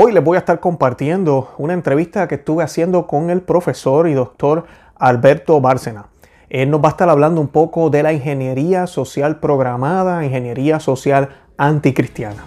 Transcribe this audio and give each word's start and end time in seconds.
Hoy 0.00 0.12
les 0.12 0.22
voy 0.22 0.36
a 0.36 0.38
estar 0.38 0.60
compartiendo 0.60 1.48
una 1.58 1.72
entrevista 1.72 2.28
que 2.28 2.36
estuve 2.36 2.62
haciendo 2.62 3.08
con 3.08 3.30
el 3.30 3.40
profesor 3.40 4.06
y 4.06 4.14
doctor 4.14 4.64
Alberto 4.94 5.60
Bárcena. 5.60 6.06
Él 6.50 6.70
nos 6.70 6.80
va 6.80 6.86
a 6.86 6.90
estar 6.90 7.08
hablando 7.08 7.40
un 7.40 7.48
poco 7.48 7.90
de 7.90 8.04
la 8.04 8.12
ingeniería 8.12 8.86
social 8.86 9.40
programada, 9.40 10.24
ingeniería 10.24 10.78
social 10.78 11.30
anticristiana. 11.56 12.44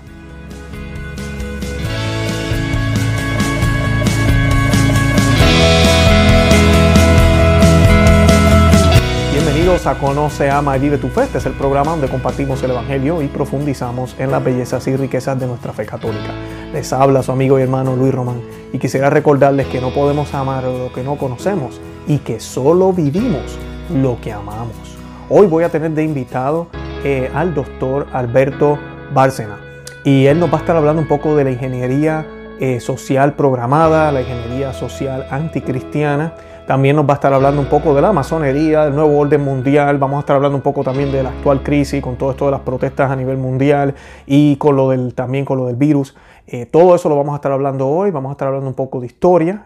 Bienvenidos 9.34 9.88
a 9.88 10.00
Conoce, 10.00 10.50
Ama 10.50 10.78
y 10.78 10.80
Vive 10.80 10.98
tu 10.98 11.10
Fe. 11.10 11.24
Este 11.24 11.40
es 11.40 11.46
el 11.46 11.54
programa 11.54 11.92
donde 11.92 12.08
compartimos 12.08 12.64
el 12.64 12.72
Evangelio 12.72 13.22
y 13.22 13.28
profundizamos 13.28 14.16
en 14.20 14.32
las 14.32 14.42
bellezas 14.42 14.88
y 14.88 14.96
riquezas 14.96 15.38
de 15.38 15.48
nuestra 15.48 15.74
fe 15.74 15.86
católica. 15.86 16.32
Les 16.74 16.94
habla 16.94 17.22
su 17.22 17.34
amigo 17.34 17.60
y 17.60 17.64
hermano 17.64 17.98
Luis 17.98 18.14
Román 18.14 18.42
y 18.72 18.80
quisiera 18.80 19.10
recordarles 19.10 19.68
que 19.68 19.82
no 19.82 19.90
podemos 19.90 20.34
amar 20.34 20.64
lo 20.64 20.94
que 20.94 21.04
no 21.04 21.18
conocemos 21.18 21.82
y 22.08 22.20
que 22.20 22.40
solo 22.40 22.94
vivimos 22.94 23.58
lo 23.94 24.22
que 24.22 24.32
amamos. 24.32 24.98
Hoy 25.30 25.48
voy 25.48 25.66
a 25.66 25.70
tener 25.70 25.92
de 25.92 26.04
invitado 26.06 26.68
eh, 27.04 27.30
al 27.36 27.54
doctor 27.54 28.08
Alberto 28.14 28.80
Bárcena 29.14 29.60
y 30.06 30.28
él 30.28 30.40
nos 30.40 30.50
va 30.50 30.60
a 30.60 30.62
estar 30.62 30.78
hablando 30.78 31.02
un 31.02 31.10
poco 31.10 31.36
de 31.36 31.44
la 31.44 31.52
ingeniería 31.52 32.26
eh, 32.62 32.80
social 32.80 33.34
programada, 33.34 34.10
la 34.14 34.22
ingeniería 34.22 34.72
social 34.72 35.28
anticristiana 35.30 36.36
también 36.72 36.96
nos 36.96 37.06
va 37.06 37.12
a 37.12 37.14
estar 37.16 37.34
hablando 37.34 37.60
un 37.60 37.68
poco 37.68 37.94
de 37.94 38.02
la 38.02 38.14
masonería, 38.14 38.86
del 38.86 38.96
nuevo 38.96 39.18
orden 39.20 39.42
mundial. 39.42 39.98
Vamos 39.98 40.16
a 40.16 40.20
estar 40.22 40.38
hablando 40.38 40.56
un 40.56 40.62
poco 40.62 40.86
también 40.86 41.12
de 41.12 41.22
la 41.22 41.30
actual 41.30 41.64
crisis, 41.64 42.02
con 42.02 42.16
todo 42.16 42.32
esto 42.32 42.46
de 42.46 42.52
las 42.52 42.62
protestas 42.62 43.12
a 43.12 43.16
nivel 43.18 43.38
mundial 43.38 43.94
y 44.26 44.56
con 44.56 44.78
lo 44.78 44.90
del, 44.92 45.14
también 45.14 45.44
con 45.44 45.58
lo 45.58 45.66
del 45.66 45.76
virus. 45.76 46.16
Eh, 46.48 46.66
todo 46.66 46.96
eso 46.96 47.08
lo 47.08 47.16
vamos 47.16 47.34
a 47.34 47.36
estar 47.36 47.52
hablando 47.52 47.88
hoy. 47.88 48.12
Vamos 48.12 48.30
a 48.30 48.34
estar 48.34 48.48
hablando 48.48 48.68
un 48.68 48.74
poco 48.74 49.00
de 49.00 49.08
historia. 49.08 49.64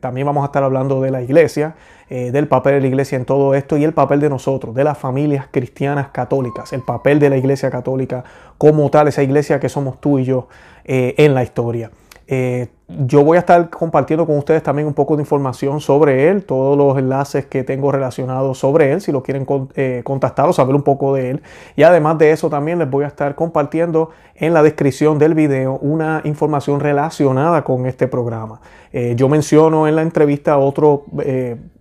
también 0.00 0.26
vamos 0.26 0.42
a 0.42 0.46
estar 0.46 0.62
hablando 0.62 1.00
de 1.00 1.10
la 1.10 1.22
iglesia, 1.22 1.74
eh, 2.08 2.30
del 2.30 2.46
papel 2.46 2.74
de 2.74 2.80
la 2.82 2.86
iglesia 2.86 3.16
en 3.16 3.24
todo 3.24 3.54
esto 3.54 3.76
y 3.76 3.84
el 3.84 3.92
papel 3.92 4.20
de 4.20 4.28
nosotros, 4.28 4.74
de 4.74 4.84
las 4.84 4.98
familias 4.98 5.46
cristianas 5.50 6.08
católicas, 6.08 6.72
el 6.72 6.82
papel 6.82 7.18
de 7.18 7.30
la 7.30 7.36
iglesia 7.36 7.70
católica 7.70 8.24
como 8.58 8.88
tal, 8.90 9.08
esa 9.08 9.22
iglesia 9.22 9.58
que 9.60 9.68
somos 9.68 10.00
tú 10.00 10.18
y 10.18 10.24
yo 10.24 10.48
eh, 10.84 11.14
en 11.18 11.34
la 11.34 11.42
historia. 11.42 11.90
Eh, 12.28 12.68
yo 12.88 13.24
voy 13.24 13.36
a 13.36 13.40
estar 13.40 13.68
compartiendo 13.70 14.26
con 14.26 14.38
ustedes 14.38 14.62
también 14.62 14.86
un 14.86 14.94
poco 14.94 15.16
de 15.16 15.22
información 15.22 15.80
sobre 15.80 16.28
él, 16.28 16.44
todos 16.44 16.76
los 16.76 16.96
enlaces 16.98 17.46
que 17.46 17.64
tengo 17.64 17.90
relacionados 17.90 18.58
sobre 18.58 18.92
él, 18.92 19.00
si 19.00 19.10
lo 19.12 19.22
quieren 19.22 19.46
eh, 19.74 20.02
contactar 20.04 20.48
o 20.48 20.52
saber 20.52 20.74
un 20.74 20.82
poco 20.82 21.14
de 21.14 21.30
él. 21.30 21.42
Y 21.74 21.82
además 21.82 22.18
de 22.18 22.30
eso 22.30 22.48
también 22.48 22.78
les 22.78 22.88
voy 22.88 23.04
a 23.04 23.08
estar 23.08 23.34
compartiendo 23.34 24.10
en 24.34 24.54
la 24.54 24.62
descripción 24.62 25.18
del 25.18 25.34
video 25.34 25.78
una 25.82 26.20
información 26.24 26.80
relacionada 26.80 27.64
con 27.64 27.86
este 27.86 28.08
programa. 28.08 28.60
Eh, 28.92 29.14
yo 29.16 29.28
menciono 29.28 29.88
en 29.88 29.96
la 29.96 30.02
entrevista 30.02 30.58
otro 30.58 31.04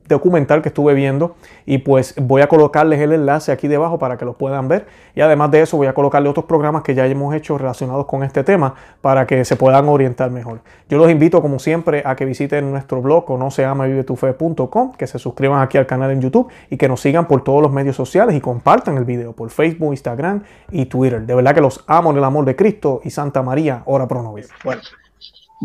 documental 0.08 0.62
que 0.62 0.70
estuve 0.70 0.94
viendo 0.94 1.36
y 1.66 1.80
pues 1.80 2.16
voy 2.22 2.42
a 2.42 2.48
colocarles 2.48 3.00
el 3.00 3.14
enlace 3.14 3.52
aquí 3.52 3.68
debajo 3.68 3.98
para 4.00 4.18
que 4.18 4.26
lo 4.26 4.34
puedan 4.34 4.68
ver 4.68 4.86
y 5.16 5.22
además 5.22 5.52
de 5.52 5.62
eso 5.62 5.78
voy 5.78 5.88
a 5.88 5.94
colocarle 5.94 6.30
otros 6.30 6.46
programas 6.46 6.84
que 6.84 6.94
ya 6.94 7.06
hemos 7.08 7.34
hecho 7.34 7.58
relacionados 7.58 8.06
con 8.06 8.24
este 8.24 8.44
tema 8.44 8.76
para 9.02 9.26
que 9.26 9.46
se 9.46 9.56
puedan 9.56 9.88
orientar 9.88 10.32
mejor. 10.32 10.60
Yo 10.90 10.98
los 10.98 11.10
invito 11.10 11.42
como 11.42 11.60
siempre 11.60 12.04
a 12.06 12.16
que 12.16 12.26
visiten 12.26 12.72
nuestro 12.72 13.02
blog 13.02 13.30
o 13.32 13.38
no 13.38 13.52
se 13.52 13.64
llama 13.64 13.86
vivetufe.com, 13.86 14.94
que 14.94 15.08
se 15.08 15.20
suscriban 15.20 15.62
aquí 15.62 15.78
al 15.78 15.88
canal 15.88 16.12
en 16.12 16.22
YouTube 16.22 16.50
y 16.70 16.78
que 16.78 16.88
nos 16.88 17.02
sigan 17.02 17.28
por 17.28 17.44
todos 17.44 17.62
los 17.62 17.72
medios 17.72 17.96
sociales 17.96 18.36
y 18.36 18.42
compartan 18.42 18.98
el 18.98 19.06
video 19.06 19.34
por 19.34 19.50
Facebook, 19.50 19.92
Instagram 19.92 20.44
y 20.72 20.86
Twitter. 20.86 21.22
De 21.26 21.36
verdad 21.36 21.56
que 21.56 21.62
los 21.62 21.84
amo 21.88 22.12
en 22.12 22.18
el 22.18 22.24
amor 22.24 22.46
de 22.46 22.56
Cristo 22.56 23.02
y 23.04 23.10
Santa 23.10 23.42
María, 23.42 23.84
ora 23.86 24.08
pro 24.08 24.22
nobis. 24.22 24.50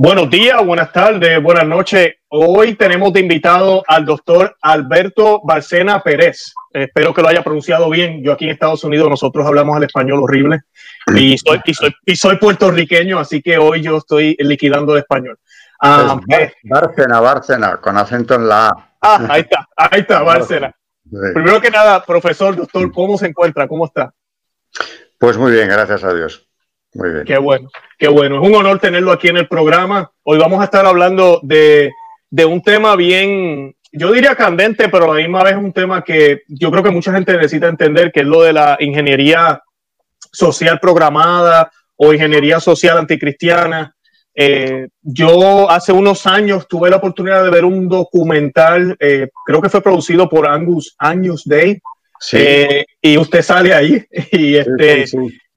Buenos 0.03 0.31
días, 0.31 0.65
buenas 0.65 0.95
tardes, 0.95 1.43
buenas 1.43 1.67
noches. 1.67 2.15
Hoy 2.29 2.75
tenemos 2.75 3.13
de 3.13 3.21
invitado 3.21 3.85
al 3.87 4.07
doctor 4.07 4.57
Alberto 4.63 5.43
Barcena 5.45 6.03
Pérez. 6.03 6.55
Espero 6.73 7.13
que 7.13 7.21
lo 7.21 7.29
haya 7.29 7.45
pronunciado 7.45 7.91
bien. 7.91 8.25
Yo 8.25 8.33
aquí 8.33 8.47
en 8.47 8.53
Estados 8.53 8.83
Unidos 8.83 9.11
nosotros 9.11 9.47
hablamos 9.47 9.77
el 9.77 9.83
español 9.83 10.23
horrible 10.23 10.61
y 11.15 11.37
soy, 11.37 11.61
y 12.07 12.17
soy, 12.17 12.37
puertorriqueño, 12.39 13.19
así 13.19 13.43
que 13.43 13.59
hoy 13.59 13.83
yo 13.83 13.99
estoy 13.99 14.37
liquidando 14.39 14.95
el 14.95 15.01
español. 15.01 15.39
Ah, 15.83 16.19
Bárcena, 16.63 17.21
Bárcena, 17.21 17.77
con 17.77 17.99
acento 17.99 18.37
en 18.37 18.49
la 18.49 18.69
A. 18.69 18.91
Ah, 19.03 19.27
ahí 19.29 19.43
está, 19.43 19.69
ahí 19.77 20.01
está, 20.01 20.23
Bárcena. 20.23 20.75
Primero 21.35 21.61
que 21.61 21.71
nada, 21.71 22.03
profesor, 22.07 22.57
doctor, 22.57 22.91
¿cómo 22.91 23.19
se 23.19 23.27
encuentra? 23.27 23.69
¿Cómo 23.69 23.85
está? 23.85 24.15
Pues 25.19 25.37
muy 25.37 25.53
bien, 25.53 25.69
gracias 25.69 26.03
a 26.05 26.15
Dios. 26.15 26.50
Muy 26.95 27.11
bien. 27.11 27.25
Qué 27.25 27.39
bueno, 27.39 27.69
qué 27.99 28.09
bueno. 28.09 28.43
Es 28.43 28.49
un 28.49 28.55
honor 28.55 28.79
tenerlo 28.81 29.13
aquí 29.13 29.29
en 29.29 29.37
el 29.37 29.49
programa. 29.49 30.11
Hoy 30.23 30.39
vamos 30.39 30.61
a 30.61 30.65
estar 30.65 30.85
hablando 30.87 31.41
de, 31.43 31.93
de 32.31 32.45
un 32.45 32.63
tema 32.63 32.97
bien, 32.97 33.75
yo 33.93 34.13
diría 34.13 34.35
candente, 34.35 34.89
pero 34.89 35.05
a 35.05 35.15
la 35.15 35.21
misma 35.21 35.43
vez 35.43 35.57
un 35.57 35.73
tema 35.73 36.03
que 36.03 36.43
yo 36.49 36.71
creo 36.71 36.83
que 36.83 36.91
mucha 36.91 37.13
gente 37.13 37.33
necesita 37.33 37.69
entender, 37.69 38.13
que 38.13 38.21
es 38.21 38.27
lo 38.27 38.43
de 38.43 38.53
la 38.53 38.77
ingeniería 38.81 39.63
social 40.33 40.79
programada 40.81 41.71
o 41.97 42.13
ingeniería 42.13 42.61
social 42.61 42.99
anticristiana. 42.99 43.95
Eh, 44.35 44.89
yo 45.03 45.69
hace 45.71 45.93
unos 45.93 46.27
años 46.27 46.69
tuve 46.69 46.89
la 46.89 46.97
oportunidad 46.97 47.45
de 47.45 47.51
ver 47.51 47.65
un 47.65 47.89
documental, 47.89 48.97
eh, 49.01 49.29
creo 49.45 49.61
que 49.61 49.69
fue 49.69 49.83
producido 49.83 50.29
por 50.29 50.47
Angus, 50.47 50.95
Angus 50.99 51.45
Day, 51.45 51.81
eh, 52.33 52.85
y 53.03 53.19
usted 53.19 53.43
sale 53.43 53.75
ahí 53.75 54.05
y 54.33 54.57
este, 54.57 55.05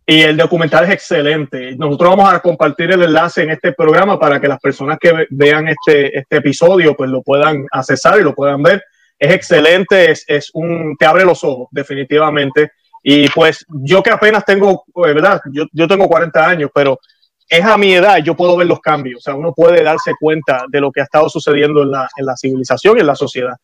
y 0.05 0.21
el 0.21 0.35
documental 0.35 0.83
es 0.85 0.91
excelente. 0.91 1.75
Nosotros 1.77 2.09
vamos 2.09 2.33
a 2.33 2.39
compartir 2.39 2.91
el 2.91 3.03
enlace 3.03 3.43
en 3.43 3.51
este 3.51 3.71
programa 3.71 4.19
para 4.19 4.39
que 4.39 4.49
las 4.49 4.59
personas 4.59 4.97
que 4.99 5.27
vean 5.29 5.69
este, 5.69 6.17
este 6.17 6.37
episodio 6.37 6.93
pues 6.95 7.09
lo 7.09 7.21
puedan 7.21 7.65
accesar 7.71 8.19
y 8.19 8.23
lo 8.23 8.35
puedan 8.35 8.61
ver. 8.61 8.83
Es 9.17 9.33
excelente, 9.33 10.11
es, 10.11 10.25
es 10.27 10.51
un, 10.53 10.97
te 10.97 11.05
abre 11.05 11.23
los 11.23 11.43
ojos 11.43 11.69
definitivamente. 11.71 12.71
Y 13.01 13.29
pues 13.29 13.65
yo 13.69 14.03
que 14.03 14.09
apenas 14.09 14.43
tengo, 14.43 14.83
pues, 14.91 15.13
¿verdad? 15.13 15.41
Yo, 15.51 15.65
yo 15.71 15.87
tengo 15.87 16.07
40 16.07 16.49
años, 16.49 16.69
pero 16.73 16.99
es 17.47 17.63
a 17.63 17.77
mi 17.77 17.93
edad, 17.93 18.17
yo 18.17 18.35
puedo 18.35 18.57
ver 18.57 18.67
los 18.67 18.81
cambios. 18.81 19.19
O 19.19 19.21
sea, 19.21 19.35
uno 19.35 19.53
puede 19.53 19.83
darse 19.83 20.11
cuenta 20.19 20.65
de 20.67 20.81
lo 20.81 20.91
que 20.91 20.99
ha 20.99 21.03
estado 21.03 21.29
sucediendo 21.29 21.83
en 21.83 21.91
la, 21.91 22.09
en 22.17 22.25
la 22.25 22.35
civilización 22.35 22.97
y 22.97 23.01
en 23.01 23.07
la 23.07 23.15
sociedad. 23.15 23.55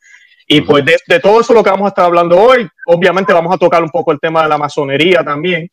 Y 0.48 0.62
pues 0.62 0.84
de, 0.84 0.98
de, 1.08 1.20
todo 1.20 1.42
eso 1.42 1.54
lo 1.54 1.64
que 1.64 1.70
vamos 1.70 1.86
a 1.86 1.90
estar 1.90 2.06
hablando 2.06 2.38
hoy, 2.40 2.68
obviamente 2.88 3.34
vamos 3.34 3.54
a 3.54 3.58
tocar 3.58 3.84
un 3.84 3.90
poco 3.90 4.12
el 4.12 4.20
tema 4.20 4.44
de 4.44 4.50
la 4.50 4.58
masonería 4.58 5.24
también, 5.24 5.70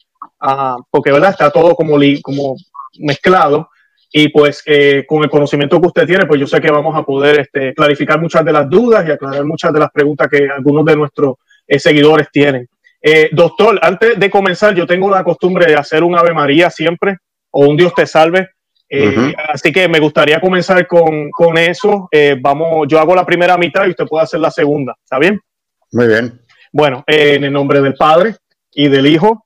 porque 0.91 1.12
¿verdad? 1.12 1.30
está 1.30 1.50
todo 1.50 1.74
como, 1.74 1.98
como 2.22 2.56
mezclado. 2.98 3.70
Y 4.12 4.28
pues 4.28 4.62
eh, 4.66 5.04
con 5.06 5.22
el 5.24 5.30
conocimiento 5.30 5.80
que 5.80 5.88
usted 5.88 6.06
tiene, 6.06 6.26
pues 6.26 6.41
yo 6.41 6.47
sé 6.47 6.60
que 6.60 6.70
vamos 6.70 6.97
a 6.97 7.02
poder 7.02 7.41
este, 7.41 7.74
clarificar 7.74 8.20
muchas 8.20 8.44
de 8.44 8.52
las 8.52 8.69
dudas 8.69 9.06
y 9.06 9.10
aclarar 9.10 9.44
muchas 9.44 9.72
de 9.72 9.80
las 9.80 9.91
preguntas 9.91 10.28
que 10.30 10.48
algunos 10.48 10.84
de 10.84 10.96
nuestros 10.96 11.34
eh, 11.66 11.78
seguidores 11.78 12.28
tienen. 12.30 12.69
Eh, 13.02 13.28
doctor, 13.32 13.78
antes 13.82 14.19
de 14.19 14.30
comenzar, 14.30 14.75
yo 14.75 14.86
tengo 14.86 15.10
la 15.10 15.22
costumbre 15.22 15.66
de 15.66 15.75
hacer 15.75 16.02
un 16.02 16.16
Ave 16.16 16.32
María 16.32 16.70
siempre, 16.70 17.19
o 17.50 17.66
un 17.66 17.76
Dios 17.76 17.94
te 17.94 18.06
salve. 18.06 18.48
Así 19.52 19.72
que 19.72 19.88
me 19.88 19.98
gustaría 19.98 20.41
comenzar 20.41 20.86
con, 20.86 21.28
con 21.30 21.58
eso. 21.58 22.08
vamos, 22.41 22.86
yo 22.88 23.00
hago 23.00 23.16
la 23.16 23.26
primera 23.26 23.58
mitad 23.58 23.84
y 23.86 23.91
usted 23.91 24.06
puede 24.06 24.25
hacer 24.25 24.38
la 24.38 24.50
segunda. 24.50 24.94
¿Está 25.02 25.19
bien? 25.19 25.41
Muy 25.91 26.06
bien. 26.06 26.41
Bueno, 26.72 27.02
en 27.06 27.42
el 27.42 27.52
nombre 27.52 27.80
del 27.80 27.94
Padre 27.94 28.36
y 28.72 28.88
del 28.88 29.08
Hijo 29.08 29.45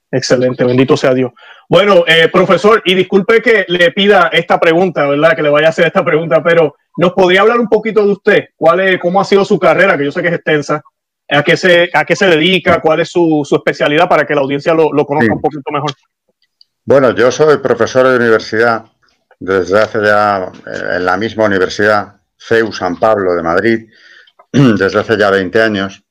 Excelente, 0.11 0.65
bendito 0.65 0.97
sea 0.97 1.13
Dios. 1.13 1.31
Bueno, 1.69 2.03
eh, 2.05 2.27
profesor, 2.27 2.81
y 2.85 2.93
disculpe 2.93 3.41
que 3.41 3.65
le 3.69 3.91
pida 3.91 4.29
esta 4.33 4.59
pregunta, 4.59 5.07
¿verdad? 5.07 5.35
Que 5.35 5.41
le 5.41 5.49
vaya 5.49 5.67
a 5.67 5.69
hacer 5.69 5.87
esta 5.87 6.03
pregunta, 6.03 6.43
pero 6.43 6.75
¿nos 6.97 7.13
podría 7.13 7.41
hablar 7.41 7.59
un 7.59 7.69
poquito 7.69 8.05
de 8.05 8.11
usted? 8.11 8.45
¿Cuál 8.57 8.81
es, 8.81 8.99
¿Cómo 8.99 9.21
ha 9.21 9.25
sido 9.25 9.45
su 9.45 9.57
carrera? 9.57 9.97
Que 9.97 10.03
yo 10.03 10.11
sé 10.11 10.21
que 10.21 10.27
es 10.27 10.35
extensa. 10.35 10.81
¿A 11.29 11.43
qué 11.43 11.55
se, 11.55 11.89
a 11.93 12.03
qué 12.03 12.13
se 12.13 12.27
dedica? 12.27 12.81
¿Cuál 12.81 12.99
es 12.99 13.09
su, 13.09 13.41
su 13.45 13.55
especialidad 13.55 14.09
para 14.09 14.25
que 14.25 14.35
la 14.35 14.41
audiencia 14.41 14.73
lo, 14.73 14.91
lo 14.91 15.05
conozca 15.05 15.33
un 15.33 15.39
poquito 15.39 15.71
mejor? 15.71 15.91
Bueno, 16.83 17.15
yo 17.15 17.31
soy 17.31 17.59
profesor 17.59 18.05
de 18.05 18.17
universidad 18.17 18.83
desde 19.39 19.79
hace 19.79 20.03
ya, 20.03 20.51
eh, 20.67 20.97
en 20.97 21.05
la 21.05 21.15
misma 21.15 21.45
universidad, 21.45 22.17
CEU 22.37 22.73
San 22.73 22.99
Pablo 22.99 23.33
de 23.33 23.41
Madrid, 23.41 23.89
desde 24.51 24.99
hace 24.99 25.17
ya 25.17 25.31
20 25.31 25.61
años. 25.61 26.03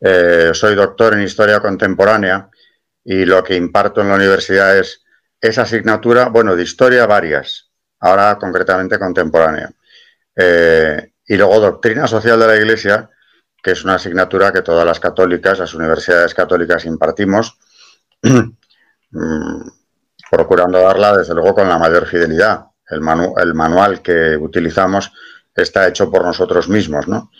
Eh, 0.00 0.50
soy 0.52 0.74
doctor 0.74 1.14
en 1.14 1.22
Historia 1.22 1.60
Contemporánea 1.60 2.50
y 3.08 3.24
lo 3.24 3.42
que 3.44 3.54
imparto 3.54 4.00
en 4.00 4.08
la 4.08 4.16
universidad 4.16 4.76
es 4.76 5.04
esa 5.40 5.62
asignatura, 5.62 6.28
bueno, 6.28 6.56
de 6.56 6.64
historia 6.64 7.06
varias, 7.06 7.70
ahora 8.00 8.36
concretamente 8.36 8.98
contemporánea. 8.98 9.70
Eh, 10.34 11.12
y 11.24 11.36
luego 11.36 11.60
doctrina 11.60 12.08
social 12.08 12.40
de 12.40 12.46
la 12.48 12.56
Iglesia, 12.56 13.08
que 13.62 13.70
es 13.70 13.84
una 13.84 13.94
asignatura 13.94 14.52
que 14.52 14.62
todas 14.62 14.84
las 14.84 14.98
católicas, 14.98 15.60
las 15.60 15.72
universidades 15.74 16.34
católicas 16.34 16.84
impartimos, 16.84 17.56
mm, 18.22 19.68
procurando 20.28 20.80
darla 20.80 21.16
desde 21.16 21.34
luego 21.34 21.54
con 21.54 21.68
la 21.68 21.78
mayor 21.78 22.06
fidelidad. 22.06 22.66
El, 22.88 23.02
el, 23.38 23.54
manual 23.54 24.02
que 24.02 24.36
utilizamos 24.36 25.12
está 25.54 25.86
hecho 25.86 26.10
por 26.10 26.24
nosotros 26.24 26.68
mismos, 26.68 27.06
¿no? 27.06 27.30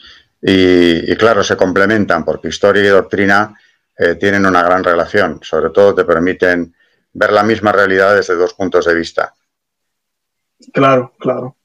Y, 0.40 1.16
claro, 1.16 1.42
se 1.42 1.56
complementan 1.56 2.24
porque 2.24 2.48
historia 2.48 2.84
y 2.84 2.88
doctrina 2.88 3.58
eh, 3.98 4.14
tienen 4.16 4.44
una 4.44 4.62
gran 4.62 4.84
relación. 4.84 5.40
Sobre 5.42 5.70
todo 5.70 5.94
te 5.94 6.04
permiten 6.04 6.74
ver 7.12 7.32
la 7.32 7.42
misma 7.42 7.72
realidad 7.72 8.14
desde 8.14 8.34
dos 8.34 8.54
puntos 8.54 8.84
de 8.84 8.94
vista. 8.94 9.34
Claro, 10.72 11.14
claro. 11.18 11.56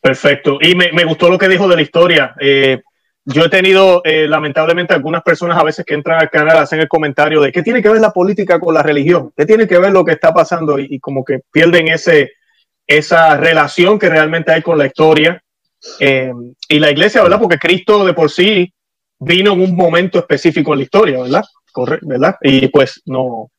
Perfecto. 0.00 0.58
Y 0.60 0.74
me, 0.74 1.04
gustó 1.04 1.28
lo 1.28 1.38
que 1.38 1.48
dijo 1.48 1.66
de 1.66 1.76
la 1.76 1.82
historia. 1.82 2.34
Eh, 2.40 2.82
yo 3.24 3.44
he 3.44 3.48
tenido, 3.48 4.02
eh, 4.04 4.26
lamentablemente, 4.28 4.94
algunas 4.94 5.22
personas 5.22 5.58
a 5.58 5.64
veces 5.64 5.84
que 5.84 5.94
entran 5.94 6.20
al 6.20 6.30
canal 6.30 6.58
hacen 6.58 6.80
el 6.80 6.88
comentario 6.88 7.40
de 7.40 7.52
qué 7.52 7.62
tiene 7.62 7.82
que 7.82 7.88
ver 7.88 8.00
la 8.00 8.12
política 8.12 8.60
con 8.60 8.74
la 8.74 8.82
religión, 8.82 9.32
qué 9.36 9.44
tiene 9.44 9.66
que 9.66 9.78
ver 9.78 9.92
lo 9.92 10.04
que 10.04 10.12
está 10.12 10.32
pasando 10.32 10.78
y, 10.78 10.98
como 11.00 11.24
que 11.24 11.40
pierden 11.50 11.88
ese, 11.88 12.32
esa 12.86 13.36
relación 13.36 13.98
que 13.98 14.08
realmente 14.08 14.52
hay 14.52 14.62
con 14.62 14.78
la 14.78 14.86
historia 14.86 15.42
y 16.00 16.78
la 16.78 16.90
iglesia, 16.90 17.22
¿verdad? 17.22 17.38
Porque 17.38 17.58
Cristo 17.58 18.04
de 18.04 18.14
por 18.14 18.30
sí 18.30 18.72
vino 19.18 19.52
en 19.52 19.60
un 19.60 19.76
momento 19.76 20.18
específico 20.18 20.72
en 20.72 20.78
la 20.78 20.84
historia, 20.84 21.22
¿verdad? 21.22 21.44
Correcto, 21.78 22.08
¿verdad? 22.08 22.34
Y 22.40 22.66
pues 22.68 23.02
no. 23.06 23.52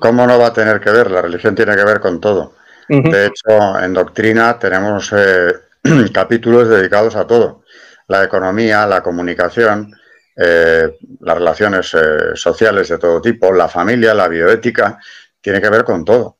¿Cómo 0.00 0.26
no 0.26 0.38
va 0.38 0.46
a 0.46 0.52
tener 0.54 0.80
que 0.80 0.90
ver? 0.90 1.10
La 1.10 1.20
religión 1.20 1.54
tiene 1.54 1.76
que 1.76 1.84
ver 1.84 2.00
con 2.00 2.18
todo. 2.22 2.54
De 2.88 3.26
hecho, 3.26 3.78
en 3.78 3.92
doctrina 3.92 4.58
tenemos 4.58 5.12
capítulos 6.14 6.70
dedicados 6.70 7.16
a 7.16 7.26
todo. 7.26 7.64
La 8.08 8.24
economía, 8.24 8.86
la 8.86 9.02
comunicación, 9.02 9.92
eh, 10.36 10.96
las 11.20 11.36
relaciones 11.36 11.92
eh, 11.92 12.34
sociales 12.34 12.88
de 12.88 12.96
todo 12.96 13.20
tipo, 13.20 13.52
la 13.52 13.68
familia, 13.68 14.14
la 14.14 14.28
bioética, 14.28 14.98
tiene 15.38 15.60
que 15.60 15.68
ver 15.68 15.84
con 15.84 16.02
todo. 16.02 16.38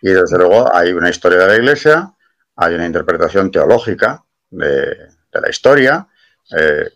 Y 0.00 0.08
desde 0.08 0.38
luego 0.38 0.74
hay 0.74 0.94
una 0.94 1.10
historia 1.10 1.40
de 1.40 1.46
la 1.46 1.56
Iglesia, 1.56 2.10
hay 2.56 2.74
una 2.74 2.86
interpretación 2.86 3.50
teológica 3.50 4.24
de, 4.48 4.96
la 5.32 5.50
historia, 5.50 6.08
eh, 6.56 6.88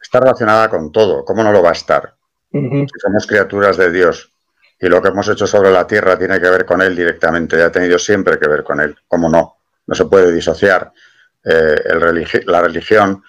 está 0.00 0.20
relacionada 0.20 0.70
con 0.70 0.90
todo. 0.90 1.26
¿Cómo 1.26 1.42
no 1.42 1.52
lo 1.52 1.62
va 1.62 1.70
a 1.70 1.72
estar? 1.72 2.17
Somos 2.50 3.26
criaturas 3.26 3.76
de 3.76 3.92
Dios 3.92 4.32
y 4.80 4.88
lo 4.88 5.02
que 5.02 5.08
hemos 5.08 5.28
hecho 5.28 5.46
sobre 5.46 5.70
la 5.70 5.86
tierra 5.86 6.18
tiene 6.18 6.40
que 6.40 6.48
ver 6.48 6.64
con 6.64 6.80
Él 6.82 6.94
directamente, 6.94 7.62
ha 7.62 7.72
tenido 7.72 7.98
siempre 7.98 8.38
que 8.38 8.48
ver 8.48 8.62
con 8.62 8.80
Él. 8.80 8.96
¿Cómo 9.08 9.28
no? 9.28 9.56
No 9.86 9.94
se 9.94 10.04
puede 10.04 10.32
disociar 10.32 10.92
eh, 11.44 12.42
la 12.46 12.62
religión 12.62 13.22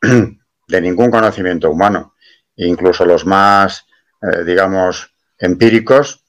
de 0.68 0.80
ningún 0.80 1.10
conocimiento 1.10 1.70
humano. 1.70 2.14
Incluso 2.56 3.04
los 3.04 3.24
más, 3.24 3.86
eh, 4.22 4.42
digamos, 4.44 5.12
empíricos, 5.38 6.24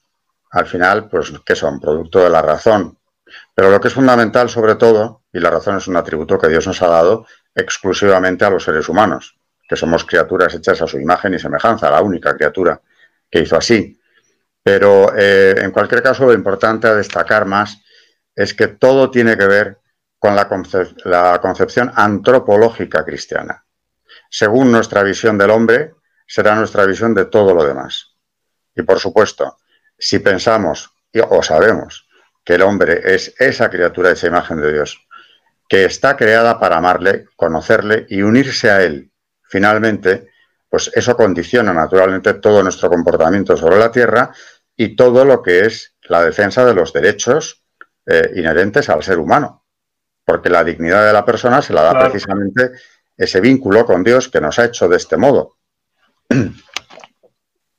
al 0.52 0.68
final, 0.68 1.10
pues, 1.10 1.34
que 1.46 1.56
son? 1.56 1.80
Producto 1.80 2.20
de 2.20 2.30
la 2.30 2.42
razón. 2.42 2.98
Pero 3.56 3.72
lo 3.72 3.82
que 3.82 3.88
es 3.88 3.94
fundamental, 3.94 4.50
sobre 4.50 4.76
todo, 4.76 5.24
y 5.34 5.40
la 5.40 5.50
razón 5.50 5.78
es 5.78 5.88
un 5.88 5.96
atributo 5.96 6.38
que 6.38 6.48
Dios 6.48 6.68
nos 6.68 6.82
ha 6.82 6.88
dado 6.88 7.26
exclusivamente 7.56 8.46
a 8.46 8.50
los 8.50 8.64
seres 8.64 8.88
humanos, 8.88 9.38
que 9.68 9.76
somos 9.76 10.06
criaturas 10.06 10.54
hechas 10.54 10.82
a 10.82 10.88
su 10.88 11.00
imagen 11.00 11.34
y 11.34 11.40
semejanza, 11.40 11.92
la 11.92 12.02
única 12.02 12.36
criatura 12.36 12.80
que 13.30 13.42
hizo 13.42 13.58
así. 13.58 14.00
Pero 14.64 15.14
eh, 15.16 15.56
en 15.58 15.72
cualquier 15.72 16.02
caso, 16.02 16.26
lo 16.26 16.34
importante 16.34 16.88
a 16.88 16.96
destacar 16.96 17.46
más 17.46 17.82
es 18.36 18.54
que 18.54 18.68
todo 18.68 19.10
tiene 19.10 19.38
que 19.38 19.48
ver 19.48 19.80
con 20.20 20.36
la, 20.36 21.40
concepción 21.40 21.92
antropológica 21.96 23.06
cristiana. 23.06 23.64
Según 24.30 24.72
nuestra 24.72 25.04
visión 25.04 25.38
del 25.38 25.52
hombre, 25.52 25.94
será 26.26 26.56
nuestra 26.56 26.86
visión 26.86 27.14
de 27.14 27.26
todo 27.26 27.54
lo 27.54 27.66
demás. 27.66 28.16
Y 28.76 28.82
por 28.82 29.00
supuesto, 29.00 29.58
si 29.98 30.20
pensamos 30.20 30.92
o 31.30 31.42
sabemos 31.44 32.08
que 32.44 32.56
el 32.56 32.62
hombre 32.62 33.02
es 33.04 33.34
esa 33.40 33.70
criatura, 33.70 34.12
esa 34.12 34.28
imagen 34.28 34.62
de 34.62 34.74
Dios, 34.74 35.08
que 35.68 35.86
está 35.86 36.16
creada 36.16 36.60
para 36.60 36.78
amarle, 36.78 37.26
conocerle 37.36 38.06
y 38.10 38.22
unirse 38.22 38.70
a 38.70 38.84
él, 38.84 39.12
finalmente, 39.50 40.30
pues 40.70 40.92
eso 40.94 41.16
condiciona 41.16 41.74
naturalmente 41.74 42.36
todo 42.36 42.64
nuestro 42.64 42.90
comportamiento 42.90 43.56
sobre 43.56 43.78
la 43.78 43.92
tierra 43.92 44.32
y 44.76 44.96
todo 44.96 45.26
lo 45.26 45.42
que 45.42 45.62
es 45.62 45.96
la 46.04 46.24
defensa 46.24 46.66
de 46.66 46.74
los 46.74 46.94
derechos 46.94 47.64
eh, 48.06 48.32
inherentes 48.36 48.90
al 48.90 49.04
ser 49.04 49.20
humano 49.20 49.64
porque 50.28 50.50
la 50.50 50.62
dignidad 50.62 51.08
de 51.08 51.14
la 51.14 51.24
persona 51.24 51.62
se 51.62 51.72
la 51.72 51.84
da 51.84 51.98
precisamente 51.98 52.72
ese 53.16 53.40
vínculo 53.40 53.86
con 53.86 54.04
Dios 54.04 54.28
que 54.28 54.42
nos 54.42 54.60
ha 54.60 54.66
hecho 54.66 54.90
de 54.90 54.98
este 54.98 55.16
modo. 55.16 55.56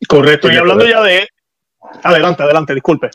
Correcto, 0.09 0.51
y 0.51 0.57
hablando 0.57 0.89
ya 0.89 1.03
de... 1.03 1.29
Adelante, 2.03 2.43
adelante, 2.43 2.73
disculpe. 2.73 3.11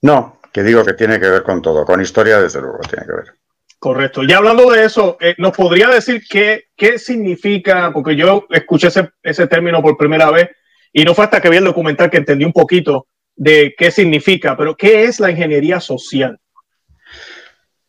No, 0.00 0.40
que 0.50 0.62
digo 0.62 0.82
que 0.82 0.94
tiene 0.94 1.20
que 1.20 1.28
ver 1.28 1.42
con 1.42 1.60
todo, 1.60 1.84
con 1.84 2.00
historia 2.00 2.40
desde 2.40 2.62
luego 2.62 2.78
tiene 2.88 3.04
que 3.04 3.12
ver. 3.12 3.34
Correcto. 3.80 4.24
Ya 4.24 4.36
hablando 4.36 4.70
de 4.70 4.84
eso, 4.84 5.16
eh, 5.20 5.34
¿nos 5.38 5.56
podría 5.56 5.88
decir 5.88 6.22
qué, 6.28 6.66
qué 6.76 6.98
significa? 6.98 7.90
Porque 7.94 8.14
yo 8.14 8.46
escuché 8.50 8.88
ese, 8.88 9.10
ese, 9.22 9.46
término 9.46 9.80
por 9.80 9.96
primera 9.96 10.30
vez 10.30 10.50
y 10.92 11.02
no 11.02 11.14
fue 11.14 11.24
hasta 11.24 11.40
que 11.40 11.48
vi 11.48 11.56
el 11.56 11.64
documental 11.64 12.10
que 12.10 12.18
entendí 12.18 12.44
un 12.44 12.52
poquito 12.52 13.06
de 13.34 13.74
qué 13.78 13.90
significa, 13.90 14.54
pero 14.54 14.76
¿qué 14.76 15.04
es 15.04 15.18
la 15.18 15.30
ingeniería 15.30 15.80
social? 15.80 16.38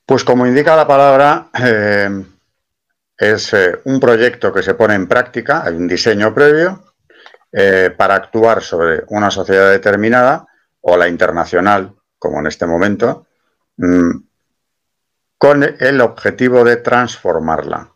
Pues 0.05 0.23
como 0.23 0.47
indica 0.47 0.77
la 0.77 0.87
palabra, 0.87 1.49
eh, 1.61 2.23
es 3.17 3.53
eh, 3.53 3.79
un 3.83 3.99
proyecto 3.99 4.53
que 4.53 4.63
se 4.63 4.75
pone 4.75 4.95
en 4.95 5.09
práctica, 5.09 5.63
hay 5.65 5.75
un 5.75 5.89
diseño 5.89 6.33
previo 6.33 6.85
para 7.97 8.15
actuar 8.15 8.61
sobre 8.61 9.03
una 9.09 9.29
sociedad 9.29 9.71
determinada 9.71 10.47
o 10.79 10.95
la 10.95 11.09
internacional, 11.09 11.93
como 12.17 12.39
en 12.39 12.47
este 12.47 12.65
momento, 12.65 13.27
mm, 13.75 14.11
con 15.41 15.63
el 15.63 16.01
objetivo 16.01 16.63
de 16.63 16.77
transformarla, 16.77 17.91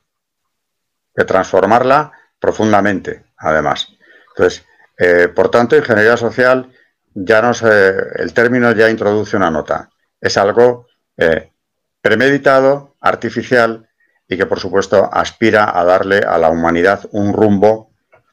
de 1.13 1.25
transformarla 1.25 2.11
profundamente, 2.39 3.25
además. 3.37 3.89
Entonces, 4.29 4.65
por 5.35 5.51
tanto, 5.51 5.75
ingeniería 5.75 6.17
social 6.17 6.71
ya 7.13 7.43
no 7.43 7.53
se, 7.53 7.93
el 8.15 8.33
término 8.33 8.71
ya 8.71 8.89
introduce 8.89 9.37
una 9.37 9.51
nota. 9.51 9.91
Es 10.19 10.37
algo 10.37 10.87
premeditado, 12.01 12.95
artificial 12.99 13.87
y 14.27 14.37
que 14.37 14.47
por 14.47 14.59
supuesto 14.59 15.07
aspira 15.13 15.77
a 15.77 15.83
darle 15.83 16.19
a 16.19 16.39
la 16.39 16.49
humanidad 16.49 17.07
un 17.11 17.31
rumbo 17.31 17.91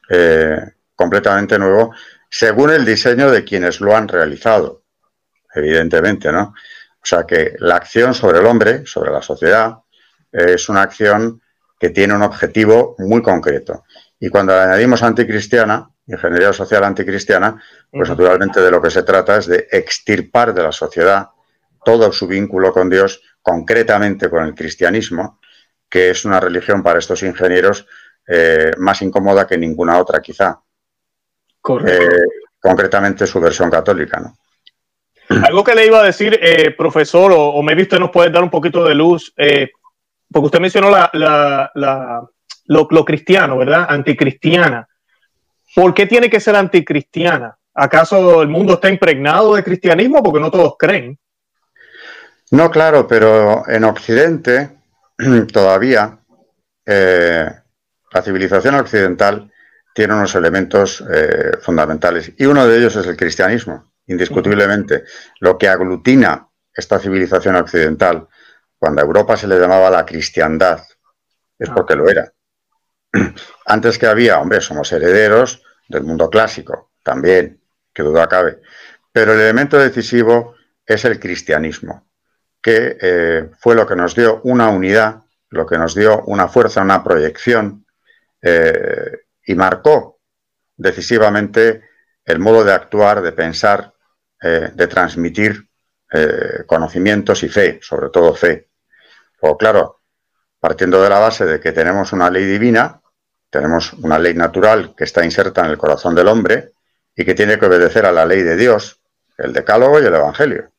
eh, 0.09 0.57
completamente 0.95 1.59
nuevo 1.59 1.93
según 2.29 2.71
el 2.71 2.83
diseño 2.83 3.29
de 3.29 3.43
quienes 3.43 3.79
lo 3.79 3.95
han 3.95 4.07
realizado, 4.07 4.81
evidentemente, 5.53 6.31
¿no? 6.31 6.55
O 7.03 7.05
sea 7.05 7.25
que 7.25 7.55
la 7.59 7.75
acción 7.75 8.13
sobre 8.13 8.39
el 8.39 8.45
hombre, 8.45 8.85
sobre 8.85 9.11
la 9.11 9.21
sociedad, 9.21 9.79
es 10.31 10.69
una 10.69 10.83
acción 10.83 11.41
que 11.77 11.89
tiene 11.89 12.15
un 12.15 12.21
objetivo 12.21 12.95
muy 12.99 13.21
concreto. 13.21 13.83
Y 14.19 14.29
cuando 14.29 14.57
añadimos 14.57 15.03
anticristiana, 15.03 15.89
ingeniería 16.07 16.53
social 16.53 16.83
anticristiana, 16.85 17.61
pues 17.91 18.09
naturalmente 18.09 18.61
de 18.61 18.71
lo 18.71 18.81
que 18.81 18.89
se 18.89 19.03
trata 19.03 19.37
es 19.37 19.47
de 19.47 19.67
extirpar 19.69 20.53
de 20.53 20.63
la 20.63 20.71
sociedad 20.71 21.27
todo 21.83 22.09
su 22.13 22.25
vínculo 22.25 22.71
con 22.71 22.89
Dios 22.89 23.21
concretamente 23.41 24.29
con 24.29 24.45
el 24.45 24.55
cristianismo, 24.55 25.41
que 25.89 26.11
es 26.11 26.23
una 26.23 26.39
religión 26.39 26.81
para 26.81 26.99
estos 26.99 27.21
ingenieros 27.23 27.85
eh, 28.25 28.71
más 28.77 29.01
incómoda 29.01 29.45
que 29.45 29.57
ninguna 29.57 29.97
otra, 29.99 30.21
quizá. 30.21 30.57
Correcto. 31.59 32.15
Eh, 32.15 32.25
concretamente 32.61 33.27
su 33.27 33.41
versión 33.41 33.69
católica, 33.69 34.21
¿no? 34.21 34.37
Algo 35.45 35.63
que 35.63 35.75
le 35.75 35.85
iba 35.85 35.99
a 35.99 36.03
decir, 36.03 36.39
eh, 36.41 36.71
profesor, 36.71 37.31
o, 37.35 37.61
me 37.61 37.75
me 37.75 37.81
usted 37.81 37.99
nos 37.99 38.11
puede 38.11 38.29
dar 38.29 38.43
un 38.43 38.49
poquito 38.49 38.83
de 38.83 38.95
luz, 38.95 39.33
porque 39.35 40.45
usted 40.45 40.59
mencionó 40.59 40.89
la, 40.89 41.71
lo, 42.65 42.87
lo, 42.89 43.05
cristiano, 43.05 43.57
¿verdad? 43.57 43.85
Anticristiana. 43.89 44.87
¿Por 45.75 45.93
qué 45.93 46.05
tiene 46.05 46.29
que 46.29 46.39
ser 46.39 46.55
anticristiana? 46.55 47.57
¿Acaso 47.73 48.41
el 48.41 48.47
mundo 48.47 48.73
está 48.73 48.89
impregnado 48.89 49.55
de 49.55 49.63
cristianismo? 49.63 50.21
Porque 50.21 50.39
no 50.39 50.51
todos 50.51 50.75
creen. 50.77 51.17
No, 52.51 52.69
claro, 52.69 53.07
pero 53.07 53.67
en 53.67 53.83
Occidente 53.83 54.69
todavía 55.51 56.19
eh, 56.85 57.49
la 58.11 58.21
civilización 58.21 58.75
occidental 58.75 59.51
tiene 59.93 60.13
unos 60.13 60.35
elementos 60.35 61.03
eh, 61.11 61.57
fundamentales 61.61 62.31
y 62.37 62.45
uno 62.45 62.67
de 62.67 62.77
ellos 62.77 62.95
es 62.95 63.07
el 63.07 63.17
cristianismo, 63.17 63.91
indiscutiblemente. 64.07 65.03
Lo 65.39 65.57
que 65.57 65.67
aglutina 65.67 66.47
esta 66.73 66.99
civilización 66.99 67.55
occidental, 67.55 68.27
cuando 68.77 69.01
a 69.01 69.05
Europa 69.05 69.37
se 69.37 69.47
le 69.47 69.59
llamaba 69.59 69.89
la 69.89 70.05
cristiandad, 70.05 70.81
es 71.57 71.69
ah. 71.69 71.73
porque 71.73 71.95
lo 71.95 72.09
era. 72.09 72.31
Antes 73.65 73.97
que 73.97 74.07
había, 74.07 74.39
hombre, 74.39 74.61
somos 74.61 74.91
herederos 74.91 75.61
del 75.87 76.03
mundo 76.03 76.29
clásico, 76.29 76.91
también, 77.03 77.61
que 77.93 78.03
duda 78.03 78.27
cabe. 78.27 78.61
Pero 79.11 79.33
el 79.33 79.41
elemento 79.41 79.77
decisivo 79.77 80.55
es 80.85 81.05
el 81.05 81.19
cristianismo 81.19 82.07
que 82.63 82.97
eh, 82.99 83.49
fue 83.59 83.75
lo 83.75 83.85
que 83.85 83.95
nos 83.97 84.15
dio 84.15 84.39
una 84.45 84.69
unidad, 84.69 85.21
lo 85.49 85.67
que 85.67 85.77
nos 85.77 85.93
dio 85.93 86.23
una 86.23 86.47
fuerza, 86.47 86.81
una 86.81 87.03
proyección, 87.03 87.85
eh, 88.41 89.25
y 89.45 89.53
marcó 89.53 90.21
decisivamente 90.77 91.81
el 92.23 92.39
modo 92.39 92.63
de 92.63 92.71
actuar, 92.71 93.21
de 93.21 93.33
pensar, 93.33 93.92
eh, 94.45 94.71
de 94.73 94.87
transmitir 94.87 95.69
eh, 96.11 96.65
conocimientos 96.67 97.43
y 97.43 97.47
fe, 97.47 97.79
sobre 97.81 98.09
todo 98.09 98.35
fe. 98.35 98.67
O 99.39 99.57
claro, 99.57 100.01
partiendo 100.59 101.01
de 101.01 101.09
la 101.09 101.19
base 101.19 101.45
de 101.45 101.61
que 101.61 101.71
tenemos 101.71 102.11
una 102.11 102.29
ley 102.29 102.43
divina, 102.43 102.99
tenemos 103.49 103.93
una 103.93 104.19
ley 104.19 104.33
natural 104.33 104.95
que 104.97 105.05
está 105.05 105.23
inserta 105.23 105.61
en 105.61 105.71
el 105.71 105.77
corazón 105.77 106.13
del 106.13 106.27
hombre 106.27 106.73
y 107.15 107.23
que 107.23 107.35
tiene 107.35 107.57
que 107.57 107.67
obedecer 107.67 108.05
a 108.05 108.11
la 108.11 108.25
ley 108.25 108.41
de 108.41 108.57
Dios, 108.57 108.99
el 109.37 109.53
decálogo 109.53 110.01
y 110.01 110.05
el 110.05 110.13
evangelio. 110.13 110.73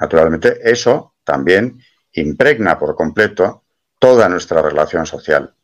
Naturalmente, 0.00 0.58
eso 0.68 1.14
también 1.22 1.80
impregna 2.14 2.76
por 2.76 2.96
completo 2.96 3.62
toda 4.00 4.28
nuestra 4.28 4.62
relación 4.62 5.06
social. 5.06 5.54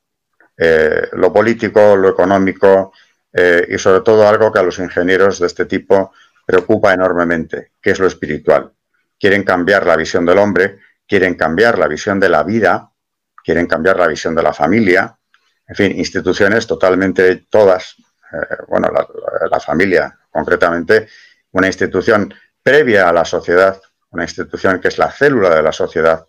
Eh, 0.57 1.09
lo 1.15 1.33
político, 1.33 1.97
lo 1.97 2.09
económico 2.09 2.93
y 3.35 3.79
sobre 3.79 4.03
todo 4.03 4.29
algo 4.29 4.53
que 4.53 4.59
a 4.59 4.63
los 4.63 4.79
ingenieros 4.79 5.39
de 5.39 5.47
este 5.47 5.65
tipo 5.65 6.13
preocupa 6.53 6.93
enormemente, 6.93 7.73
que 7.81 7.93
es 7.93 7.99
lo 7.99 8.07
espiritual. 8.07 8.73
Quieren 9.19 9.43
cambiar 9.43 9.87
la 9.87 9.97
visión 9.97 10.27
del 10.27 10.37
hombre, 10.37 10.81
quieren 11.09 11.35
cambiar 11.35 11.79
la 11.79 11.89
visión 11.89 12.21
de 12.21 12.29
la 12.29 12.43
vida, 12.43 12.91
quieren 13.43 13.67
cambiar 13.67 13.99
la 13.99 14.07
visión 14.07 14.35
de 14.35 14.43
la 14.43 14.53
familia, 14.53 15.17
en 15.67 15.75
fin, 15.75 15.99
instituciones 15.99 16.67
totalmente 16.67 17.47
todas, 17.49 17.97
eh, 18.33 18.57
bueno, 18.69 18.91
la 19.51 19.61
familia 19.61 20.15
concretamente, 20.31 21.09
una 21.53 21.69
institución 21.69 22.35
previa 22.63 23.09
a 23.09 23.13
la 23.15 23.25
sociedad, 23.25 23.81
una 24.11 24.25
institución 24.25 24.79
que 24.79 24.89
es 24.89 24.99
la 24.99 25.11
célula 25.11 25.55
de 25.55 25.63
la 25.63 25.73
sociedad, 25.73 26.27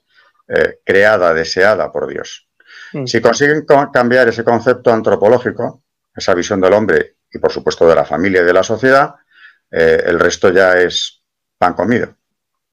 eh, 0.47 0.79
creada, 0.85 1.33
deseada 1.33 1.91
por 1.91 2.07
Dios. 2.07 2.47
Mm. 2.93 3.05
Si 3.07 3.19
consiguen 3.19 3.65
cambiar 3.91 4.29
ese 4.29 4.45
concepto 4.45 4.93
antropológico, 4.93 5.83
esa 6.15 6.33
visión 6.33 6.61
del 6.61 6.71
hombre 6.71 7.17
y 7.29 7.39
por 7.39 7.51
supuesto 7.51 7.85
de 7.89 7.95
la 7.95 8.05
familia 8.05 8.41
y 8.41 8.45
de 8.45 8.53
la 8.53 8.63
sociedad, 8.63 9.15
eh, 9.73 10.03
el 10.05 10.19
resto 10.19 10.49
ya 10.49 10.73
es 10.73 11.23
pan 11.57 11.73
comido. 11.73 12.15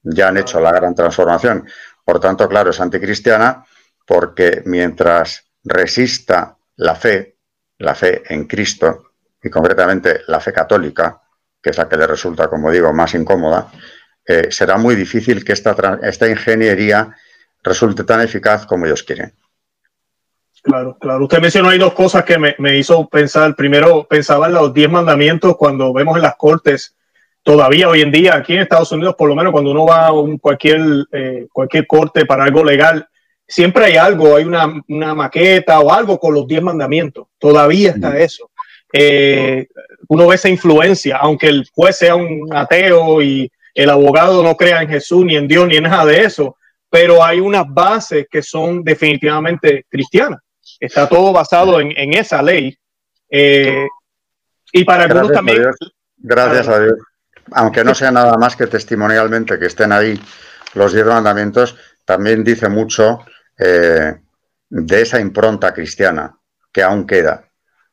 Ya 0.03 0.27
han 0.27 0.37
hecho 0.37 0.59
la 0.59 0.71
gran 0.71 0.93
transformación. 0.93 1.67
Por 2.05 2.19
tanto, 2.19 2.47
claro, 2.47 2.69
es 2.69 2.79
anticristiana 2.79 3.65
porque 4.05 4.61
mientras 4.65 5.45
resista 5.63 6.57
la 6.77 6.95
fe, 6.95 7.37
la 7.79 7.95
fe 7.95 8.21
en 8.29 8.45
Cristo, 8.45 9.11
y 9.43 9.49
concretamente 9.49 10.21
la 10.27 10.39
fe 10.39 10.53
católica, 10.53 11.21
que 11.61 11.71
es 11.71 11.77
la 11.77 11.89
que 11.89 11.97
le 11.97 12.05
resulta, 12.07 12.47
como 12.47 12.71
digo, 12.71 12.93
más 12.93 13.13
incómoda, 13.15 13.71
eh, 14.25 14.51
será 14.51 14.77
muy 14.77 14.95
difícil 14.95 15.43
que 15.43 15.53
esta, 15.53 15.99
esta 16.03 16.29
ingeniería 16.29 17.15
resulte 17.63 18.03
tan 18.03 18.21
eficaz 18.21 18.65
como 18.65 18.85
ellos 18.85 19.03
quieren. 19.03 19.33
Claro, 20.61 20.95
claro. 20.99 21.23
Usted 21.23 21.39
mencionó 21.39 21.69
ahí 21.69 21.79
dos 21.79 21.93
cosas 21.93 22.23
que 22.23 22.37
me, 22.37 22.77
hizo 22.77 23.07
pensar. 23.07 23.55
Primero, 23.55 24.03
pensaba 24.03 24.47
en 24.47 24.53
los 24.53 24.73
diez 24.73 24.89
mandamientos 24.89 25.57
cuando 25.57 25.91
vemos 25.91 26.17
en 26.17 26.21
las 26.21 26.35
cortes, 26.35 26.95
todavía 27.41 27.89
hoy 27.89 28.01
en 28.01 28.11
día, 28.11 28.35
aquí 28.35 28.53
en 28.53 28.61
Estados 28.61 28.91
Unidos, 28.91 29.15
por 29.17 29.27
lo 29.27 29.35
menos 29.35 29.51
cuando 29.51 29.71
uno 29.71 29.87
va 29.87 30.07
a 30.07 30.13
un, 30.13 30.37
cualquier, 30.37 30.81
eh, 31.11 31.47
cualquier 31.51 31.87
corte 31.87 32.25
para 32.25 32.43
algo 32.43 32.63
legal, 32.63 33.07
siempre 33.47 33.85
hay 33.85 33.95
algo, 33.97 34.35
hay 34.35 34.43
una, 34.43 35.15
maqueta 35.15 35.79
o 35.79 35.91
algo 35.91 36.19
con 36.19 36.35
los 36.35 36.47
diez 36.47 36.61
mandamientos. 36.61 37.27
Todavía 37.39 37.91
está 37.91 38.19
eso. 38.19 38.51
Eh, 38.93 39.67
uno 40.09 40.27
ve 40.27 40.35
esa 40.35 40.49
influencia, 40.49 41.17
aunque 41.17 41.47
el 41.47 41.65
juez 41.73 41.97
sea 41.97 42.15
un 42.15 42.49
ateo 42.53 43.21
y 43.23 43.51
el 43.73 43.89
abogado 43.89 44.43
no 44.43 44.55
crea 44.55 44.83
en 44.83 44.89
Jesús, 44.89 45.25
ni 45.25 45.35
en 45.35 45.47
Dios, 45.47 45.67
ni 45.67 45.77
en 45.77 45.83
nada 45.83 46.05
de 46.05 46.23
eso, 46.23 46.55
pero 46.89 47.23
hay 47.23 47.39
unas 47.39 47.65
bases 47.67 48.27
que 48.29 48.43
son 48.43 48.83
definitivamente 48.83 49.85
cristianas. 49.89 50.39
Está 50.79 51.07
todo 51.07 51.33
basado 51.33 51.79
en, 51.79 52.13
esa 52.13 52.41
ley. 52.41 52.77
Eh, 53.29 53.87
y 54.71 54.83
para 54.83 55.03
algunos 55.03 55.31
también. 55.31 55.71
Gracias 56.17 56.67
a 56.67 56.79
Dios. 56.79 56.95
Aunque 57.51 57.83
no 57.83 57.93
sea 57.95 58.11
nada 58.11 58.37
más 58.37 58.55
que 58.55 58.67
testimonialmente 58.67 59.59
que 59.59 59.65
estén 59.65 59.91
ahí 59.91 60.19
los 60.73 60.93
diez 60.93 61.05
mandamientos, 61.05 61.75
también 62.05 62.43
dice 62.43 62.69
mucho 62.69 63.25
eh, 63.57 64.15
de 64.69 65.01
esa 65.01 65.19
impronta 65.19 65.73
cristiana 65.73 66.37
que 66.71 66.83
aún 66.83 67.05
queda. 67.05 67.45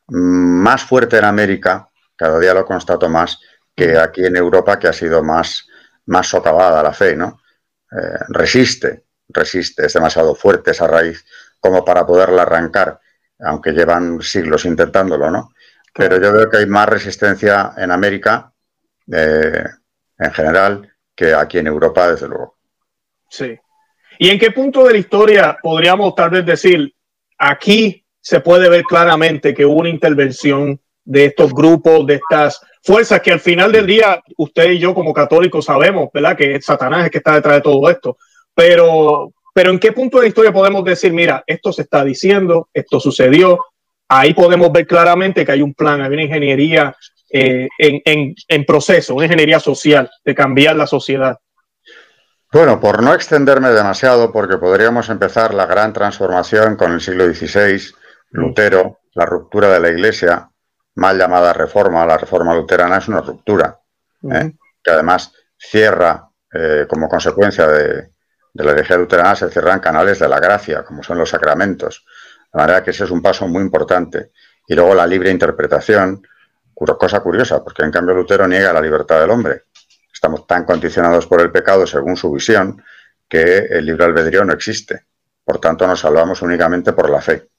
Más 0.07 0.83
fuerte 0.83 1.17
en 1.17 1.25
América, 1.25 1.89
cada 2.15 2.39
día 2.39 2.53
lo 2.53 2.65
constato 2.65 3.09
más, 3.09 3.39
que 3.75 3.97
aquí 3.97 4.25
en 4.25 4.35
Europa, 4.35 4.79
que 4.79 4.87
ha 4.87 4.93
sido 4.93 5.23
más, 5.23 5.67
más 6.05 6.27
socavada 6.27 6.83
la 6.83 6.93
fe, 6.93 7.15
¿no? 7.15 7.41
Eh, 7.91 8.19
resiste, 8.29 9.05
resiste, 9.27 9.85
es 9.85 9.93
demasiado 9.93 10.35
fuerte 10.35 10.71
esa 10.71 10.87
raíz 10.87 11.25
como 11.59 11.83
para 11.83 12.05
poderla 12.05 12.43
arrancar, 12.43 12.99
aunque 13.39 13.71
llevan 13.71 14.21
siglos 14.21 14.65
intentándolo, 14.65 15.29
¿no? 15.29 15.51
Pero 15.93 16.21
yo 16.21 16.31
veo 16.31 16.49
que 16.49 16.57
hay 16.57 16.65
más 16.65 16.87
resistencia 16.87 17.73
en 17.77 17.91
América, 17.91 18.53
eh, 19.11 19.63
en 20.17 20.31
general, 20.31 20.93
que 21.15 21.33
aquí 21.33 21.57
en 21.57 21.67
Europa, 21.67 22.11
desde 22.11 22.27
luego. 22.27 22.57
Sí. 23.29 23.57
¿Y 24.17 24.29
en 24.29 24.39
qué 24.39 24.51
punto 24.51 24.85
de 24.85 24.93
la 24.93 24.99
historia 24.99 25.57
podríamos 25.61 26.13
tal 26.15 26.29
vez 26.29 26.45
decir, 26.45 26.93
aquí 27.37 28.05
se 28.21 28.41
puede 28.41 28.69
ver 28.69 28.83
claramente 28.83 29.53
que 29.53 29.65
hubo 29.65 29.79
una 29.79 29.89
intervención 29.89 30.79
de 31.03 31.25
estos 31.25 31.53
grupos, 31.53 32.05
de 32.05 32.15
estas 32.15 32.61
fuerzas 32.83 33.21
que 33.21 33.31
al 33.31 33.39
final 33.39 33.71
del 33.71 33.87
día 33.87 34.21
usted 34.37 34.71
y 34.71 34.79
yo 34.79 34.93
como 34.93 35.13
católicos 35.13 35.65
sabemos, 35.65 36.09
¿verdad? 36.13 36.37
Que 36.37 36.61
Satanás 36.61 37.05
es 37.05 37.11
que 37.11 37.17
está 37.17 37.35
detrás 37.35 37.55
de 37.55 37.61
todo 37.61 37.89
esto. 37.89 38.17
Pero, 38.53 39.33
pero 39.59 39.71
¿en 39.71 39.79
qué 39.79 39.91
punto 39.91 40.15
de 40.15 40.23
la 40.23 40.27
historia 40.29 40.53
podemos 40.53 40.85
decir, 40.85 41.11
mira, 41.11 41.43
esto 41.45 41.73
se 41.73 41.81
está 41.81 42.01
diciendo, 42.05 42.69
esto 42.73 42.97
sucedió? 42.97 43.59
Ahí 44.07 44.33
podemos 44.33 44.71
ver 44.71 44.87
claramente 44.87 45.45
que 45.45 45.51
hay 45.51 45.61
un 45.61 45.73
plan, 45.73 46.01
hay 46.01 46.13
una 46.13 46.23
ingeniería 46.23 46.95
eh, 47.29 47.67
en, 47.77 48.33
en 48.47 48.65
proceso, 48.65 49.15
una 49.15 49.25
ingeniería 49.25 49.59
social 49.59 50.09
de 50.23 50.33
cambiar 50.33 50.77
la 50.77 50.87
sociedad. 50.87 51.37
Bueno, 52.53 52.79
por 52.79 53.03
no 53.03 53.13
extenderme 53.13 53.71
demasiado, 53.71 54.31
porque 54.31 54.55
podríamos 54.55 55.09
empezar 55.09 55.53
la 55.53 55.65
gran 55.65 55.91
transformación 55.91 56.77
con 56.77 56.93
el 56.93 57.01
siglo 57.01 57.25
XVI, 57.25 57.81
Lutero, 58.29 58.99
la 59.13 59.25
ruptura 59.25 59.67
de 59.67 59.81
la 59.81 59.89
Iglesia, 59.89 60.49
mal 60.95 61.17
llamada 61.17 61.51
reforma, 61.51 62.05
la 62.05 62.17
reforma 62.17 62.55
luterana 62.55 62.99
es 62.99 63.09
una 63.09 63.19
ruptura, 63.19 63.77
¿eh? 64.23 64.53
que 64.81 64.91
además 64.91 65.33
cierra, 65.57 66.29
eh, 66.53 66.85
como 66.87 67.09
consecuencia 67.09 67.67
de, 67.67 68.11
la 68.53 68.71
herejía 68.71 68.97
luterana, 68.97 69.35
se 69.35 69.49
cierran 69.49 69.79
canales 69.79 70.19
de 70.19 70.27
la 70.27 70.39
gracia, 70.39 70.83
como 70.83 71.03
son 71.03 71.17
los 71.17 71.29
sacramentos. 71.29 72.05
De 72.51 72.57
manera 72.57 72.83
que 72.83 72.91
ese 72.91 73.03
es 73.03 73.11
un 73.11 73.21
paso 73.21 73.47
muy 73.47 73.61
importante. 73.61 74.31
Y 74.67 74.75
luego 74.75 74.93
la 74.93 75.05
libre 75.05 75.31
interpretación, 75.31 76.21
cosa 76.73 77.19
curiosa, 77.19 77.63
porque 77.63 77.83
en 77.83 77.91
cambio 77.91 78.15
Lutero 78.15 78.47
niega 78.47 78.73
la 78.73 78.81
libertad 78.81 79.19
del 79.21 79.29
hombre. 79.29 79.63
Estamos 80.11 80.47
tan 80.47 80.65
condicionados 80.65 81.27
por 81.27 81.41
el 81.41 81.51
pecado, 81.51 81.85
según 81.85 82.17
su 82.17 82.31
visión, 82.31 82.83
que 83.27 83.57
el 83.69 83.85
libre 83.85 84.05
albedrío 84.05 84.43
no 84.43 84.53
existe. 84.53 85.05
Por 85.43 85.59
tanto, 85.59 85.87
nos 85.87 85.99
salvamos 85.99 86.41
únicamente 86.41 86.93
por 86.93 87.09
la 87.09 87.21
fe. 87.21 87.49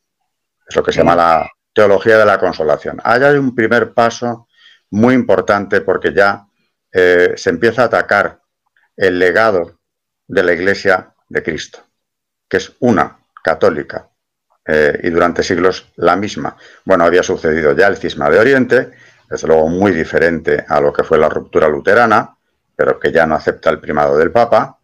Es 0.68 0.76
lo 0.76 0.82
que 0.82 0.92
se 0.92 0.98
llama 0.98 1.16
la, 1.16 1.50
teología 1.72 2.18
de 2.18 2.24
la 2.24 2.38
consolación. 2.38 3.00
Ahí 3.04 3.22
hay 3.22 3.36
un 3.36 3.54
primer 3.54 3.94
paso 3.94 4.48
muy 4.90 5.14
importante 5.14 5.80
porque 5.80 6.12
ya 6.12 6.46
eh, 6.92 7.34
se 7.36 7.50
empieza 7.50 7.82
a 7.82 7.86
atacar 7.86 8.40
el 8.96 9.18
legado 9.18 9.79
de 10.30 10.44
la 10.44 10.52
Iglesia 10.52 11.12
de 11.28 11.42
Cristo, 11.42 11.80
que 12.48 12.58
es 12.58 12.72
una 12.80 13.18
católica 13.42 14.08
eh, 14.64 15.00
y 15.02 15.10
durante 15.10 15.42
siglos 15.42 15.90
la 15.96 16.14
misma. 16.14 16.56
Bueno, 16.84 17.04
había 17.04 17.24
sucedido 17.24 17.74
ya 17.74 17.88
el 17.88 17.96
cisma 17.96 18.30
de 18.30 18.38
Oriente, 18.38 18.90
desde 19.28 19.48
luego 19.48 19.68
muy 19.68 19.90
diferente 19.90 20.64
a 20.68 20.80
lo 20.80 20.92
que 20.92 21.02
fue 21.02 21.18
la 21.18 21.28
ruptura 21.28 21.68
luterana, 21.68 22.36
pero 22.76 22.98
que 22.98 23.10
ya 23.10 23.26
no 23.26 23.34
acepta 23.34 23.70
el 23.70 23.80
primado 23.80 24.16
del 24.16 24.30
Papa. 24.30 24.78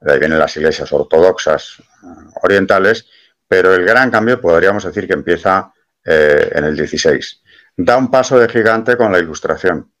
De 0.00 0.12
ahí 0.12 0.18
vienen 0.18 0.38
las 0.38 0.56
iglesias 0.56 0.92
ortodoxas 0.92 1.76
eh, 1.78 2.06
orientales, 2.42 3.06
pero 3.46 3.72
el 3.72 3.84
gran 3.84 4.10
cambio 4.10 4.40
podríamos 4.40 4.82
decir 4.82 5.06
que 5.06 5.14
empieza 5.14 5.72
eh, 6.04 6.50
en 6.52 6.64
el 6.64 6.76
16. 6.76 7.42
Da 7.76 7.96
un 7.96 8.10
paso 8.10 8.36
de 8.36 8.48
gigante 8.48 8.96
con 8.96 9.12
la 9.12 9.20
ilustración, 9.20 9.92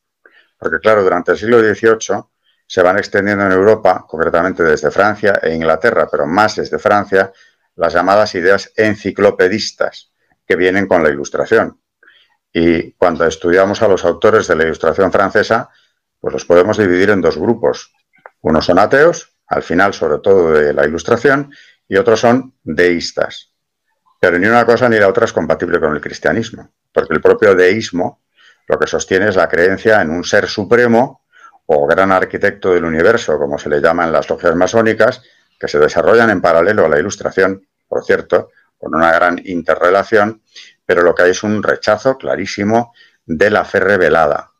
porque 0.58 0.80
claro, 0.80 1.04
durante 1.04 1.32
el 1.32 1.38
siglo 1.38 1.60
XVIII 1.60 2.24
se 2.68 2.82
van 2.82 2.98
extendiendo 2.98 3.46
en 3.46 3.52
Europa, 3.52 4.04
concretamente 4.06 4.62
desde 4.62 4.90
Francia 4.90 5.40
e 5.42 5.54
Inglaterra, 5.54 6.06
pero 6.10 6.26
más 6.26 6.56
desde 6.56 6.78
Francia, 6.78 7.32
las 7.76 7.94
llamadas 7.94 8.34
ideas 8.34 8.70
enciclopedistas 8.76 10.12
que 10.46 10.54
vienen 10.54 10.86
con 10.86 11.02
la 11.02 11.08
ilustración. 11.08 11.80
Y 12.52 12.92
cuando 12.92 13.24
estudiamos 13.26 13.80
a 13.80 13.88
los 13.88 14.04
autores 14.04 14.46
de 14.48 14.56
la 14.56 14.64
ilustración 14.64 15.10
francesa, 15.10 15.70
pues 16.20 16.34
los 16.34 16.44
podemos 16.44 16.76
dividir 16.76 17.08
en 17.08 17.22
dos 17.22 17.38
grupos. 17.38 17.90
Unos 18.42 18.66
son 18.66 18.78
ateos, 18.78 19.34
al 19.46 19.62
final 19.62 19.94
sobre 19.94 20.18
todo 20.18 20.52
de 20.52 20.74
la 20.74 20.86
ilustración, 20.86 21.50
y 21.88 21.96
otros 21.96 22.20
son 22.20 22.54
deístas. 22.62 23.50
Pero 24.20 24.38
ni 24.38 24.46
una 24.46 24.66
cosa 24.66 24.90
ni 24.90 24.98
la 24.98 25.08
otra 25.08 25.24
es 25.24 25.32
compatible 25.32 25.80
con 25.80 25.94
el 25.94 26.02
cristianismo, 26.02 26.70
porque 26.92 27.14
el 27.14 27.22
propio 27.22 27.54
deísmo 27.54 28.24
lo 28.66 28.78
que 28.78 28.86
sostiene 28.86 29.28
es 29.28 29.36
la 29.36 29.48
creencia 29.48 30.02
en 30.02 30.10
un 30.10 30.22
ser 30.22 30.46
supremo 30.48 31.22
o 31.70 31.86
gran 31.86 32.12
arquitecto 32.12 32.72
del 32.72 32.84
universo, 32.84 33.38
como 33.38 33.58
se 33.58 33.68
le 33.68 33.80
llama 33.80 34.04
en 34.04 34.12
las 34.12 34.28
logias 34.30 34.54
masónicas, 34.56 35.22
que 35.58 35.68
se 35.68 35.78
desarrollan 35.78 36.30
en 36.30 36.40
paralelo 36.40 36.86
a 36.86 36.88
la 36.88 36.98
ilustración, 36.98 37.66
por 37.86 38.04
cierto, 38.04 38.50
con 38.78 38.94
una 38.94 39.12
gran 39.12 39.38
interrelación, 39.44 40.42
pero 40.86 41.02
lo 41.02 41.14
que 41.14 41.24
hay 41.24 41.30
es 41.32 41.42
un 41.42 41.62
rechazo 41.62 42.16
clarísimo 42.16 42.94
de 43.26 43.50
la 43.50 43.64
fe 43.64 43.80
revelada. 43.80 44.52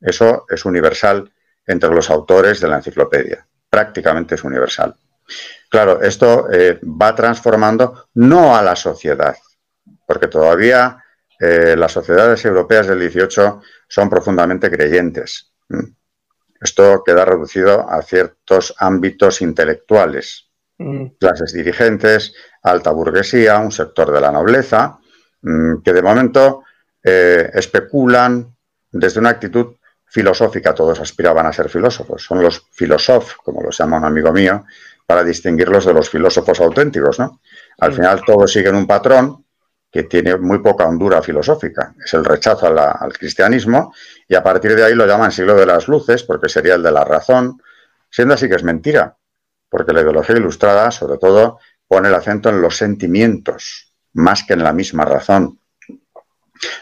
Eso 0.00 0.44
es 0.50 0.66
universal 0.66 1.32
entre 1.66 1.90
los 1.90 2.10
autores 2.10 2.60
de 2.60 2.68
la 2.68 2.76
enciclopedia, 2.76 3.46
prácticamente 3.70 4.34
es 4.34 4.44
universal. 4.44 4.94
Claro, 5.70 6.02
esto 6.02 6.48
eh, 6.52 6.78
va 6.82 7.14
transformando 7.14 8.08
no 8.14 8.54
a 8.54 8.62
la 8.62 8.76
sociedad, 8.76 9.36
porque 10.06 10.28
todavía 10.28 11.02
eh, 11.40 11.74
las 11.74 11.92
sociedades 11.92 12.44
europeas 12.44 12.86
del 12.86 13.00
18 13.00 13.62
son 13.88 14.10
profundamente 14.10 14.70
creyentes. 14.70 15.52
Esto 16.60 17.02
queda 17.04 17.24
reducido 17.24 17.88
a 17.88 18.02
ciertos 18.02 18.74
ámbitos 18.78 19.40
intelectuales, 19.42 20.48
mm. 20.78 21.06
clases 21.18 21.52
dirigentes, 21.52 22.34
alta 22.62 22.90
burguesía, 22.90 23.58
un 23.58 23.72
sector 23.72 24.12
de 24.12 24.20
la 24.20 24.32
nobleza, 24.32 24.98
mm, 25.42 25.82
que 25.84 25.92
de 25.92 26.02
momento 26.02 26.62
eh, 27.02 27.50
especulan 27.54 28.56
desde 28.90 29.20
una 29.20 29.30
actitud 29.30 29.76
filosófica. 30.04 30.74
Todos 30.74 31.00
aspiraban 31.00 31.46
a 31.46 31.52
ser 31.52 31.68
filósofos. 31.68 32.24
Son 32.24 32.42
los 32.42 32.66
filósofos, 32.72 33.36
como 33.44 33.62
los 33.62 33.78
llama 33.78 33.98
un 33.98 34.04
amigo 34.04 34.32
mío, 34.32 34.64
para 35.06 35.22
distinguirlos 35.24 35.86
de 35.86 35.94
los 35.94 36.10
filósofos 36.10 36.60
auténticos. 36.60 37.18
¿no? 37.18 37.40
Al 37.78 37.92
mm. 37.92 37.94
final 37.94 38.22
todos 38.26 38.52
siguen 38.52 38.74
un 38.74 38.86
patrón 38.86 39.44
que 39.90 40.02
tiene 40.04 40.36
muy 40.36 40.58
poca 40.58 40.86
hondura 40.86 41.22
filosófica. 41.22 41.94
Es 42.04 42.12
el 42.14 42.24
rechazo 42.24 42.66
al 42.66 43.12
cristianismo 43.12 43.94
y 44.28 44.34
a 44.34 44.42
partir 44.42 44.74
de 44.74 44.84
ahí 44.84 44.94
lo 44.94 45.06
llaman 45.06 45.32
siglo 45.32 45.54
de 45.54 45.66
las 45.66 45.88
luces 45.88 46.22
porque 46.22 46.48
sería 46.48 46.74
el 46.74 46.82
de 46.82 46.92
la 46.92 47.04
razón, 47.04 47.60
siendo 48.10 48.34
así 48.34 48.48
que 48.48 48.56
es 48.56 48.64
mentira, 48.64 49.16
porque 49.68 49.92
la 49.92 50.02
ideología 50.02 50.36
ilustrada 50.36 50.90
sobre 50.90 51.18
todo 51.18 51.58
pone 51.86 52.08
el 52.08 52.14
acento 52.14 52.50
en 52.50 52.60
los 52.60 52.76
sentimientos 52.76 53.94
más 54.12 54.44
que 54.44 54.52
en 54.52 54.62
la 54.62 54.72
misma 54.72 55.04
razón. 55.04 55.60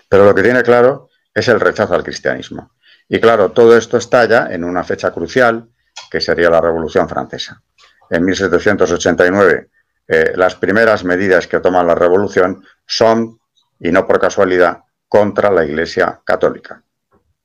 Pero 0.08 0.24
lo 0.24 0.34
que 0.34 0.42
tiene 0.42 0.62
claro 0.62 1.10
es 1.32 1.46
el 1.48 1.60
rechazo 1.60 1.94
al 1.94 2.02
cristianismo. 2.02 2.72
Y 3.08 3.20
claro, 3.20 3.52
todo 3.52 3.76
esto 3.76 3.98
estalla 3.98 4.48
en 4.50 4.64
una 4.64 4.82
fecha 4.82 5.12
crucial 5.12 5.68
que 6.10 6.20
sería 6.20 6.50
la 6.50 6.60
Revolución 6.60 7.08
Francesa. 7.08 7.62
En 8.10 8.24
1789 8.24 9.70
eh, 10.08 10.32
las 10.36 10.54
primeras 10.54 11.04
medidas 11.04 11.46
que 11.46 11.60
toma 11.60 11.82
la 11.82 11.94
revolución 11.94 12.64
son, 12.86 13.40
y 13.80 13.90
no 13.90 14.06
por 14.06 14.20
casualidad, 14.20 14.84
contra 15.08 15.50
la 15.50 15.64
Iglesia 15.64 16.20
Católica. 16.24 16.82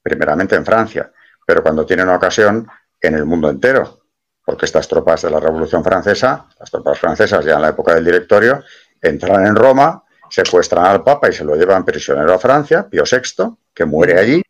Primeramente 0.01 0.55
en 0.55 0.65
Francia, 0.65 1.11
pero 1.45 1.61
cuando 1.61 1.85
tienen 1.85 2.09
ocasión, 2.09 2.67
en 2.99 3.15
el 3.15 3.25
mundo 3.25 3.49
entero, 3.49 4.01
porque 4.45 4.65
estas 4.65 4.87
tropas 4.87 5.23
de 5.23 5.31
la 5.31 5.39
Revolución 5.39 5.83
Francesa, 5.83 6.45
las 6.59 6.69
tropas 6.69 6.99
francesas 6.99 7.43
ya 7.43 7.55
en 7.55 7.61
la 7.61 7.69
época 7.69 7.95
del 7.95 8.05
directorio, 8.05 8.63
entran 9.01 9.45
en 9.45 9.55
Roma, 9.55 10.03
secuestran 10.29 10.85
al 10.85 11.03
Papa 11.03 11.29
y 11.29 11.33
se 11.33 11.43
lo 11.43 11.55
llevan 11.55 11.83
prisionero 11.83 12.33
a 12.33 12.39
Francia, 12.39 12.87
Pío 12.87 13.03
VI, 13.09 13.55
que 13.73 13.85
muere 13.85 14.19
allí. 14.19 14.41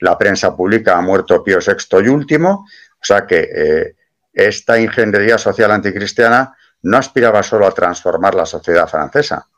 La 0.00 0.16
prensa 0.16 0.56
pública 0.56 0.96
ha 0.96 1.00
muerto 1.00 1.42
Pío 1.42 1.58
VI 1.58 2.04
y 2.04 2.08
último, 2.08 2.66
o 3.00 3.04
sea 3.04 3.26
que 3.26 3.48
eh, 3.54 3.96
esta 4.32 4.78
ingeniería 4.78 5.38
social 5.38 5.70
anticristiana 5.70 6.56
no 6.82 6.96
aspiraba 6.96 7.42
solo 7.42 7.66
a 7.66 7.72
transformar 7.72 8.34
la 8.34 8.46
sociedad 8.46 8.88
francesa, 8.88 9.48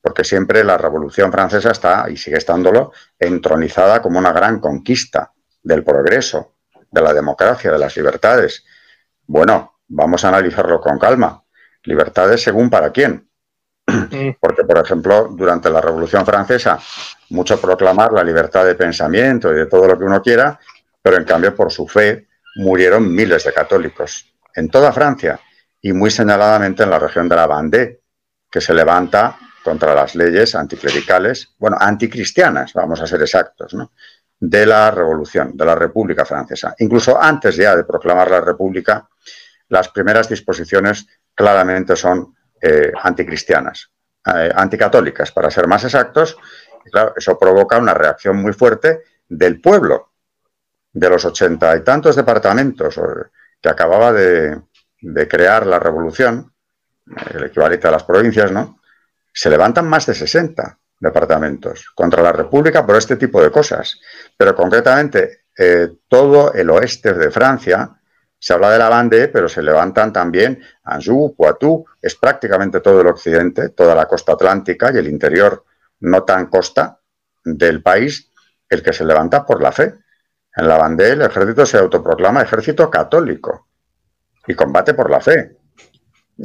porque 0.00 0.24
siempre 0.24 0.64
la 0.64 0.76
Revolución 0.76 1.30
Francesa 1.30 1.70
está, 1.70 2.06
y 2.10 2.16
sigue 2.16 2.38
estándolo, 2.38 2.92
entronizada 3.18 4.02
como 4.02 4.18
una 4.18 4.32
gran 4.32 4.60
conquista 4.60 5.32
del 5.62 5.84
progreso, 5.84 6.56
de 6.90 7.00
la 7.00 7.14
democracia, 7.14 7.70
de 7.70 7.78
las 7.78 7.96
libertades. 7.96 8.64
Bueno, 9.26 9.78
vamos 9.88 10.24
a 10.24 10.28
analizarlo 10.28 10.80
con 10.80 10.98
calma. 10.98 11.42
Libertades 11.84 12.42
según 12.42 12.68
para 12.68 12.90
quién. 12.90 13.28
Porque, 14.40 14.64
por 14.64 14.78
ejemplo, 14.78 15.28
durante 15.30 15.70
la 15.70 15.80
Revolución 15.80 16.26
Francesa, 16.26 16.78
mucho 17.30 17.60
proclamar 17.60 18.12
la 18.12 18.24
libertad 18.24 18.64
de 18.64 18.74
pensamiento 18.74 19.52
y 19.52 19.56
de 19.56 19.66
todo 19.66 19.86
lo 19.86 19.98
que 19.98 20.04
uno 20.04 20.20
quiera, 20.20 20.58
pero 21.00 21.16
en 21.16 21.24
cambio 21.24 21.54
por 21.54 21.72
su 21.72 21.86
fe 21.86 22.28
murieron 22.56 23.12
miles 23.12 23.44
de 23.44 23.52
católicos 23.52 24.26
en 24.54 24.68
toda 24.68 24.92
Francia 24.92 25.40
y 25.82 25.92
muy 25.92 26.10
señaladamente 26.10 26.84
en 26.84 26.90
la 26.90 26.98
región 26.98 27.28
de 27.28 27.36
la 27.36 27.46
Vendée, 27.46 28.00
que 28.48 28.60
se 28.60 28.72
levanta 28.72 29.36
contra 29.64 29.94
las 29.94 30.14
leyes 30.14 30.54
anticlericales, 30.54 31.54
bueno, 31.58 31.76
anticristianas, 31.78 32.72
vamos 32.72 33.00
a 33.00 33.06
ser 33.06 33.20
exactos, 33.20 33.74
¿no? 33.74 33.92
de 34.38 34.66
la 34.66 34.90
Revolución, 34.90 35.56
de 35.56 35.64
la 35.64 35.74
República 35.74 36.24
Francesa. 36.24 36.74
Incluso 36.78 37.20
antes 37.20 37.56
ya 37.56 37.76
de 37.76 37.84
proclamar 37.84 38.30
la 38.30 38.40
República, 38.40 39.08
las 39.68 39.88
primeras 39.88 40.28
disposiciones 40.28 41.06
claramente 41.34 41.94
son 41.94 42.34
eh, 42.60 42.92
anticristianas, 43.02 43.90
eh, 44.26 44.50
anticatólicas, 44.54 45.30
para 45.30 45.50
ser 45.50 45.68
más 45.68 45.84
exactos. 45.84 46.36
Claro, 46.90 47.14
eso 47.16 47.38
provoca 47.38 47.78
una 47.78 47.94
reacción 47.94 48.36
muy 48.36 48.52
fuerte 48.52 49.02
del 49.28 49.60
pueblo, 49.60 50.10
de 50.92 51.08
los 51.08 51.24
ochenta 51.24 51.76
y 51.76 51.82
tantos 51.82 52.16
departamentos 52.16 53.00
que 53.60 53.68
acababa 53.68 54.12
de, 54.12 54.60
de 55.02 55.28
crear 55.28 55.66
la 55.66 55.78
revolución, 55.78 56.52
el 57.34 57.44
equivalente 57.44 57.88
a 57.88 57.90
las 57.90 58.04
provincias, 58.04 58.50
¿no? 58.52 58.80
Se 59.32 59.50
levantan 59.50 59.88
más 59.88 60.06
de 60.06 60.14
60 60.14 60.78
departamentos 60.98 61.90
contra 61.94 62.22
la 62.22 62.32
República 62.32 62.86
por 62.86 62.96
este 62.96 63.16
tipo 63.16 63.42
de 63.42 63.50
cosas. 63.50 63.98
Pero 64.36 64.54
concretamente, 64.54 65.46
eh, 65.58 65.88
todo 66.08 66.52
el 66.54 66.70
oeste 66.70 67.12
de 67.14 67.30
Francia, 67.30 67.90
se 68.38 68.52
habla 68.52 68.70
de 68.70 68.78
la 68.78 68.88
Vendée, 68.88 69.28
pero 69.28 69.48
se 69.48 69.62
levantan 69.62 70.12
también 70.12 70.62
Anjou, 70.84 71.34
Poitou, 71.36 71.84
es 72.00 72.14
prácticamente 72.14 72.80
todo 72.80 73.00
el 73.00 73.06
occidente, 73.06 73.70
toda 73.70 73.94
la 73.94 74.06
costa 74.06 74.32
atlántica 74.32 74.92
y 74.92 74.98
el 74.98 75.08
interior 75.08 75.64
no 76.00 76.22
tan 76.24 76.46
costa 76.46 77.00
del 77.44 77.82
país, 77.82 78.30
el 78.68 78.82
que 78.82 78.92
se 78.92 79.04
levanta 79.04 79.44
por 79.44 79.62
la 79.62 79.72
fe. 79.72 79.94
En 80.54 80.68
la 80.68 80.80
Vendée 80.80 81.12
el 81.12 81.22
ejército 81.22 81.66
se 81.66 81.78
autoproclama 81.78 82.42
ejército 82.42 82.90
católico 82.90 83.68
y 84.46 84.54
combate 84.54 84.94
por 84.94 85.10
la 85.10 85.20
fe. 85.20 85.56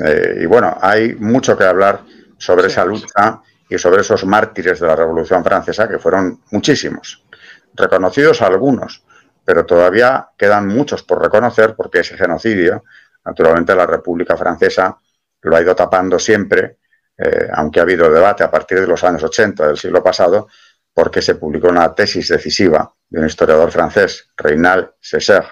Eh, 0.04 0.40
y 0.42 0.46
bueno, 0.46 0.78
hay 0.82 1.16
mucho 1.16 1.58
que 1.58 1.64
hablar 1.64 2.02
sobre 2.38 2.68
esa 2.68 2.86
lucha 2.86 3.42
y 3.70 3.78
sobre 3.78 4.02
esos 4.02 4.26
mártires 4.26 4.80
de 4.80 4.88
la 4.88 4.96
Revolución 4.96 5.44
Francesa, 5.44 5.88
que 5.88 6.00
fueron 6.00 6.42
muchísimos, 6.52 7.26
reconocidos 7.74 8.42
algunos, 8.42 9.04
pero 9.44 9.66
todavía 9.66 10.30
quedan 10.38 10.68
muchos 10.68 11.04
por 11.04 11.22
reconocer 11.22 11.76
porque 11.76 12.00
ese 12.00 12.18
genocidio, 12.18 12.84
naturalmente 13.26 13.76
la 13.76 13.86
República 13.86 14.38
Francesa 14.38 14.98
lo 15.42 15.56
ha 15.56 15.62
ido 15.62 15.76
tapando 15.76 16.20
siempre, 16.20 16.80
eh, 17.18 17.48
aunque 17.54 17.80
ha 17.80 17.84
habido 17.84 18.10
debate 18.12 18.44
a 18.44 18.52
partir 18.52 18.80
de 18.80 18.88
los 18.88 19.04
años 19.04 19.24
80 19.24 19.68
del 19.68 19.78
siglo 19.78 20.04
pasado, 20.04 20.48
porque 20.94 21.22
se 21.22 21.36
publicó 21.36 21.70
una 21.70 21.94
tesis 21.94 22.28
decisiva 22.28 22.92
de 23.10 23.20
un 23.20 23.26
historiador 23.26 23.72
francés, 23.72 24.30
Reynald 24.36 24.92
César, 25.00 25.46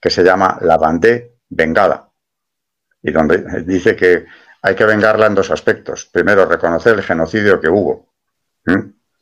que 0.00 0.10
se 0.10 0.22
llama 0.22 0.58
La 0.60 0.76
Vendée 0.78 1.33
vengada. 1.54 2.10
Y 3.02 3.10
donde 3.12 3.62
dice 3.64 3.94
que 3.96 4.26
hay 4.62 4.74
que 4.74 4.84
vengarla 4.84 5.26
en 5.26 5.34
dos 5.34 5.50
aspectos. 5.50 6.06
Primero, 6.06 6.46
reconocer 6.46 6.94
el 6.94 7.02
genocidio 7.02 7.60
que 7.60 7.68
hubo. 7.68 8.08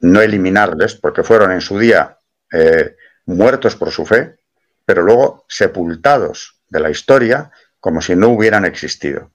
No 0.01 0.21
eliminarles, 0.21 0.95
porque 0.95 1.23
fueron 1.23 1.53
en 1.53 1.61
su 1.61 1.79
día 1.79 2.19
eh, 2.53 2.97
muertos 3.27 3.77
por 3.77 3.91
su 3.91 4.07
fe, 4.07 4.39
pero 4.85 5.03
luego 5.03 5.45
sepultados 5.49 6.61
de 6.69 6.81
la 6.81 6.91
historia 6.91 7.51
como 7.81 8.01
si 8.01 8.15
no 8.15 8.29
hubieran 8.29 8.65
existido. 8.65 9.31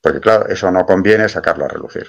Porque 0.00 0.20
claro, 0.20 0.48
eso 0.48 0.70
no 0.70 0.86
conviene 0.86 1.28
sacarlo 1.28 1.64
a 1.64 1.68
relucir. 1.68 2.06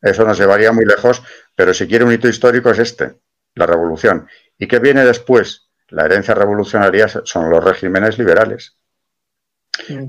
Eso 0.00 0.24
nos 0.24 0.38
llevaría 0.38 0.72
muy 0.72 0.84
lejos, 0.84 1.22
pero 1.54 1.72
si 1.72 1.86
quiere 1.86 2.04
un 2.04 2.12
hito 2.12 2.28
histórico 2.28 2.70
es 2.70 2.78
este, 2.78 3.16
la 3.54 3.66
revolución. 3.66 4.28
¿Y 4.58 4.68
qué 4.68 4.78
viene 4.78 5.04
después? 5.04 5.70
La 5.88 6.04
herencia 6.04 6.34
revolucionaria 6.34 7.08
son 7.08 7.50
los 7.50 7.62
regímenes 7.62 8.18
liberales. 8.18 8.76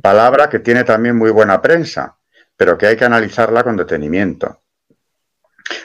Palabra 0.02 0.50
que 0.50 0.60
tiene 0.60 0.84
también 0.84 1.16
muy 1.16 1.32
buena 1.32 1.62
prensa, 1.62 2.18
pero 2.56 2.78
que 2.78 2.88
hay 2.88 2.96
que 2.96 3.06
analizarla 3.06 3.64
con 3.64 3.76
detenimiento. 3.76 4.62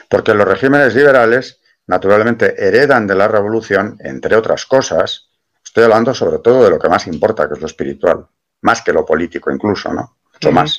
Porque 0.09 0.33
los 0.33 0.47
regímenes 0.47 0.95
liberales, 0.95 1.61
naturalmente, 1.87 2.55
heredan 2.57 3.07
de 3.07 3.15
la 3.15 3.27
revolución, 3.27 3.97
entre 3.99 4.35
otras 4.35 4.65
cosas, 4.65 5.29
estoy 5.63 5.83
hablando 5.83 6.13
sobre 6.13 6.39
todo 6.39 6.63
de 6.63 6.69
lo 6.69 6.79
que 6.79 6.89
más 6.89 7.07
importa, 7.07 7.47
que 7.47 7.55
es 7.55 7.61
lo 7.61 7.67
espiritual, 7.67 8.27
más 8.61 8.81
que 8.81 8.93
lo 8.93 9.05
político 9.05 9.51
incluso, 9.51 9.93
¿no? 9.93 10.17
Mucho 10.33 10.51
más. 10.51 10.77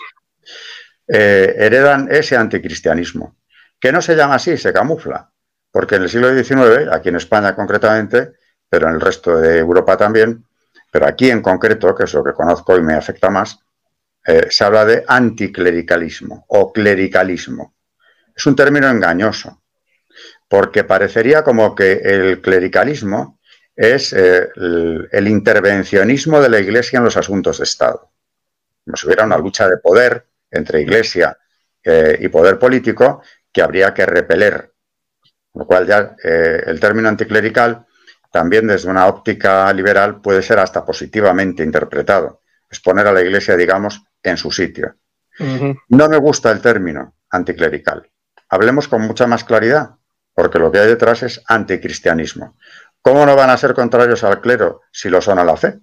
Eh, 1.08 1.54
heredan 1.58 2.08
ese 2.10 2.36
anticristianismo, 2.36 3.36
que 3.78 3.92
no 3.92 4.00
se 4.00 4.14
llama 4.14 4.36
así, 4.36 4.56
se 4.56 4.72
camufla, 4.72 5.30
porque 5.70 5.96
en 5.96 6.02
el 6.02 6.08
siglo 6.08 6.32
XIX, 6.32 6.88
aquí 6.92 7.08
en 7.08 7.16
España 7.16 7.54
concretamente, 7.54 8.32
pero 8.68 8.88
en 8.88 8.94
el 8.94 9.00
resto 9.00 9.36
de 9.38 9.58
Europa 9.58 9.96
también, 9.96 10.44
pero 10.92 11.06
aquí 11.06 11.30
en 11.30 11.40
concreto, 11.40 11.94
que 11.94 12.04
es 12.04 12.12
lo 12.12 12.22
que 12.22 12.34
conozco 12.34 12.76
y 12.76 12.82
me 12.82 12.92
afecta 12.92 13.30
más, 13.30 13.58
eh, 14.26 14.48
se 14.50 14.62
habla 14.62 14.84
de 14.84 15.02
anticlericalismo 15.08 16.44
o 16.48 16.70
clericalismo. 16.70 17.74
Es 18.36 18.44
un 18.44 18.54
término 18.54 18.90
engañoso, 18.90 19.62
porque 20.46 20.84
parecería 20.84 21.42
como 21.42 21.74
que 21.74 21.92
el 21.92 22.42
clericalismo 22.42 23.40
es 23.74 24.12
eh, 24.12 24.50
el, 24.54 25.28
intervencionismo 25.28 26.42
de 26.42 26.50
la 26.50 26.60
Iglesia 26.60 26.98
en 26.98 27.04
los 27.04 27.16
asuntos 27.16 27.56
de 27.56 27.64
Estado. 27.64 28.12
Como 28.84 28.94
si 28.98 29.06
hubiera 29.06 29.24
una 29.24 29.38
lucha 29.38 29.66
de 29.66 29.78
poder 29.78 30.26
entre 30.50 30.82
Iglesia 30.82 31.38
eh, 31.82 32.18
y 32.20 32.28
poder 32.28 32.58
político 32.58 33.22
que 33.50 33.62
habría 33.62 33.94
que 33.94 34.04
repeler 34.04 34.70
lo 35.54 35.66
cual 35.66 35.86
ya 35.86 36.16
el 36.24 36.80
término 36.80 37.10
anticlerical 37.10 37.84
también 38.32 38.66
desde 38.66 38.88
una 38.88 39.06
óptica 39.06 39.72
liberal 39.72 40.20
puede 40.20 40.42
ser 40.42 40.58
hasta 40.58 40.84
positivamente 40.84 41.62
interpretado. 41.62 42.40
Es 42.68 42.80
poner 42.80 43.06
a 43.06 43.12
la 43.12 43.20
Iglesia, 43.20 43.56
digamos, 43.56 44.02
en 44.22 44.36
su 44.36 44.50
sitio. 44.50 44.96
No 45.88 46.08
me 46.08 46.16
gusta 46.16 46.50
el 46.50 46.60
término 46.60 47.14
anticlerical. 47.30 48.10
Hablemos 48.48 48.88
con 48.88 49.02
mucha 49.02 49.26
más 49.26 49.44
claridad, 49.44 49.90
porque 50.34 50.58
lo 50.58 50.72
que 50.72 50.78
hay 50.78 50.88
detrás 50.88 51.22
es 51.22 51.42
anticristianismo. 51.46 52.56
¿Cómo 53.02 53.26
no 53.26 53.36
van 53.36 53.50
a 53.50 53.56
ser 53.56 53.74
contrarios 53.74 54.24
al 54.24 54.40
clero 54.40 54.82
si 54.90 55.10
lo 55.10 55.20
son 55.20 55.38
a 55.38 55.44
la 55.44 55.56
fe? 55.56 55.80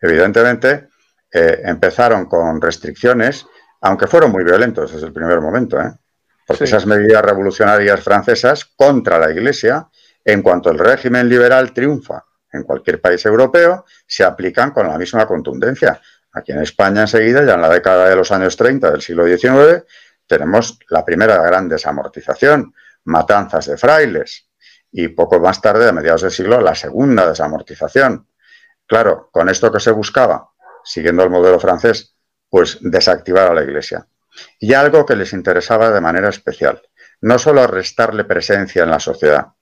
Evidentemente, 0.00 0.88
eh, 1.32 1.60
empezaron 1.64 2.26
con 2.26 2.60
restricciones, 2.60 3.46
aunque 3.80 4.06
fueron 4.06 4.30
muy 4.30 4.44
violentos 4.44 4.92
desde 4.92 5.06
el 5.06 5.12
primer 5.12 5.40
momento, 5.40 5.80
¿eh? 5.80 5.92
porque 6.46 6.64
esas 6.64 6.86
medidas 6.86 7.22
revolucionarias 7.22 8.00
francesas 8.00 8.64
contra 8.64 9.18
la 9.18 9.30
Iglesia, 9.30 9.88
en 10.26 10.42
cuanto 10.42 10.70
el 10.70 10.78
régimen 10.78 11.28
liberal 11.28 11.72
triunfa 11.72 12.24
en 12.52 12.64
cualquier 12.64 13.00
país 13.00 13.24
europeo, 13.24 13.84
se 14.06 14.24
aplican 14.24 14.72
con 14.72 14.88
la 14.88 14.98
misma 14.98 15.24
contundencia. 15.24 16.00
Aquí 16.32 16.50
en 16.50 16.62
España 16.62 17.02
enseguida, 17.02 17.44
ya 17.44 17.54
en 17.54 17.62
la 17.62 17.68
década 17.68 18.08
de 18.08 18.16
los 18.16 18.32
años 18.32 18.56
30 18.56 18.90
del 18.90 19.02
siglo 19.02 19.24
XIX, 19.24 19.84
tenemos 20.26 20.78
la 20.88 21.04
primera 21.04 21.40
gran 21.42 21.68
desamortización, 21.68 22.74
matanzas 23.04 23.66
de 23.66 23.76
frailes, 23.76 24.48
y 24.90 25.08
poco 25.08 25.38
más 25.38 25.60
tarde, 25.60 25.88
a 25.88 25.92
mediados 25.92 26.22
del 26.22 26.32
siglo, 26.32 26.60
la 26.60 26.74
segunda 26.74 27.28
desamortización. 27.28 28.26
Claro, 28.84 29.28
con 29.30 29.48
esto 29.48 29.70
que 29.70 29.78
se 29.78 29.92
buscaba, 29.92 30.50
siguiendo 30.82 31.22
el 31.22 31.30
modelo 31.30 31.60
francés, 31.60 32.16
pues 32.48 32.78
desactivar 32.80 33.48
a 33.52 33.54
la 33.54 33.62
Iglesia. 33.62 34.08
Y 34.58 34.74
algo 34.74 35.06
que 35.06 35.14
les 35.14 35.32
interesaba 35.32 35.90
de 35.90 36.00
manera 36.00 36.30
especial, 36.30 36.82
no 37.20 37.38
solo 37.38 37.66
restarle 37.68 38.24
presencia 38.24 38.82
en 38.82 38.90
la 38.90 39.00
sociedad, 39.00 39.52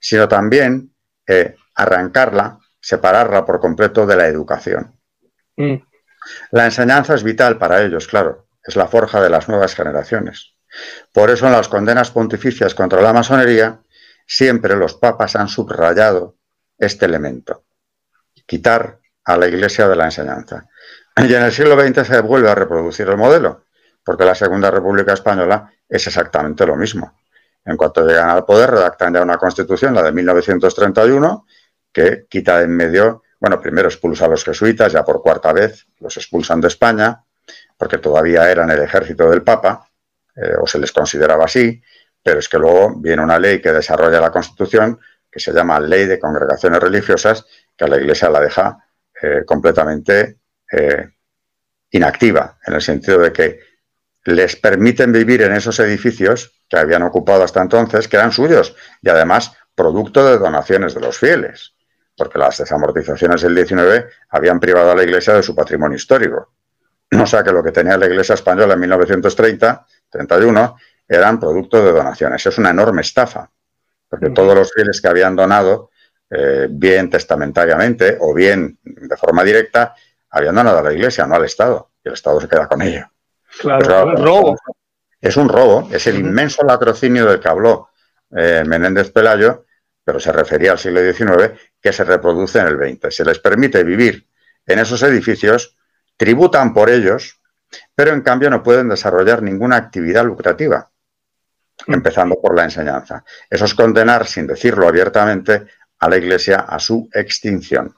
sino 0.00 0.28
también 0.28 0.94
eh, 1.26 1.56
arrancarla, 1.74 2.58
separarla 2.80 3.44
por 3.44 3.60
completo 3.60 4.06
de 4.06 4.16
la 4.16 4.26
educación. 4.26 4.98
Mm. 5.56 5.76
La 6.50 6.64
enseñanza 6.64 7.14
es 7.14 7.22
vital 7.22 7.58
para 7.58 7.82
ellos, 7.82 8.06
claro, 8.06 8.48
es 8.62 8.76
la 8.76 8.88
forja 8.88 9.20
de 9.20 9.30
las 9.30 9.48
nuevas 9.48 9.74
generaciones. 9.74 10.54
Por 11.12 11.30
eso 11.30 11.46
en 11.46 11.52
las 11.52 11.68
condenas 11.68 12.10
pontificias 12.10 12.74
contra 12.74 13.00
la 13.00 13.12
masonería 13.12 13.80
siempre 14.26 14.76
los 14.76 14.94
papas 14.94 15.36
han 15.36 15.48
subrayado 15.48 16.36
este 16.78 17.06
elemento, 17.06 17.64
quitar 18.46 18.98
a 19.24 19.36
la 19.36 19.46
Iglesia 19.46 19.88
de 19.88 19.96
la 19.96 20.06
enseñanza. 20.06 20.68
Y 21.16 21.32
en 21.32 21.42
el 21.42 21.52
siglo 21.52 21.80
XX 21.80 22.06
se 22.06 22.20
vuelve 22.20 22.50
a 22.50 22.54
reproducir 22.54 23.08
el 23.08 23.16
modelo, 23.16 23.64
porque 24.04 24.24
la 24.24 24.34
Segunda 24.34 24.70
República 24.70 25.14
Española 25.14 25.72
es 25.88 26.06
exactamente 26.06 26.66
lo 26.66 26.76
mismo. 26.76 27.18
En 27.66 27.76
cuanto 27.76 28.06
llegan 28.06 28.30
al 28.30 28.44
poder, 28.44 28.70
redactan 28.70 29.12
ya 29.12 29.22
una 29.22 29.38
constitución, 29.38 29.92
la 29.92 30.02
de 30.02 30.12
1931, 30.12 31.46
que 31.92 32.26
quita 32.28 32.62
en 32.62 32.70
medio, 32.70 33.24
bueno, 33.40 33.60
primero 33.60 33.88
expulsa 33.88 34.26
a 34.26 34.28
los 34.28 34.44
jesuitas, 34.44 34.92
ya 34.92 35.04
por 35.04 35.20
cuarta 35.20 35.52
vez 35.52 35.86
los 35.98 36.16
expulsan 36.16 36.60
de 36.60 36.68
España, 36.68 37.24
porque 37.76 37.98
todavía 37.98 38.50
eran 38.50 38.70
el 38.70 38.82
ejército 38.82 39.28
del 39.28 39.42
Papa, 39.42 39.90
eh, 40.36 40.54
o 40.60 40.66
se 40.66 40.78
les 40.78 40.92
consideraba 40.92 41.44
así, 41.44 41.82
pero 42.22 42.38
es 42.38 42.48
que 42.48 42.58
luego 42.58 42.94
viene 43.00 43.22
una 43.22 43.38
ley 43.38 43.60
que 43.60 43.72
desarrolla 43.72 44.20
la 44.20 44.30
Constitución, 44.30 45.00
que 45.30 45.40
se 45.40 45.52
llama 45.52 45.80
Ley 45.80 46.06
de 46.06 46.20
Congregaciones 46.20 46.80
Religiosas, 46.80 47.44
que 47.76 47.84
a 47.84 47.88
la 47.88 47.96
Iglesia 47.96 48.30
la 48.30 48.40
deja 48.40 48.78
eh, 49.20 49.42
completamente 49.44 50.38
eh, 50.70 51.10
inactiva, 51.90 52.58
en 52.64 52.74
el 52.74 52.82
sentido 52.82 53.18
de 53.18 53.32
que 53.32 53.60
les 54.24 54.56
permiten 54.56 55.12
vivir 55.12 55.42
en 55.42 55.52
esos 55.52 55.78
edificios 55.80 56.55
que 56.68 56.78
habían 56.78 57.02
ocupado 57.02 57.44
hasta 57.44 57.62
entonces, 57.62 58.08
que 58.08 58.16
eran 58.16 58.32
suyos, 58.32 58.74
y 59.02 59.08
además 59.08 59.52
producto 59.74 60.24
de 60.24 60.38
donaciones 60.38 60.94
de 60.94 61.00
los 61.00 61.18
fieles, 61.18 61.74
porque 62.16 62.38
las 62.38 62.58
desamortizaciones 62.58 63.42
del 63.42 63.54
19 63.54 64.08
habían 64.30 64.58
privado 64.58 64.90
a 64.90 64.94
la 64.94 65.02
Iglesia 65.02 65.34
de 65.34 65.42
su 65.42 65.54
patrimonio 65.54 65.96
histórico. 65.96 66.52
O 67.12 67.26
sea 67.26 67.44
que 67.44 67.52
lo 67.52 67.62
que 67.62 67.72
tenía 67.72 67.96
la 67.96 68.06
Iglesia 68.06 68.34
española 68.34 68.74
en 68.74 68.80
1930, 68.80 69.86
31, 70.10 70.76
eran 71.06 71.38
producto 71.38 71.84
de 71.84 71.92
donaciones. 71.92 72.44
Es 72.44 72.58
una 72.58 72.70
enorme 72.70 73.02
estafa, 73.02 73.48
porque 74.08 74.30
todos 74.30 74.54
los 74.54 74.72
fieles 74.72 75.00
que 75.00 75.08
habían 75.08 75.36
donado, 75.36 75.90
eh, 76.30 76.66
bien 76.68 77.08
testamentariamente 77.08 78.16
o 78.20 78.34
bien 78.34 78.78
de 78.82 79.16
forma 79.16 79.44
directa, 79.44 79.94
habían 80.30 80.54
donado 80.54 80.78
a 80.78 80.82
la 80.82 80.92
Iglesia, 80.92 81.26
no 81.26 81.36
al 81.36 81.44
Estado, 81.44 81.90
y 82.02 82.08
el 82.08 82.14
Estado 82.14 82.40
se 82.40 82.48
queda 82.48 82.66
con 82.66 82.82
ello. 82.82 83.06
Claro, 83.60 84.12
es 84.12 84.18
un 84.18 84.24
robo. 84.24 84.56
Es 85.20 85.36
un 85.36 85.48
robo, 85.48 85.88
es 85.92 86.06
el 86.06 86.18
inmenso 86.18 86.64
latrocinio 86.64 87.26
del 87.26 87.40
que 87.40 87.48
habló 87.48 87.90
eh, 88.36 88.64
Menéndez 88.66 89.10
Pelayo, 89.10 89.64
pero 90.04 90.20
se 90.20 90.32
refería 90.32 90.72
al 90.72 90.78
siglo 90.78 91.00
XIX, 91.00 91.58
que 91.80 91.92
se 91.92 92.04
reproduce 92.04 92.58
en 92.60 92.68
el 92.68 92.76
XX. 92.76 93.14
Se 93.14 93.24
les 93.24 93.38
permite 93.38 93.82
vivir 93.82 94.26
en 94.66 94.78
esos 94.78 95.02
edificios, 95.02 95.76
tributan 96.16 96.72
por 96.72 96.90
ellos, 96.90 97.40
pero 97.94 98.12
en 98.12 98.20
cambio 98.20 98.50
no 98.50 98.62
pueden 98.62 98.88
desarrollar 98.88 99.42
ninguna 99.42 99.76
actividad 99.76 100.24
lucrativa 100.24 100.90
empezando 101.86 102.36
por 102.40 102.54
la 102.56 102.64
enseñanza. 102.64 103.24
Eso 103.48 103.64
es 103.64 103.74
condenar, 103.74 104.26
sin 104.26 104.46
decirlo 104.46 104.88
abiertamente, 104.88 105.66
a 105.98 106.08
la 106.08 106.16
Iglesia 106.16 106.60
a 106.60 106.78
su 106.78 107.08
extinción. 107.12 107.94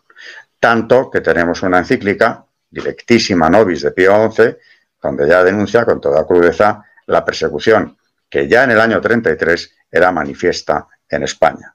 Tanto 0.59 1.11
que 1.11 1.21
tenemos 1.21 1.63
una 1.63 1.79
encíclica, 1.79 2.45
directísima 2.71 3.49
Nobis 3.49 3.83
de 3.83 3.93
Pío 3.93 4.31
XI, 4.31 4.57
donde 5.01 5.29
ya 5.29 5.45
denuncia 5.45 5.85
con 5.85 6.01
toda 6.01 6.27
crudeza 6.27 6.85
la 7.09 7.25
persecución 7.25 7.97
que 8.31 8.49
ya 8.49 8.65
en 8.65 8.71
el 8.71 8.81
año 8.81 9.01
33 9.01 9.77
era 9.91 10.13
manifiesta 10.13 10.87
en 11.09 11.23
España. 11.23 11.75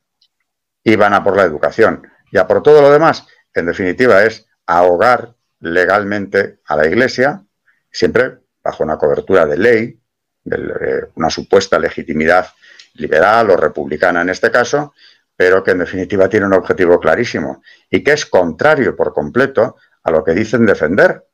Iban 0.84 1.14
a 1.14 1.24
por 1.24 1.36
la 1.36 1.44
educación 1.44 2.08
y 2.32 2.38
a 2.38 2.48
por 2.48 2.62
todo 2.62 2.82
lo 2.82 2.92
demás. 2.92 3.26
En 3.54 3.66
definitiva, 3.66 4.24
es 4.24 4.46
ahogar 4.66 5.36
legalmente 5.60 6.60
a 6.66 6.76
la 6.76 6.88
Iglesia, 6.88 7.44
siempre 7.92 8.40
bajo 8.64 8.84
una 8.84 8.98
cobertura 8.98 9.46
de 9.46 9.58
ley, 9.58 10.00
de 10.44 11.08
una 11.16 11.30
supuesta 11.30 11.80
legitimidad 11.80 12.48
liberal 12.96 13.50
o 13.50 13.58
republicana 13.58 14.22
en 14.22 14.30
este 14.30 14.52
caso, 14.52 14.94
pero 15.36 15.64
que 15.64 15.72
en 15.72 15.80
definitiva 15.80 16.30
tiene 16.30 16.46
un 16.46 16.54
objetivo 16.54 17.00
clarísimo 17.00 17.64
y 17.90 18.04
que 18.04 18.14
es 18.14 18.26
contrario 18.26 18.96
por 18.96 19.14
completo 19.14 19.78
a 20.04 20.12
lo 20.12 20.24
que 20.24 20.34
dicen 20.34 20.66
defender. 20.66 21.26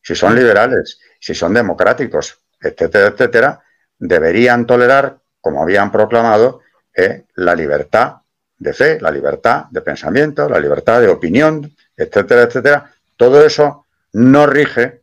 Si 0.00 0.14
son 0.14 0.34
liberales, 0.34 1.00
si 1.18 1.34
son 1.34 1.54
democráticos, 1.54 2.41
etcétera, 2.62 3.08
etcétera, 3.08 3.62
deberían 3.98 4.66
tolerar, 4.66 5.18
como 5.40 5.62
habían 5.62 5.90
proclamado, 5.90 6.60
eh, 6.94 7.24
la 7.34 7.54
libertad 7.54 8.16
de 8.58 8.72
fe, 8.72 9.00
la 9.00 9.10
libertad 9.10 9.64
de 9.70 9.80
pensamiento, 9.80 10.48
la 10.48 10.60
libertad 10.60 11.00
de 11.00 11.08
opinión, 11.08 11.74
etcétera, 11.96 12.42
etcétera. 12.42 12.92
Todo 13.16 13.44
eso 13.44 13.86
no 14.12 14.46
rige 14.46 15.02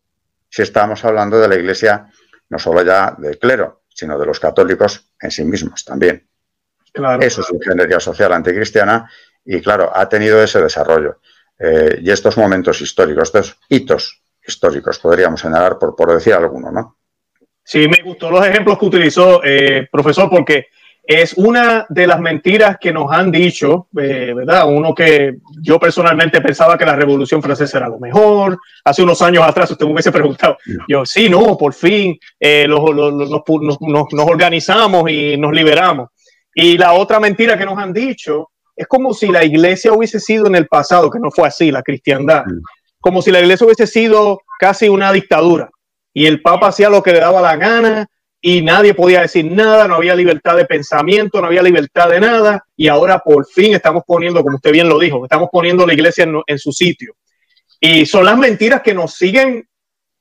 si 0.50 0.62
estamos 0.62 1.04
hablando 1.06 1.40
de 1.40 1.48
la 1.48 1.56
Iglesia 1.56 2.10
no 2.50 2.58
solo 2.58 2.82
ya 2.84 3.16
del 3.18 3.38
clero, 3.38 3.82
sino 3.88 4.18
de 4.18 4.26
los 4.26 4.40
católicos 4.40 5.12
en 5.22 5.32
sí 5.32 5.44
mismos 5.44 5.86
también. 5.86 6.28
Eso 7.22 7.42
es 7.42 7.52
ingeniería 7.52 8.00
social 8.00 8.34
anticristiana 8.34 9.10
y, 9.46 9.62
claro, 9.62 9.92
ha 9.96 10.10
tenido 10.10 10.42
ese 10.42 10.62
desarrollo. 10.62 11.20
Eh, 11.58 12.00
y 12.02 12.10
estos 12.10 12.38
momentos 12.38 12.82
históricos, 12.82 13.24
estos 13.30 13.58
hitos 13.68 14.24
históricos, 14.46 14.98
podríamos 15.00 15.42
señalar 15.42 15.78
por, 15.78 15.96
por 15.96 16.14
decir 16.14 16.34
alguno, 16.34 16.72
¿no? 16.72 16.99
Sí, 17.70 17.88
me 17.88 18.02
gustó 18.02 18.32
los 18.32 18.44
ejemplos 18.48 18.80
que 18.80 18.86
utilizó, 18.88 19.44
eh, 19.44 19.88
profesor, 19.92 20.28
porque 20.28 20.70
es 21.04 21.36
una 21.36 21.86
de 21.88 22.08
las 22.08 22.20
mentiras 22.20 22.78
que 22.82 22.92
nos 22.92 23.12
han 23.12 23.32
dicho, 23.32 23.90
eh, 23.96 24.34
¿verdad? 24.36 24.68
Uno 24.68 24.96
que 24.96 25.36
yo 25.62 25.80
personalmente 25.80 26.42
pensaba 26.42 26.80
que 26.80 26.86
la 26.86 26.96
Revolución 26.96 27.44
Francesa 27.44 27.78
era 27.78 27.88
lo 27.88 28.00
mejor. 28.00 28.58
Hace 28.84 29.04
unos 29.04 29.22
años 29.22 29.44
atrás 29.44 29.70
usted 29.70 29.86
me 29.86 29.92
hubiese 29.92 30.12
preguntado, 30.12 30.58
yo, 30.88 31.06
sí, 31.06 31.30
no, 31.30 31.56
por 31.56 31.76
fin 31.76 32.18
eh, 32.40 32.68
nos, 32.68 32.82
organizamos 34.28 35.12
y 35.12 35.38
nos 35.38 35.52
liberamos. 35.54 36.10
Y 36.56 36.76
la 36.76 36.94
otra 36.94 37.20
mentira 37.20 37.56
que 37.56 37.66
nos 37.66 37.78
han 37.78 37.94
dicho 37.94 38.50
es 38.76 38.88
como 38.88 39.14
si 39.14 39.28
la 39.28 39.46
iglesia 39.46 39.94
hubiese 39.94 40.20
sido 40.20 40.48
en 40.48 40.56
el 40.56 40.66
pasado, 40.66 41.12
que 41.12 41.20
no 41.20 41.30
fue 41.30 41.48
así, 41.48 41.70
la 41.70 41.84
cristiandad, 41.84 42.46
como 43.00 43.22
si 43.22 43.30
la 43.30 43.42
iglesia 43.42 43.66
hubiese 43.66 43.86
sido 43.86 44.42
casi 44.60 44.90
una 44.90 45.12
dictadura 45.12 45.70
y 46.14 46.26
el 46.26 46.42
papa 46.42 46.68
hacía 46.68 46.90
lo 46.90 47.04
que 47.04 47.14
le 47.14 47.20
daba 47.20 47.42
la 47.42 47.56
gana 47.56 48.08
y 48.42 48.62
nadie 48.62 48.94
podía 48.94 49.22
decir 49.22 49.52
nada, 49.52 49.88
no 49.88 49.96
había 49.96 50.16
libertad 50.16 50.56
de 50.56 50.66
pensamiento, 50.66 51.42
no 51.42 51.48
había 51.48 51.62
libertad 51.62 52.10
de 52.10 52.22
nada, 52.22 52.64
y 52.76 52.88
ahora 52.88 53.20
por 53.20 53.46
fin 53.46 53.74
estamos 53.74 54.04
poniendo, 54.08 54.44
como 54.44 54.56
usted 54.56 54.72
bien 54.72 54.88
lo 54.88 54.98
dijo, 54.98 55.26
estamos 55.26 55.50
poniendo 55.52 55.86
la 55.86 55.94
iglesia 55.94 56.26
en, 56.48 56.60
su 56.60 56.72
sitio. 56.72 57.16
Y 57.82 58.06
son 58.06 58.26
las 58.26 58.38
mentiras 58.38 58.82
que 58.82 58.94
nos 58.94 59.16
siguen, 59.16 59.68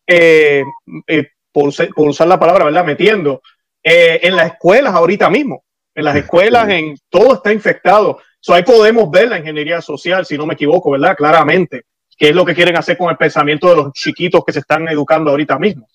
eh, 0.06 0.64
eh, 1.06 1.28
por, 1.52 1.68
usar 1.96 2.26
la 2.26 2.40
palabra, 2.40 2.64
¿verdad? 2.64 2.84
Metiendo 2.84 3.40
eh, 3.82 4.20
en 4.22 4.34
las 4.34 4.52
escuelas 4.52 4.94
ahorita 4.94 5.30
mismo. 5.30 5.64
En 5.94 6.04
las 6.04 6.16
escuelas, 6.16 6.68
en 6.68 6.96
todo 7.08 7.34
está 7.34 7.52
infectado. 7.52 8.20
So, 8.40 8.54
ahí 8.54 8.62
podemos 8.62 9.10
ver 9.10 9.28
la 9.28 9.38
ingeniería 9.38 9.80
social, 9.80 10.24
si 10.24 10.36
no 10.38 10.46
me 10.46 10.54
equivoco, 10.54 10.92
¿verdad? 10.92 11.16
Claramente, 11.16 11.82
qué 12.18 12.30
es 12.30 12.34
lo 12.34 12.44
que 12.44 12.54
quieren 12.54 12.76
hacer 12.76 12.98
con 12.98 13.10
el 13.10 13.16
pensamiento 13.16 13.70
de 13.70 13.76
los 13.76 13.92
chiquitos 13.92 14.42
que 14.44 14.52
se 14.52 14.58
están 14.58 14.88
educando 14.88 15.30
ahorita 15.30 15.58
mismo. 15.58 15.88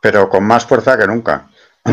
Pero 0.00 0.28
con 0.28 0.44
más 0.44 0.66
fuerza 0.66 0.98
que 0.98 1.06
nunca. 1.06 1.48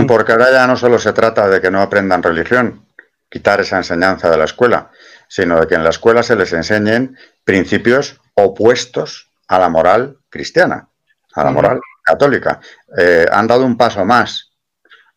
Porque 0.08 0.32
ahora 0.32 0.52
ya 0.52 0.68
no 0.68 0.76
solo 0.76 1.00
se 1.00 1.14
trata 1.14 1.48
de 1.48 1.62
que 1.62 1.72
no 1.72 1.82
aprendan 1.82 2.22
religión, 2.22 2.86
quitar 3.30 3.62
esa 3.62 3.78
enseñanza 3.78 4.30
de 4.30 4.38
la 4.38 4.46
escuela, 4.46 4.92
sino 5.28 5.60
de 5.60 5.68
que 5.68 5.76
en 5.76 5.84
la 5.84 5.92
escuela 5.92 6.24
se 6.24 6.36
les 6.36 6.52
enseñen 6.54 7.18
principios 7.44 8.20
opuestos 8.34 9.30
a 9.48 9.60
la 9.60 9.70
moral 9.70 10.18
cristiana, 10.30 10.88
a 11.34 11.44
la 11.44 11.52
moral 11.52 11.80
católica. 12.04 12.60
Eh, 12.98 13.26
han 13.32 13.48
dado 13.48 13.66
un 13.66 13.78
paso 13.78 14.06
más, 14.06 14.52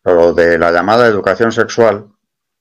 lo 0.03 0.33
de 0.33 0.57
la 0.57 0.71
llamada 0.71 1.07
educación 1.07 1.51
sexual, 1.51 2.07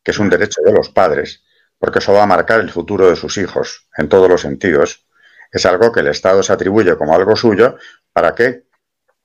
que 0.02 0.10
es 0.10 0.18
un 0.18 0.28
derecho 0.28 0.60
de 0.64 0.72
los 0.72 0.90
padres, 0.90 1.42
porque 1.78 1.98
eso 1.98 2.12
va 2.12 2.22
a 2.22 2.26
marcar 2.26 2.60
el 2.60 2.70
futuro 2.70 3.08
de 3.08 3.16
sus 3.16 3.36
hijos 3.38 3.88
en 3.96 4.08
todos 4.08 4.28
los 4.28 4.40
sentidos. 4.40 5.04
Es 5.52 5.66
algo 5.66 5.92
que 5.92 6.00
el 6.00 6.08
Estado 6.08 6.42
se 6.42 6.52
atribuye 6.52 6.96
como 6.96 7.14
algo 7.14 7.36
suyo, 7.36 7.76
¿para 8.12 8.34
qué? 8.34 8.62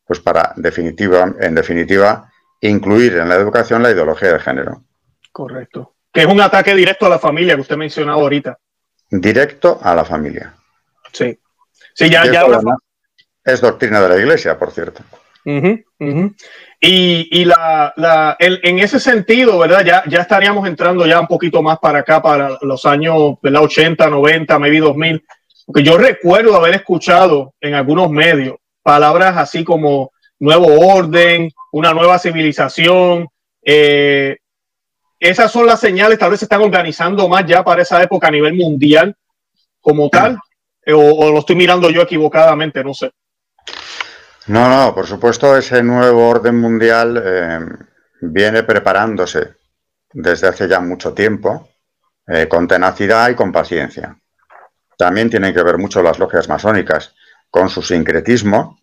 Pues 0.05 0.19
para, 0.19 0.53
definitiva, 0.57 1.33
en 1.39 1.55
definitiva, 1.55 2.29
incluir 2.61 3.17
en 3.17 3.29
la 3.29 3.35
educación 3.35 3.81
la 3.81 3.91
ideología 3.91 4.33
de 4.33 4.39
género. 4.39 4.83
Correcto. 5.31 5.95
Que 6.11 6.21
es 6.21 6.27
un 6.27 6.41
ataque 6.41 6.75
directo 6.75 7.05
a 7.05 7.09
la 7.09 7.19
familia 7.19 7.55
que 7.55 7.61
usted 7.61 7.77
mencionaba 7.77 8.21
ahorita. 8.21 8.57
Directo 9.09 9.79
a 9.81 9.95
la 9.95 10.03
familia. 10.03 10.53
Sí. 11.13 11.39
Sí, 11.93 12.09
ya, 12.09 12.25
ya 12.31 12.45
Es 13.43 13.61
doctrina 13.61 14.01
de 14.01 14.09
la 14.09 14.17
iglesia, 14.17 14.57
por 14.59 14.71
cierto. 14.71 15.03
Y, 16.79 17.45
la, 17.45 17.93
la 17.95 18.35
en 18.39 18.79
ese 18.79 18.99
sentido, 18.99 19.57
¿verdad? 19.59 19.85
Ya, 19.85 20.03
ya 20.07 20.21
estaríamos 20.21 20.67
entrando 20.67 21.05
ya 21.05 21.21
un 21.21 21.27
poquito 21.27 21.61
más 21.61 21.79
para 21.79 21.99
acá, 21.99 22.21
para 22.21 22.57
los 22.61 22.85
años 22.85 23.35
¿verdad? 23.41 23.63
80, 23.63 24.09
90, 24.09 24.59
maybe 24.59 24.79
2000. 24.79 25.25
Porque 25.67 25.83
yo 25.83 25.97
recuerdo 25.97 26.55
haber 26.55 26.75
escuchado 26.75 27.53
en 27.59 27.73
algunos 27.73 28.09
medios 28.09 28.55
palabras 28.81 29.35
así 29.35 29.65
como 29.65 30.13
nuevo 30.39 30.67
orden, 30.95 31.51
una 31.73 31.93
nueva 31.93 32.17
civilización. 32.19 33.27
Eh, 33.61 34.37
esas 35.19 35.51
son 35.51 35.65
las 35.65 35.81
señales, 35.81 36.17
tal 36.17 36.31
vez 36.31 36.39
se 36.39 36.45
están 36.45 36.61
organizando 36.61 37.27
más 37.27 37.45
ya 37.45 37.65
para 37.65 37.81
esa 37.81 38.01
época 38.01 38.29
a 38.29 38.31
nivel 38.31 38.53
mundial 38.53 39.13
como 39.81 40.09
tal, 40.09 40.37
eh, 40.85 40.93
o, 40.93 41.31
lo 41.31 41.39
estoy 41.39 41.57
mirando 41.57 41.89
yo 41.89 42.01
equivocadamente, 42.01 42.81
no 42.81 42.93
sé. 42.93 43.11
No, 44.47 44.69
no, 44.69 44.95
por 44.95 45.05
supuesto 45.05 45.57
ese 45.57 45.83
nuevo 45.83 46.29
orden 46.29 46.55
mundial 46.55 47.21
eh, 47.25 47.59
viene 48.21 48.63
preparándose 48.63 49.55
desde 50.13 50.47
hace 50.47 50.69
ya 50.69 50.79
mucho 50.79 51.13
tiempo, 51.13 51.67
con 52.49 52.69
tenacidad 52.69 53.29
y 53.29 53.35
con 53.35 53.51
paciencia. 53.51 54.17
También 54.97 55.29
tienen 55.29 55.53
que 55.53 55.63
ver 55.63 55.77
mucho 55.77 56.01
las 56.01 56.19
logias 56.19 56.49
masónicas 56.49 57.13
con 57.49 57.69
su 57.69 57.81
sincretismo 57.81 58.81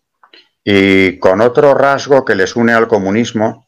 y 0.63 1.19
con 1.19 1.41
otro 1.41 1.75
rasgo 1.75 2.25
que 2.25 2.33
les 2.35 2.55
une 2.55 2.73
al 2.73 2.87
comunismo, 2.87 3.67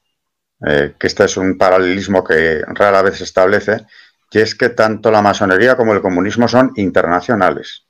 eh, 0.66 0.96
que 0.98 1.08
este 1.08 1.26
es 1.26 1.38
un 1.38 1.58
paralelismo 1.58 2.24
que 2.24 2.62
rara 2.66 3.04
vez 3.04 3.18
se 3.18 3.26
establece, 3.26 3.86
que 4.32 4.42
es 4.42 4.56
que 4.56 4.70
tanto 4.70 5.12
la 5.12 5.22
masonería 5.22 5.76
como 5.76 5.94
el 5.94 6.02
comunismo 6.02 6.48
son 6.48 6.72
internacionales 6.76 7.86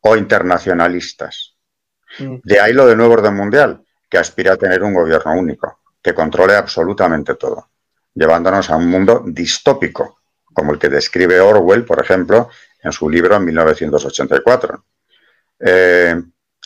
o 0.00 0.16
internacionalistas. 0.16 1.54
Mm. 2.18 2.36
De 2.42 2.60
ahí 2.60 2.72
lo 2.72 2.86
del 2.86 2.96
nuevo 2.96 3.14
orden 3.14 3.34
mundial, 3.34 3.84
que 4.08 4.18
aspira 4.18 4.54
a 4.54 4.56
tener 4.56 4.82
un 4.82 4.94
gobierno 4.94 5.32
único, 5.32 5.80
que 6.02 6.14
controle 6.14 6.54
absolutamente 6.54 7.34
todo, 7.34 7.68
llevándonos 8.14 8.70
a 8.70 8.76
un 8.76 8.88
mundo 8.88 9.22
distópico, 9.26 10.20
como 10.52 10.72
el 10.72 10.78
que 10.78 10.88
describe 10.88 11.40
Orwell, 11.40 11.84
por 11.84 12.00
ejemplo, 12.02 12.50
en 12.82 12.92
su 12.92 13.08
libro 13.08 13.36
en 13.36 13.44
1984. 13.44 14.84
Eh, 15.60 16.22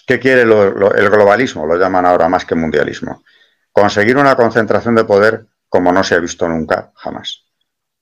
¿Qué 0.07 0.19
quiere 0.19 0.43
el 0.43 1.11
globalismo? 1.11 1.67
Lo 1.67 1.77
llaman 1.77 2.07
ahora 2.07 2.29
más 2.29 2.45
que 2.45 2.55
mundialismo. 2.55 3.23
Conseguir 3.71 4.17
una 4.17 4.37
concentración 4.37 4.95
de 4.95 5.05
poder 5.05 5.47
como 5.69 5.93
no 5.93 6.05
se 6.05 6.15
ha 6.15 6.19
visto 6.19 6.47
nunca, 6.49 6.93
jamás. 6.97 7.45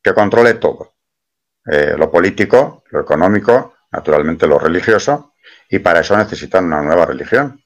Que 0.02 0.12
controle 0.12 0.54
todo. 0.54 0.94
Eh, 1.66 1.94
lo 1.96 2.10
político, 2.10 2.82
lo 2.90 3.00
económico, 3.00 3.74
naturalmente 3.92 4.46
lo 4.46 4.58
religioso, 4.58 5.34
y 5.68 5.78
para 5.78 6.00
eso 6.00 6.16
necesitan 6.16 6.64
una 6.64 6.82
nueva 6.82 7.06
religión, 7.06 7.62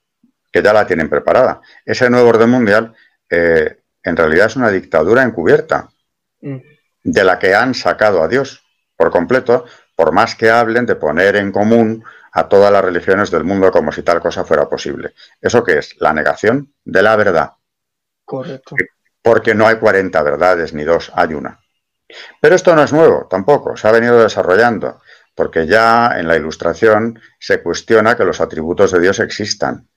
que 0.52 0.62
ya 0.62 0.72
la 0.72 0.86
tienen 0.86 1.08
preparada. 1.08 1.60
Ese 1.84 2.10
nuevo 2.10 2.28
orden 2.28 2.50
mundial 2.50 2.94
eh, 3.30 3.78
en 4.02 4.16
realidad 4.16 4.46
es 4.46 4.56
una 4.56 4.70
dictadura 4.70 5.22
encubierta, 5.22 5.88
mm. 6.42 6.56
de 7.04 7.24
la 7.24 7.38
que 7.38 7.54
han 7.54 7.74
sacado 7.74 8.22
a 8.22 8.28
Dios 8.28 8.62
por 8.96 9.10
completo, 9.10 9.64
por 9.94 10.12
más 10.12 10.34
que 10.34 10.50
hablen 10.50 10.86
de 10.86 10.96
poner 10.96 11.36
en 11.36 11.52
común 11.52 12.04
a 12.32 12.48
todas 12.48 12.72
las 12.72 12.84
religiones 12.84 13.30
del 13.30 13.44
mundo 13.44 13.70
como 13.70 13.92
si 13.92 14.02
tal 14.02 14.20
cosa 14.20 14.44
fuera 14.44 14.68
posible. 14.68 15.14
¿Eso 15.40 15.62
qué 15.62 15.78
es? 15.78 15.94
La 16.00 16.12
negación 16.12 16.74
de 16.84 17.02
la 17.02 17.16
verdad. 17.16 17.52
Correcto. 18.24 18.74
Porque 19.22 19.54
no 19.54 19.66
hay 19.66 19.76
40 19.76 20.20
verdades 20.22 20.74
ni 20.74 20.82
dos, 20.82 21.12
hay 21.14 21.34
una. 21.34 21.60
Pero 22.40 22.54
esto 22.54 22.74
no 22.74 22.82
es 22.82 22.92
nuevo 22.92 23.26
tampoco, 23.30 23.76
se 23.76 23.88
ha 23.88 23.92
venido 23.92 24.20
desarrollando, 24.20 25.00
porque 25.34 25.66
ya 25.66 26.18
en 26.18 26.28
la 26.28 26.36
ilustración 26.36 27.20
se 27.38 27.62
cuestiona 27.62 28.16
que 28.16 28.24
los 28.24 28.40
atributos 28.40 28.92
de 28.92 29.00
Dios 29.00 29.20
existan. 29.20 29.88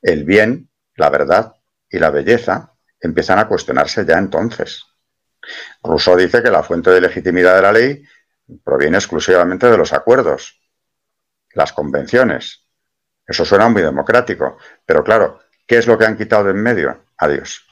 El 0.00 0.24
bien, 0.24 0.70
la 0.94 1.10
verdad 1.10 1.54
y 1.88 1.98
la 1.98 2.10
belleza 2.10 2.72
empiezan 3.00 3.38
a 3.38 3.48
cuestionarse 3.48 4.04
ya 4.06 4.18
entonces. 4.18 4.84
Rousseau 5.82 6.16
dice 6.16 6.42
que 6.42 6.50
la 6.50 6.62
fuente 6.62 6.90
de 6.90 7.00
legitimidad 7.00 7.56
de 7.56 7.62
la 7.62 7.72
ley 7.72 8.02
proviene 8.64 8.98
exclusivamente 8.98 9.70
de 9.70 9.76
los 9.76 9.92
acuerdos, 9.92 10.60
las 11.52 11.72
convenciones. 11.72 12.66
Eso 13.26 13.44
suena 13.44 13.68
muy 13.68 13.82
democrático, 13.82 14.58
pero 14.84 15.04
claro, 15.04 15.40
¿qué 15.66 15.78
es 15.78 15.86
lo 15.86 15.96
que 15.96 16.06
han 16.06 16.16
quitado 16.16 16.44
de 16.44 16.50
en 16.50 16.62
medio? 16.62 17.04
A 17.16 17.28
Dios. 17.28 17.66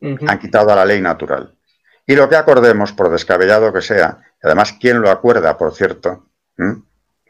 Han 0.00 0.38
quitado 0.38 0.70
a 0.70 0.76
la 0.76 0.84
ley 0.84 1.00
natural. 1.00 1.56
Y 2.06 2.14
lo 2.14 2.28
que 2.28 2.36
acordemos, 2.36 2.92
por 2.92 3.10
descabellado 3.10 3.72
que 3.72 3.82
sea, 3.82 4.20
además, 4.42 4.76
¿quién 4.80 5.00
lo 5.00 5.10
acuerda, 5.10 5.58
por 5.58 5.74
cierto? 5.74 6.26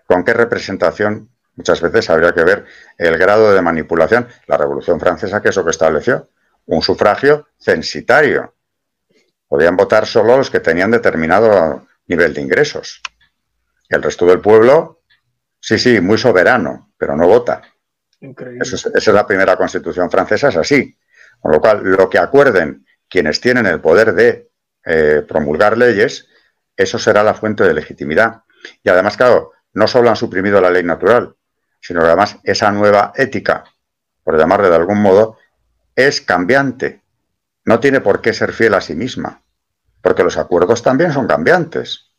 ¿Con 0.07 0.25
qué 0.25 0.35
representación? 0.35 1.31
Muchas 1.55 1.81
veces 1.81 2.11
habría 2.11 2.33
que 2.33 2.45
ver 2.45 2.67
el 2.99 3.17
grado 3.17 3.55
de 3.55 3.63
manipulación. 3.63 4.29
La 4.47 4.59
Revolución 4.59 5.01
Francesa, 5.01 5.41
¿qué 5.41 5.49
es 5.49 5.57
lo 5.57 5.65
que 5.65 5.71
estableció? 5.71 6.29
Un 6.67 6.83
sufragio 6.83 7.49
censitario. 7.59 8.55
Podían 9.49 9.77
votar 9.77 10.07
solo 10.07 10.37
los 10.37 10.51
que 10.51 10.61
tenían 10.61 10.91
determinado 10.91 11.86
nivel 12.07 12.35
de 12.35 12.41
ingresos. 12.41 13.01
El 13.89 14.03
resto 14.03 14.27
del 14.27 14.41
pueblo 14.41 14.97
Sí, 15.67 15.79
sí, 15.79 16.01
muy 16.01 16.17
soberano, 16.17 16.93
pero 16.97 17.17
no 17.17 17.27
vota. 17.27 17.61
esa 18.21 18.91
es 18.95 19.07
la 19.09 19.27
primera 19.27 19.57
constitución 19.57 20.09
francesa, 20.09 20.49
es 20.49 20.57
así. 20.57 20.97
Con 21.41 21.51
lo 21.51 21.61
cual, 21.61 21.83
lo 21.83 22.09
que 22.09 22.19
acuerden 22.19 22.87
quienes 23.09 23.41
tienen 23.41 23.67
el 23.67 23.81
poder 23.81 24.15
de 24.15 24.51
eh, 24.85 25.25
promulgar 25.27 25.77
leyes, 25.77 26.29
eso 26.77 27.01
será 27.01 27.25
la 27.25 27.35
fuente 27.35 27.65
de 27.65 27.75
legitimidad. 27.75 28.43
Y 28.81 28.89
además, 28.89 29.17
claro, 29.17 29.55
no 29.73 29.89
solo 29.89 30.09
han 30.09 30.15
suprimido 30.15 30.61
la 30.61 30.71
ley 30.71 30.85
natural, 30.85 31.35
sino 31.81 32.01
que 32.01 32.07
además 32.07 32.39
esa 32.45 32.71
nueva 32.71 33.13
ética, 33.17 33.65
por 34.23 34.39
llamarle 34.39 34.69
de 34.69 34.77
algún 34.77 35.03
modo, 35.03 35.37
es 35.97 36.21
cambiante. 36.21 37.03
No 37.65 37.81
tiene 37.81 38.01
por 38.01 38.21
qué 38.21 38.33
ser 38.33 38.53
fiel 38.53 38.75
a 38.75 38.81
sí 38.81 38.95
misma, 38.95 39.43
porque 40.07 40.23
los 40.23 40.37
acuerdos 40.37 40.85
también 40.85 41.13
son 41.13 41.27
cambiantes. 41.27 42.13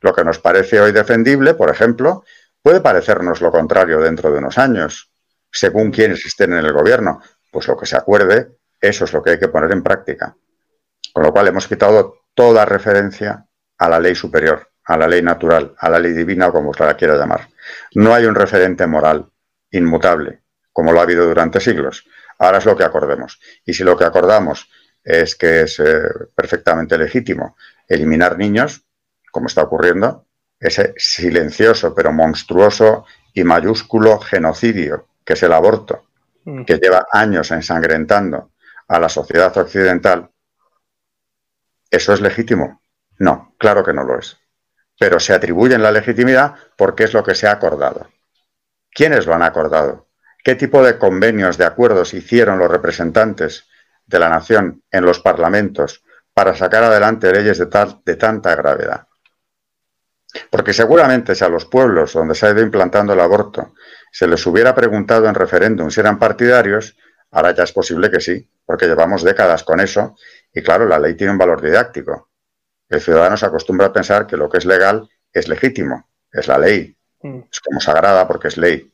Lo 0.00 0.14
que 0.14 0.22
nos 0.22 0.38
parece 0.38 0.80
hoy 0.80 0.92
defendible, 0.92 1.54
por 1.54 1.70
ejemplo, 1.70 2.22
Puede 2.62 2.80
parecernos 2.80 3.40
lo 3.40 3.50
contrario 3.50 4.00
dentro 4.00 4.30
de 4.30 4.38
unos 4.38 4.56
años, 4.56 5.10
según 5.50 5.90
quienes 5.90 6.24
estén 6.24 6.52
en 6.52 6.64
el 6.64 6.72
gobierno. 6.72 7.20
Pues 7.50 7.66
lo 7.66 7.76
que 7.76 7.86
se 7.86 7.96
acuerde, 7.96 8.56
eso 8.80 9.04
es 9.04 9.12
lo 9.12 9.20
que 9.20 9.30
hay 9.30 9.38
que 9.38 9.48
poner 9.48 9.72
en 9.72 9.82
práctica. 9.82 10.36
Con 11.12 11.24
lo 11.24 11.32
cual 11.32 11.48
hemos 11.48 11.66
quitado 11.66 12.20
toda 12.34 12.64
referencia 12.64 13.44
a 13.78 13.88
la 13.88 13.98
ley 13.98 14.14
superior, 14.14 14.70
a 14.84 14.96
la 14.96 15.08
ley 15.08 15.22
natural, 15.22 15.74
a 15.76 15.90
la 15.90 15.98
ley 15.98 16.12
divina 16.12 16.46
o 16.46 16.52
como 16.52 16.70
usted 16.70 16.86
la 16.86 16.96
quiera 16.96 17.16
llamar. 17.16 17.48
No 17.94 18.14
hay 18.14 18.26
un 18.26 18.36
referente 18.36 18.86
moral 18.86 19.26
inmutable, 19.72 20.42
como 20.72 20.92
lo 20.92 21.00
ha 21.00 21.02
habido 21.02 21.26
durante 21.26 21.58
siglos. 21.58 22.06
Ahora 22.38 22.58
es 22.58 22.64
lo 22.64 22.76
que 22.76 22.84
acordemos. 22.84 23.40
Y 23.64 23.74
si 23.74 23.82
lo 23.82 23.96
que 23.96 24.04
acordamos 24.04 24.70
es 25.04 25.36
que 25.36 25.62
es 25.62 25.80
eh, 25.80 26.02
perfectamente 26.34 26.96
legítimo 26.96 27.56
eliminar 27.88 28.38
niños, 28.38 28.84
como 29.30 29.46
está 29.46 29.62
ocurriendo, 29.62 30.26
ese 30.58 30.94
silencioso 30.96 31.94
pero 31.94 32.12
monstruoso 32.12 33.04
y 33.34 33.44
mayúsculo 33.44 34.18
genocidio 34.18 35.08
que 35.24 35.34
es 35.34 35.42
el 35.42 35.52
aborto, 35.52 36.06
mm. 36.44 36.64
que 36.64 36.78
lleva 36.78 37.06
años 37.10 37.50
ensangrentando 37.50 38.50
a 38.88 38.98
la 38.98 39.08
sociedad 39.08 39.56
occidental, 39.56 40.30
¿eso 41.90 42.12
es 42.12 42.20
legítimo? 42.20 42.82
No, 43.18 43.54
claro 43.58 43.84
que 43.84 43.92
no 43.92 44.04
lo 44.04 44.18
es. 44.18 44.36
Pero 44.98 45.20
se 45.20 45.32
atribuyen 45.32 45.82
la 45.82 45.92
legitimidad 45.92 46.54
porque 46.76 47.04
es 47.04 47.14
lo 47.14 47.22
que 47.22 47.34
se 47.34 47.46
ha 47.46 47.52
acordado. 47.52 48.08
¿Quiénes 48.90 49.26
lo 49.26 49.34
han 49.34 49.42
acordado? 49.42 50.08
¿Qué 50.44 50.54
tipo 50.54 50.82
de 50.82 50.98
convenios, 50.98 51.56
de 51.56 51.64
acuerdos 51.64 52.14
hicieron 52.14 52.58
los 52.58 52.70
representantes 52.70 53.68
de 54.12 54.18
la 54.20 54.28
nación 54.28 54.82
en 54.90 55.04
los 55.04 55.18
parlamentos 55.18 56.04
para 56.32 56.54
sacar 56.54 56.84
adelante 56.84 57.32
leyes 57.32 57.58
de, 57.58 57.66
tal, 57.66 58.00
de 58.04 58.16
tanta 58.16 58.54
gravedad? 58.54 59.08
Porque 60.50 60.72
seguramente 60.72 61.34
si 61.34 61.44
a 61.44 61.48
los 61.48 61.66
pueblos 61.66 62.12
donde 62.12 62.34
se 62.34 62.46
ha 62.46 62.50
ido 62.50 62.62
implantando 62.62 63.12
el 63.12 63.20
aborto 63.20 63.74
se 64.12 64.26
les 64.26 64.46
hubiera 64.46 64.74
preguntado 64.74 65.26
en 65.26 65.34
referéndum 65.34 65.90
si 65.90 66.00
eran 66.00 66.18
partidarios, 66.18 66.96
ahora 67.30 67.54
ya 67.54 67.64
es 67.64 67.72
posible 67.72 68.10
que 68.10 68.20
sí, 68.20 68.48
porque 68.64 68.86
llevamos 68.86 69.22
décadas 69.22 69.64
con 69.64 69.80
eso 69.80 70.16
y 70.52 70.62
claro, 70.62 70.86
la 70.86 70.98
ley 70.98 71.14
tiene 71.14 71.32
un 71.32 71.38
valor 71.38 71.60
didáctico. 71.60 72.28
el 72.88 73.00
ciudadano 73.00 73.36
se 73.38 73.46
acostumbra 73.46 73.86
a 73.86 73.92
pensar 73.92 74.26
que 74.26 74.36
lo 74.36 74.48
que 74.50 74.58
es 74.58 74.66
legal 74.66 75.08
es 75.32 75.48
legítimo, 75.48 76.10
es 76.30 76.46
la 76.46 76.58
ley, 76.58 76.94
mm. 77.22 77.40
es 77.50 77.60
como 77.60 77.80
sagrada 77.80 78.28
porque 78.28 78.48
es 78.48 78.58
ley. 78.58 78.92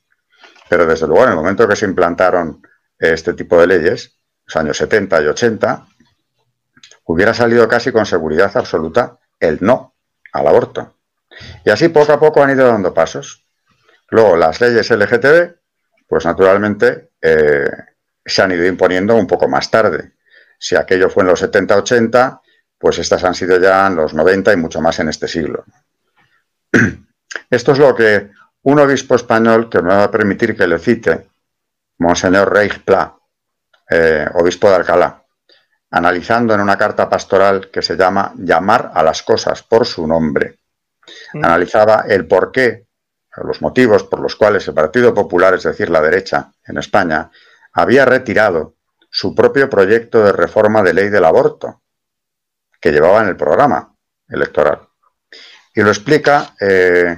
Pero 0.69 0.87
desde 0.87 1.07
luego, 1.07 1.25
en 1.25 1.31
el 1.31 1.37
momento 1.37 1.67
que 1.67 1.75
se 1.75 1.87
implantaron 1.87 2.63
este 2.99 3.33
tipo 3.35 3.61
de 3.61 3.67
leyes, 3.67 4.18
los 4.49 4.57
años 4.57 4.79
70 4.79 5.23
y 5.23 5.27
80, 5.27 5.87
hubiera 7.05 7.35
salido 7.35 7.69
casi 7.69 7.93
con 7.93 8.07
seguridad 8.07 8.51
absoluta 8.57 9.19
el 9.39 9.59
no 9.61 9.95
al 10.33 10.47
aborto. 10.47 10.97
Y 11.65 11.71
así 11.71 11.89
poco 11.89 12.13
a 12.13 12.19
poco 12.19 12.43
han 12.43 12.51
ido 12.51 12.67
dando 12.67 12.95
pasos. 12.95 13.45
Luego, 14.09 14.37
las 14.37 14.61
leyes 14.61 14.91
LGTB, 14.91 15.55
pues 16.09 16.25
naturalmente 16.25 17.11
eh, 17.21 17.71
se 18.25 18.43
han 18.43 18.53
ido 18.53 18.65
imponiendo 18.65 19.15
un 19.17 19.27
poco 19.27 19.49
más 19.49 19.71
tarde. 19.71 20.13
Si 20.59 20.75
aquello 20.77 21.11
fue 21.11 21.25
en 21.25 21.29
los 21.29 21.43
70-80, 21.43 22.41
pues 22.79 22.99
estas 22.99 23.23
han 23.25 23.35
sido 23.35 23.59
ya 23.61 23.87
en 23.87 23.97
los 23.97 24.15
90 24.15 24.55
y 24.55 24.57
mucho 24.57 24.81
más 24.81 24.99
en 24.99 25.11
este 25.11 25.29
siglo. 25.29 25.65
Esto 27.51 27.73
es 27.73 27.79
lo 27.79 27.95
que 27.95 28.31
un 28.63 28.79
obispo 28.79 29.15
español, 29.15 29.69
que 29.69 29.83
me 29.83 29.89
va 29.89 30.05
a 30.05 30.11
permitir 30.11 30.57
que 30.57 30.67
le 30.67 30.79
cite, 30.79 31.29
Monseñor 31.99 32.53
Reich 32.53 32.83
Pla, 32.83 33.18
eh, 33.91 34.27
obispo 34.35 34.69
de 34.69 34.77
Alcalá, 34.77 35.25
analizando 35.91 36.55
en 36.55 36.61
una 36.61 36.77
carta 36.77 37.09
pastoral 37.09 37.71
que 37.71 37.83
se 37.83 37.97
llama 37.97 38.33
Llamar 38.37 38.91
a 38.95 39.03
las 39.03 39.23
cosas 39.23 39.63
por 39.63 39.87
su 39.87 40.07
nombre, 40.07 40.59
mm. 41.33 41.45
analizaba 41.45 42.05
el 42.09 42.27
porqué, 42.27 42.87
los 43.37 43.63
motivos 43.63 44.05
por 44.05 44.21
los 44.21 44.37
cuales 44.37 44.67
el 44.69 44.75
Partido 44.75 45.15
Popular, 45.15 45.55
es 45.55 45.63
decir, 45.63 45.91
la 45.91 46.03
derecha 46.03 46.53
en 46.67 46.79
España, 46.79 47.31
había 47.73 48.05
retirado 48.05 48.75
su 49.11 49.35
propio 49.35 49.71
proyecto 49.71 50.23
de 50.25 50.33
reforma 50.33 50.83
de 50.83 50.95
ley 50.95 51.09
del 51.09 51.25
aborto, 51.25 51.83
que 52.81 52.93
llevaba 52.93 53.23
en 53.23 53.29
el 53.29 53.37
programa 53.37 53.95
electoral. 54.29 54.81
Y 55.75 55.83
lo 55.83 55.89
explica 55.89 56.55
eh, 56.61 57.17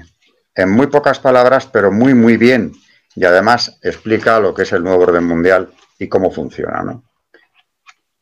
en 0.54 0.70
muy 0.70 0.86
pocas 0.86 1.18
palabras, 1.18 1.66
pero 1.66 1.90
muy, 1.90 2.14
muy 2.14 2.36
bien. 2.36 2.72
Y 3.14 3.24
además 3.24 3.78
explica 3.82 4.38
lo 4.38 4.54
que 4.54 4.62
es 4.62 4.72
el 4.72 4.84
nuevo 4.84 5.02
orden 5.02 5.24
mundial 5.24 5.72
y 6.00 6.08
cómo 6.08 6.32
funciona. 6.32 6.82
¿no? 6.82 7.04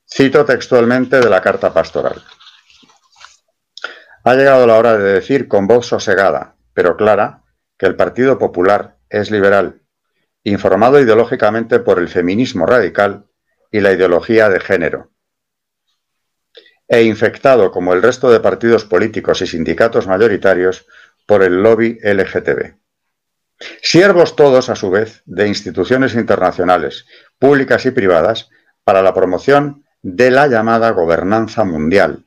Cito 0.07 0.45
textualmente 0.45 1.19
de 1.21 1.31
la 1.31 1.41
carta 1.41 1.73
pastoral. 1.73 2.23
Ha 4.25 4.35
llegado 4.35 4.67
la 4.67 4.77
hora 4.77 4.99
de 4.99 5.13
decir 5.15 5.49
con 5.49 5.67
voz 5.67 5.87
sosegada, 5.87 6.57
pero 6.75 6.97
clara, 6.97 7.45
que 7.79 7.87
el 7.87 7.97
Partido 7.97 8.37
Popular 8.37 8.99
es 9.09 9.31
liberal, 9.31 9.83
informado 10.43 11.01
ideológicamente 11.01 11.79
por 11.79 11.99
el 11.99 12.09
feminismo 12.09 12.67
radical 12.67 13.27
y 13.71 13.81
la 13.81 13.93
ideología 13.93 14.49
de 14.49 14.61
género, 14.61 15.13
e 16.89 17.05
infectado 17.05 17.71
como 17.71 17.95
el 17.95 18.03
resto 18.03 18.31
de 18.31 18.41
partidos 18.41 18.85
políticos 18.85 19.41
y 19.43 19.47
sindicatos 19.47 20.07
mayoritarios 20.07 20.87
por 21.27 21.43
el 21.43 21.63
lobby 21.63 21.99
LGTB. 22.03 22.75
Siervos 23.83 24.37
todos, 24.37 24.69
a 24.69 24.77
su 24.77 24.91
vez, 24.91 25.23
de 25.27 25.49
instituciones 25.49 26.15
internacionales, 26.15 27.07
públicas 27.39 27.85
y 27.87 27.91
privadas, 27.91 28.49
para 28.85 29.03
la 29.03 29.13
promoción 29.13 29.85
de 30.03 30.31
la 30.31 30.47
llamada 30.47 30.91
gobernanza 30.91 31.65
mundial, 31.65 32.25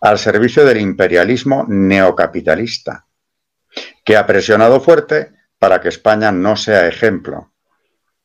al 0.00 0.18
servicio 0.18 0.64
del 0.64 0.78
imperialismo 0.80 1.64
neocapitalista, 1.68 3.06
que 4.04 4.16
ha 4.16 4.26
presionado 4.26 4.80
fuerte 4.80 5.32
para 5.58 5.80
que 5.80 5.88
España 5.88 6.30
no 6.30 6.56
sea 6.56 6.86
ejemplo 6.86 7.52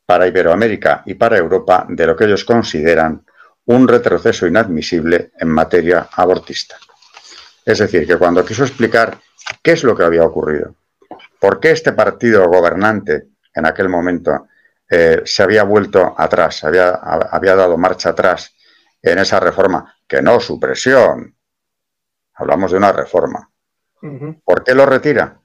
para 0.06 0.28
Iberoamérica 0.28 1.04
y 1.06 1.14
para 1.16 1.38
Europa 1.38 1.86
de 1.90 2.08
lo 2.08 2.16
que 2.16 2.26
ellos 2.26 2.46
consideran 2.46 3.26
un 3.66 3.88
retroceso 3.88 4.48
inadmisible 4.48 5.32
en 5.38 5.50
materia 5.50 6.08
abortista. 6.12 6.78
Es 7.66 7.80
decir, 7.80 8.08
que 8.08 8.18
cuando 8.18 8.46
quiso 8.46 8.64
explicar 8.64 9.18
qué 9.62 9.72
es 9.72 9.84
lo 9.84 9.96
que 9.96 10.04
había 10.04 10.24
ocurrido, 10.24 10.76
por 11.40 11.60
qué 11.60 11.72
este 11.72 11.94
partido 11.94 12.48
gobernante 12.48 13.28
en 13.54 13.66
aquel 13.66 13.90
momento 13.90 14.48
eh, 14.90 15.22
se 15.26 15.44
había 15.44 15.64
vuelto 15.64 16.16
atrás, 16.18 16.64
había, 16.64 16.90
había 16.90 17.56
dado 17.56 17.78
marcha 17.78 18.10
atrás 18.10 18.54
en 19.02 19.20
esa 19.20 19.40
reforma, 19.40 19.96
que 20.08 20.22
no 20.22 20.40
supresión, 20.40 21.36
hablamos 22.36 22.72
de 22.72 22.78
una 22.78 22.92
reforma. 22.92 23.50
¿Por 24.44 24.64
qué 24.64 24.74
lo 24.76 24.86
retira? 24.86 25.40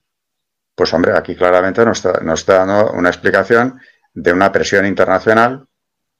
Pues 0.75 0.93
hombre, 0.95 1.17
aquí 1.17 1.35
claramente 1.35 1.85
nos 1.85 2.05
nos 2.23 2.41
está 2.41 2.65
dando 2.65 2.93
una 2.93 3.09
explicación 3.09 3.81
de 4.15 4.33
una 4.33 4.53
presión 4.53 4.87
internacional, 4.87 5.67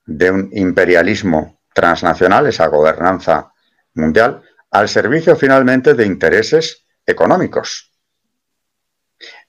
de 0.05 0.31
un 0.31 0.51
imperialismo 0.53 1.61
transnacional, 1.75 2.47
esa 2.47 2.67
gobernanza 2.67 3.53
mundial, 3.95 4.43
al 4.71 4.89
servicio 4.89 5.37
finalmente 5.37 5.95
de 5.95 6.07
intereses 6.07 6.87
económicos. 7.07 7.92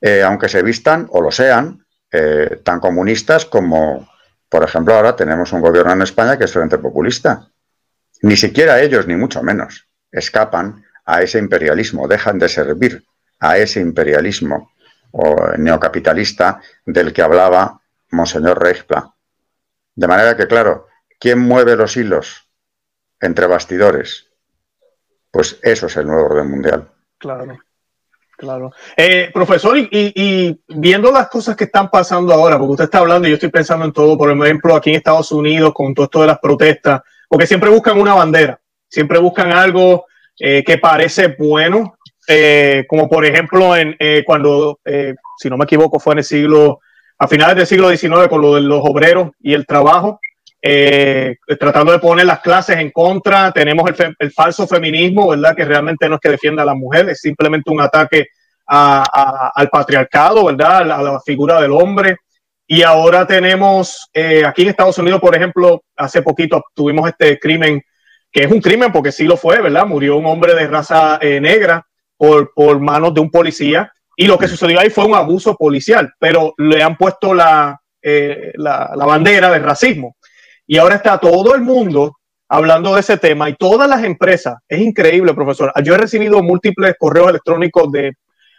Eh, 0.05 0.21
aunque 0.21 0.49
se 0.49 0.61
vistan 0.61 1.07
o 1.11 1.21
lo 1.21 1.31
sean 1.31 1.85
eh, 2.11 2.59
tan 2.63 2.81
comunistas 2.81 3.45
como, 3.45 4.09
por 4.49 4.63
ejemplo, 4.63 4.93
ahora 4.93 5.15
tenemos 5.15 5.53
un 5.53 5.61
gobierno 5.61 5.93
en 5.93 6.01
España 6.01 6.37
que 6.37 6.43
es 6.43 6.51
frente 6.51 6.77
populista. 6.77 7.47
Ni 8.21 8.35
siquiera 8.35 8.81
ellos, 8.81 9.07
ni 9.07 9.15
mucho 9.15 9.41
menos, 9.41 9.87
escapan 10.11 10.83
a 11.05 11.21
ese 11.21 11.39
imperialismo, 11.39 12.07
dejan 12.07 12.37
de 12.37 12.49
servir 12.49 13.03
a 13.39 13.57
ese 13.57 13.79
imperialismo 13.79 14.71
neocapitalista 15.57 16.59
del 16.85 17.13
que 17.13 17.21
hablaba 17.21 17.79
Monseñor 18.11 18.61
Reichpla. 18.61 19.13
De 19.95 20.07
manera 20.07 20.35
que, 20.35 20.47
claro, 20.47 20.87
¿Quién 21.23 21.39
mueve 21.39 21.77
los 21.77 21.95
hilos 21.95 22.49
entre 23.21 23.47
bastidores? 23.47 24.29
Pues 25.31 25.57
eso 25.63 25.87
es 25.87 25.95
el 25.95 26.07
nuevo 26.07 26.25
orden 26.25 26.51
mundial. 26.51 26.91
Claro, 27.17 27.57
claro. 28.43 28.71
Eh, 28.97 29.29
profesor, 29.34 29.77
y, 29.77 30.60
viendo 30.67 31.12
las 31.12 31.29
cosas 31.29 31.56
que 31.56 31.63
están 31.63 31.89
pasando 31.89 32.34
ahora, 32.34 32.58
porque 32.58 32.71
usted 32.71 32.84
está 32.86 32.99
hablando 32.99 33.27
y 33.27 33.32
yo 33.32 33.36
estoy 33.36 33.49
pensando 33.49 33.86
en 33.86 33.93
todo, 33.93 34.17
por 34.17 34.29
ejemplo, 34.29 34.75
aquí 34.75 34.89
en 34.89 34.97
Estados 34.97 35.32
Unidos, 35.32 35.73
con 35.73 35.93
todo 35.93 36.06
esto 36.06 36.21
de 36.21 36.27
las 36.27 36.39
protestas, 36.39 37.01
porque 37.27 37.47
siempre 37.47 37.69
buscan 37.69 37.99
una 37.99 38.13
bandera, 38.13 38.60
siempre 38.88 39.17
buscan 39.19 39.51
algo 39.51 40.06
eh, 40.39 40.63
que 40.65 40.77
parece 40.77 41.36
bueno, 41.39 41.97
eh, 42.27 42.86
como 42.88 43.10
por 43.10 43.25
ejemplo 43.25 43.75
en, 43.75 43.95
cuando, 44.25 44.79
si 45.38 45.49
no 45.49 45.58
me 45.58 45.65
equivoco, 45.65 45.99
fue 45.99 46.13
en 46.13 46.19
el 46.19 46.25
siglo, 46.25 46.79
a 47.17 47.27
finales 47.27 47.56
del 47.56 47.67
siglo 47.67 47.89
XIX, 47.89 48.27
con 48.29 48.41
lo 48.41 48.56
de 48.56 48.62
los 48.62 48.82
obreros 48.84 49.32
y 49.39 49.53
el 49.53 49.65
trabajo, 49.65 50.19
eh, 50.65 51.36
tratando 51.60 51.91
de 51.91 51.99
poner 51.99 52.26
las 52.26 52.39
clases 52.39 52.78
en 52.78 52.89
contra. 52.89 53.52
Tenemos 53.52 53.91
el, 54.17 54.32
falso 54.32 54.65
feminismo, 54.65 55.28
¿verdad? 55.28 55.54
Que 55.54 55.65
realmente 55.65 56.08
no 56.08 56.15
es 56.15 56.21
que 56.21 56.30
defienda 56.30 56.63
a 56.63 56.65
las 56.65 56.78
mujeres, 56.78 57.12
es 57.12 57.19
simplemente 57.19 57.69
un 57.69 57.82
ataque 57.82 58.28
al 58.65 59.69
patriarcado, 59.69 60.45
¿verdad? 60.45 60.89
A 60.89 61.04
la, 61.04 61.19
figura 61.19 61.60
del 61.60 61.73
hombre. 61.73 62.15
Y 62.65 62.82
ahora 62.82 63.28
tenemos 63.28 64.10
eh, 64.13 64.45
aquí 64.45 64.62
en 64.62 64.69
Estados 64.69 64.97
Unidos, 64.97 65.19
por 65.19 65.36
ejemplo, 65.36 65.84
hace 65.97 66.21
poquito 66.21 66.63
tuvimos 66.73 67.10
este 67.10 67.38
crimen, 67.38 67.82
que 68.32 68.43
es 68.43 68.52
un 68.52 68.62
crimen 68.62 68.93
porque 68.93 69.12
sí 69.12 69.26
lo 69.26 69.36
fue, 69.36 69.62
¿verdad? 69.62 69.86
Murió 69.86 70.15
un 70.15 70.26
hombre 70.26 70.56
de 70.56 70.65
raza 70.67 71.19
eh, 71.21 71.41
negra 71.41 71.86
por, 72.17 72.80
manos 72.80 73.13
de 73.13 73.19
un 73.19 73.30
policía. 73.30 73.91
Y 74.15 74.28
lo 74.28 74.38
que 74.38 74.47
sucedió 74.47 74.80
ahí 74.80 74.89
fue 74.89 75.04
un 75.04 75.15
abuso 75.15 75.58
policial, 75.58 76.13
pero 76.19 76.54
le 76.58 76.82
han 76.82 76.95
puesto 76.95 77.34
la, 77.34 77.82
la, 78.02 78.91
la 78.95 79.06
bandera 79.06 79.52
del 79.52 79.63
racismo. 79.63 80.15
Y 80.67 80.78
ahora 80.78 80.95
está 80.95 81.17
todo 81.17 81.56
el 81.56 81.62
mundo 81.62 82.17
hablando 82.47 82.93
de 82.93 83.02
ese 83.02 83.17
tema 83.17 83.49
y 83.49 83.56
todas 83.56 83.89
las 83.89 84.04
empresas. 84.04 84.56
Es 84.67 84.80
increíble, 84.80 85.34
profesor. 85.34 85.71
Yo 85.84 85.95
he 85.95 85.97
recibido 85.97 86.41
múltiples 86.43 86.95
correos 86.99 87.30
electrónicos 87.30 87.91
de 87.91 88.13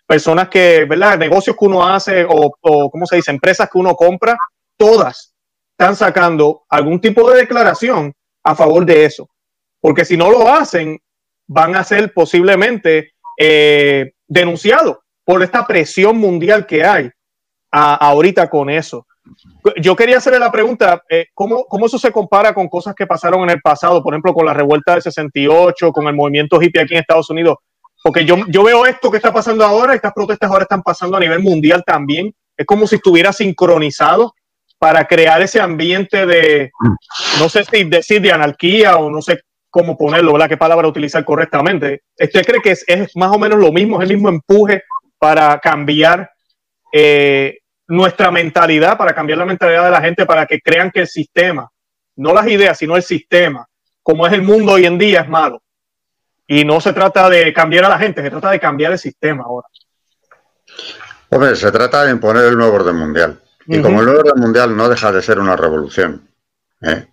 personas 0.07 0.49
que, 0.49 0.85
¿verdad? 0.85 1.19
Negocios 1.19 1.57
que 1.59 1.64
uno 1.64 1.87
hace 1.87 2.25
o, 2.25 2.53
o 2.61 2.90
¿cómo 2.90 3.07
se 3.07 3.17
dice? 3.17 3.31
Empresas 3.31 3.69
que 3.71 3.79
uno 3.79 3.95
compra. 3.95 4.37
Todas 4.77 5.35
están 5.79 5.97
sacando 5.97 6.64
algún 6.69 7.01
tipo 7.01 7.31
de 7.31 7.38
declaración 7.38 8.12
a 8.43 8.55
favor 8.55 8.85
de 8.85 9.05
eso. 9.05 9.29
Porque 9.81 10.05
si 10.05 10.17
no 10.17 10.31
lo 10.31 10.52
hacen, 10.52 10.98
van 11.46 11.77
a 11.77 11.85
ser 11.85 12.13
posiblemente 12.13 13.13
eh, 13.38 14.13
denunciados 14.27 14.98
por 15.25 15.42
esta 15.42 15.67
presión 15.67 16.19
mundial 16.19 16.67
que 16.67 16.85
hay 16.85 17.11
ahorita 17.71 18.48
con 18.48 18.71
eso. 18.71 19.07
Yo 19.81 19.96
quería 19.96 20.18
hacerle 20.18 20.38
la 20.38 20.52
pregunta, 20.52 21.02
eh, 21.08 21.27
¿cómo, 21.33 21.64
¿cómo, 21.64 21.87
eso 21.87 21.98
se 21.98 22.12
compara 22.12 22.52
con 22.52 22.68
cosas 22.68 22.94
que 22.94 23.06
pasaron 23.06 23.42
en 23.44 23.50
el 23.50 23.60
pasado, 23.60 24.02
por 24.02 24.12
ejemplo, 24.12 24.35
con 24.35 24.44
la 24.46 24.52
revuelta 24.52 24.92
del 24.92 25.02
68, 25.02 25.92
con 25.92 26.06
el 26.06 26.14
movimiento 26.14 26.60
hippie 26.60 26.83
aquí 26.83 26.94
en 26.94 27.00
Estados 27.00 27.31
Unidos? 27.31 27.56
Porque 28.02 28.25
yo, 28.25 28.37
yo 28.48 28.62
veo 28.62 28.85
esto 28.85 29.10
que 29.10 29.16
está 29.16 29.33
pasando 29.33 29.64
ahora, 29.64 29.94
estas 29.94 30.12
protestas 30.12 30.50
ahora 30.50 30.64
están 30.64 30.83
pasando 30.83 31.16
a 31.16 31.20
nivel 31.20 31.40
mundial 31.40 31.83
también. 31.87 32.35
Es 32.56 32.66
como 32.66 32.87
si 32.87 32.96
estuviera 32.96 33.33
sincronizado 33.33 34.35
para 34.79 35.06
crear 35.06 35.40
ese 35.40 35.60
ambiente 35.60 36.27
de, 36.27 36.70
no 37.38 37.48
sé 37.48 37.64
si 37.64 37.85
decir 37.85 38.20
de 38.20 38.33
anarquía 38.33 38.98
o 38.98 39.10
no 39.10 39.22
sé 39.22 39.40
cómo 39.70 39.96
ponerlo, 39.96 40.35
¿verdad? 40.35 40.50
¿Qué 40.50 40.56
palabra 40.58 40.87
utilizar 40.87 41.25
correctamente? 41.25 42.02
¿Usted 42.20 42.44
cree 42.44 42.60
que 42.60 42.72
es, 42.72 42.85
es 42.87 43.16
más 43.16 43.33
o 43.33 43.38
menos 43.38 43.58
lo 43.58 43.72
mismo, 43.72 44.00
es 44.02 44.08
el 44.08 44.16
mismo 44.16 44.29
empuje 44.29 44.83
para 45.18 45.58
cambiar 45.58 46.31
eh, 46.92 47.58
nuestra 47.87 48.30
mentalidad, 48.30 48.96
para 48.96 49.14
cambiar 49.14 49.38
la 49.38 49.46
mentalidad 49.46 49.85
de 49.85 49.90
la 49.90 50.00
gente, 50.00 50.26
para 50.26 50.46
que 50.46 50.60
crean 50.60 50.90
que 50.90 51.00
el 51.00 51.08
sistema, 51.08 51.70
no 52.16 52.32
las 52.32 52.46
ideas, 52.46 52.78
sino 52.78 52.96
el 52.96 53.02
sistema, 53.02 53.66
como 54.02 54.26
es 54.26 54.32
el 54.32 54.42
mundo 54.42 54.72
hoy 54.72 54.87
en 54.87 54.98
día, 54.98 55.22
es 55.22 55.28
malo. 55.28 55.62
Y 56.46 56.64
no 56.64 56.80
se 56.80 56.92
trata 56.92 57.28
de 57.30 57.52
cambiar 57.52 57.85
a 57.85 57.88
la 57.88 57.98
gente, 57.98 58.22
se 58.22 58.30
trata 58.30 58.50
de 58.50 58.60
cambiar 58.60 58.92
el 58.92 58.98
sistema 58.98 59.44
ahora. 59.44 59.68
Hombre, 61.30 61.56
se 61.56 61.72
trata 61.72 62.04
de 62.04 62.12
imponer 62.12 62.44
el 62.44 62.56
nuevo 62.56 62.74
orden 62.74 62.96
mundial. 62.96 63.40
Y 63.66 63.80
como 63.80 64.00
el 64.00 64.06
nuevo 64.06 64.20
orden 64.20 64.40
mundial 64.40 64.76
no 64.76 64.88
deja 64.88 65.10
de 65.10 65.22
ser 65.22 65.38
una 65.38 65.56
revolución, 65.56 66.28
¿eh? 66.82 67.06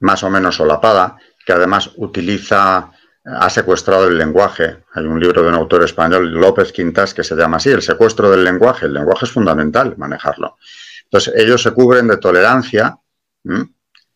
más 0.00 0.22
o 0.22 0.30
menos 0.30 0.56
solapada, 0.56 1.16
que 1.44 1.52
además 1.52 1.90
utiliza, 1.96 2.90
ha 3.24 3.50
secuestrado 3.50 4.08
el 4.08 4.16
lenguaje. 4.16 4.84
Hay 4.94 5.04
un 5.04 5.20
libro 5.20 5.42
de 5.42 5.48
un 5.48 5.54
autor 5.54 5.84
español, 5.84 6.30
López 6.30 6.72
Quintas, 6.72 7.14
que 7.14 7.24
se 7.24 7.34
llama 7.34 7.58
así, 7.58 7.70
el 7.70 7.82
secuestro 7.82 8.30
del 8.30 8.44
lenguaje. 8.44 8.86
El 8.86 8.94
lenguaje 8.94 9.26
es 9.26 9.32
fundamental 9.32 9.94
manejarlo. 9.96 10.56
Entonces, 11.04 11.34
ellos 11.36 11.62
se 11.62 11.72
cubren 11.72 12.08
de 12.08 12.16
tolerancia, 12.16 12.96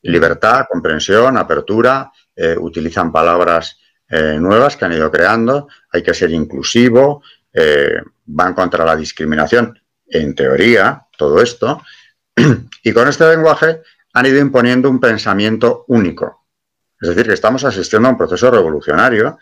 libertad, 0.03 0.67
comprensión, 0.71 1.37
apertura, 1.37 2.11
eh, 2.37 2.57
utilizan 2.59 3.11
palabras 3.11 3.79
eh, 4.09 4.37
nuevas 4.39 4.77
que 4.77 4.85
han 4.85 4.93
ido 4.93 5.11
creando, 5.11 5.69
hay 5.91 6.03
que 6.03 6.15
ser 6.15 6.31
inclusivo, 6.31 7.23
eh, 7.53 8.01
van 8.27 8.55
contra 8.55 8.85
la 8.85 8.97
discriminación, 8.97 9.79
en 10.07 10.35
teoría, 10.35 11.07
todo 11.17 11.41
esto, 11.41 11.83
y 12.83 12.93
con 12.93 13.09
este 13.09 13.29
lenguaje 13.29 13.81
han 14.13 14.27
ido 14.27 14.39
imponiendo 14.39 14.91
un 14.91 15.01
pensamiento 15.01 15.85
único. 15.89 16.44
Es 17.05 17.11
decir, 17.11 17.27
que 17.27 17.35
estamos 17.35 17.63
asistiendo 17.65 18.09
a 18.09 18.13
un 18.13 18.17
proceso 18.17 18.51
revolucionario, 18.51 19.39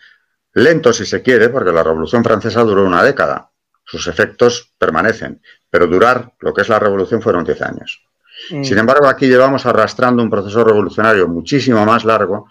lento 0.51 0.91
si 0.91 1.05
se 1.05 1.21
quiere, 1.21 1.47
porque 1.47 1.71
la 1.71 1.81
Revolución 1.81 2.21
Francesa 2.21 2.61
duró 2.61 2.83
una 2.83 3.01
década, 3.01 3.49
sus 3.85 4.05
efectos 4.07 4.73
permanecen, 4.77 5.41
pero 5.69 5.87
durar 5.87 6.33
lo 6.41 6.53
que 6.53 6.61
es 6.61 6.67
la 6.67 6.77
revolución 6.77 7.21
fueron 7.21 7.45
10 7.45 7.61
años. 7.61 8.03
Mm. 8.51 8.65
Sin 8.65 8.77
embargo, 8.77 9.07
aquí 9.07 9.27
llevamos 9.27 9.65
arrastrando 9.65 10.21
un 10.21 10.29
proceso 10.29 10.61
revolucionario 10.61 11.25
muchísimo 11.29 11.85
más 11.85 12.03
largo 12.03 12.49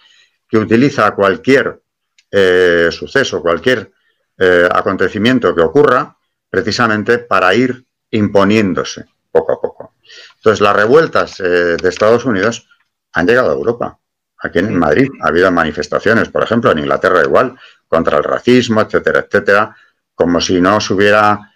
que 0.48 0.56
utiliza 0.56 1.10
cualquier 1.10 1.82
eh, 2.30 2.88
suceso, 2.90 3.42
cualquier 3.42 3.92
eh, 4.38 4.66
acontecimiento 4.72 5.54
que 5.54 5.60
ocurra, 5.60 6.16
precisamente 6.48 7.18
para 7.18 7.54
ir 7.54 7.84
imponiéndose 8.12 9.04
poco 9.30 9.52
a 9.52 9.60
poco. 9.60 9.92
Entonces, 10.36 10.62
las 10.62 10.74
revueltas 10.74 11.38
eh, 11.40 11.76
de 11.76 11.88
Estados 11.90 12.24
Unidos 12.24 12.66
han 13.12 13.26
llegado 13.26 13.50
a 13.50 13.54
Europa. 13.54 13.98
Aquí 14.42 14.58
en 14.58 14.76
Madrid 14.76 15.08
ha 15.22 15.28
habido 15.28 15.50
manifestaciones, 15.52 16.28
por 16.28 16.42
ejemplo, 16.42 16.72
en 16.72 16.80
Inglaterra 16.80 17.22
igual, 17.22 17.56
contra 17.86 18.18
el 18.18 18.24
racismo, 18.24 18.80
etcétera, 18.80 19.20
etcétera, 19.20 19.76
como 20.14 20.40
si 20.40 20.60
no 20.60 20.80
se 20.80 20.94
hubiera 20.94 21.48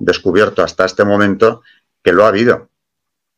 descubierto 0.00 0.62
hasta 0.62 0.84
este 0.84 1.04
momento 1.04 1.62
que 2.02 2.12
lo 2.12 2.24
ha 2.24 2.28
habido. 2.28 2.68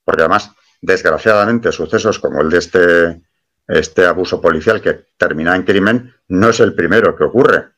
Porque 0.05 0.23
además, 0.23 0.51
desgraciadamente, 0.81 1.71
sucesos 1.71 2.19
como 2.19 2.41
el 2.41 2.51
de 2.51 2.59
este 2.59 3.27
este 3.69 4.07
abuso 4.07 4.41
policial 4.41 4.81
que 4.81 5.07
termina 5.17 5.57
en 5.57 5.65
crimen 5.65 6.15
no 6.29 6.51
es 6.51 6.61
el 6.61 6.75
primero 6.75 7.17
que 7.17 7.25
ocurre. 7.25 7.69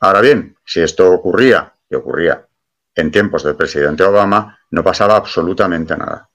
Ahora 0.00 0.20
bien, 0.20 0.56
si 0.64 0.80
esto 0.80 1.10
ocurría, 1.10 1.72
que 1.88 1.96
ocurría 1.96 2.46
en 2.94 3.10
tiempos 3.10 3.42
del 3.42 3.56
presidente 3.56 4.04
Obama, 4.04 4.58
no 4.70 4.84
pasaba 4.84 5.16
absolutamente 5.16 5.96
nada. 5.96 6.28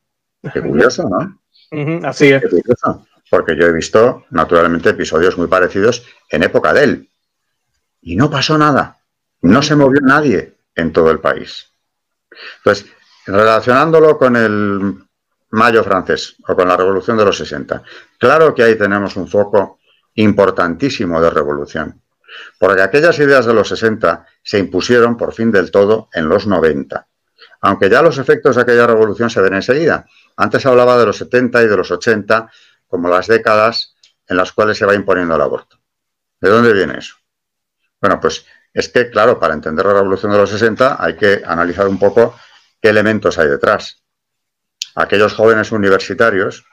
Qué 0.53 0.61
curioso, 0.61 1.07
¿no? 1.07 1.39
así 2.07 2.31
es. 2.31 2.43
Porque 3.29 3.55
yo 3.55 3.65
he 3.65 3.71
visto, 3.71 4.25
naturalmente, 4.29 4.89
episodios 4.89 5.37
muy 5.37 5.47
parecidos 5.47 6.05
en 6.29 6.43
época 6.43 6.73
de 6.73 6.83
él. 6.83 7.09
Y 8.01 8.15
no 8.15 8.29
pasó 8.29 8.57
nada. 8.57 8.99
No 9.41 9.61
se 9.61 9.75
movió 9.75 9.99
nadie 10.01 10.55
en 10.75 10.93
todo 10.93 11.11
el 11.11 11.19
país. 11.19 11.71
Entonces, 12.59 12.87
relacionándolo 13.25 14.17
con 14.17 14.35
el 14.35 15.07
Mayo 15.49 15.83
francés 15.83 16.35
o 16.45 16.55
con 16.55 16.67
la 16.67 16.75
Revolución 16.75 17.17
de 17.17 17.25
los 17.25 17.37
60. 17.37 17.81
Claro 18.17 18.53
que 18.53 18.63
ahí 18.63 18.77
tenemos 18.77 19.15
un 19.15 19.27
foco 19.27 19.79
importantísimo 20.15 21.21
de 21.21 21.29
revolución, 21.29 22.01
porque 22.59 22.81
aquellas 22.81 23.17
ideas 23.19 23.45
de 23.45 23.53
los 23.53 23.69
60 23.69 24.25
se 24.43 24.59
impusieron 24.59 25.15
por 25.15 25.33
fin 25.33 25.51
del 25.51 25.71
todo 25.71 26.09
en 26.13 26.27
los 26.27 26.47
90, 26.47 27.07
aunque 27.61 27.89
ya 27.89 28.01
los 28.01 28.17
efectos 28.17 28.55
de 28.55 28.63
aquella 28.63 28.87
revolución 28.87 29.29
se 29.29 29.41
ven 29.41 29.53
enseguida. 29.53 30.05
Antes 30.35 30.65
hablaba 30.65 30.97
de 30.97 31.05
los 31.05 31.17
70 31.17 31.63
y 31.63 31.67
de 31.67 31.77
los 31.77 31.91
80 31.91 32.51
como 32.87 33.09
las 33.09 33.27
décadas 33.27 33.95
en 34.27 34.37
las 34.37 34.51
cuales 34.51 34.77
se 34.77 34.85
va 34.85 34.95
imponiendo 34.95 35.35
el 35.35 35.41
aborto. 35.41 35.79
¿De 36.39 36.49
dónde 36.49 36.73
viene 36.73 36.97
eso? 36.97 37.15
Bueno, 37.99 38.19
pues 38.19 38.45
es 38.73 38.89
que, 38.89 39.09
claro, 39.09 39.39
para 39.39 39.53
entender 39.53 39.85
la 39.85 39.93
revolución 39.93 40.31
de 40.31 40.37
los 40.37 40.49
60 40.49 40.97
hay 41.03 41.15
que 41.15 41.41
analizar 41.45 41.87
un 41.87 41.97
poco 41.97 42.35
qué 42.81 42.89
elementos 42.89 43.37
hay 43.37 43.47
detrás 43.47 44.03
aquellos 44.97 45.33
jóvenes 45.35 45.71
universitarios, 45.71 46.65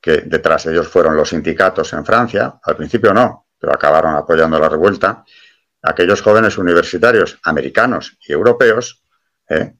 que 0.00 0.18
detrás 0.18 0.64
de 0.64 0.72
ellos 0.72 0.88
fueron 0.88 1.16
los 1.16 1.30
sindicatos 1.30 1.92
en 1.92 2.04
Francia, 2.04 2.60
al 2.62 2.76
principio 2.76 3.12
no, 3.12 3.48
pero 3.58 3.74
acabaron 3.74 4.14
apoyando 4.14 4.58
la 4.58 4.68
revuelta, 4.68 5.24
aquellos 5.82 6.22
jóvenes 6.22 6.58
universitarios 6.58 7.38
americanos 7.42 8.16
y 8.26 8.32
europeos 8.32 9.02
eh, 9.48 9.74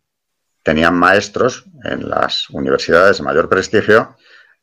tenían 0.64 0.94
maestros 0.94 1.64
en 1.84 2.08
las 2.08 2.50
universidades 2.50 3.18
de 3.18 3.22
mayor 3.22 3.48
prestigio, 3.48 4.16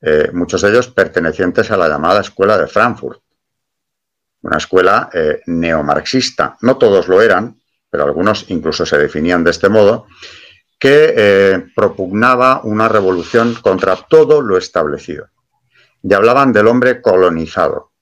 eh, 0.05 0.31
muchos 0.33 0.61
de 0.61 0.69
ellos 0.69 0.89
pertenecientes 0.89 1.71
a 1.71 1.77
la 1.77 1.87
llamada 1.87 2.19
Escuela 2.19 2.57
de 2.57 2.67
Frankfurt, 2.67 3.21
una 4.41 4.57
escuela 4.57 5.09
eh, 5.13 5.39
neomarxista. 5.45 6.57
No 6.59 6.77
todos 6.77 7.07
lo 7.07 7.21
eran, 7.21 7.57
pero 7.89 8.03
algunos 8.03 8.49
incluso 8.49 8.85
se 8.85 8.97
definían 8.97 9.45
de 9.45 9.51
este 9.51 9.69
modo, 9.69 10.07
que 10.77 11.13
eh, 11.15 11.67
propugnaba 11.73 12.59
una 12.65 12.89
revolución 12.89 13.53
contra 13.61 13.95
todo 13.95 14.41
lo 14.41 14.57
establecido. 14.57 15.29
Y 16.01 16.13
hablaban 16.13 16.51
del 16.51 16.67
hombre 16.67 17.01
colonizado, 17.01 17.93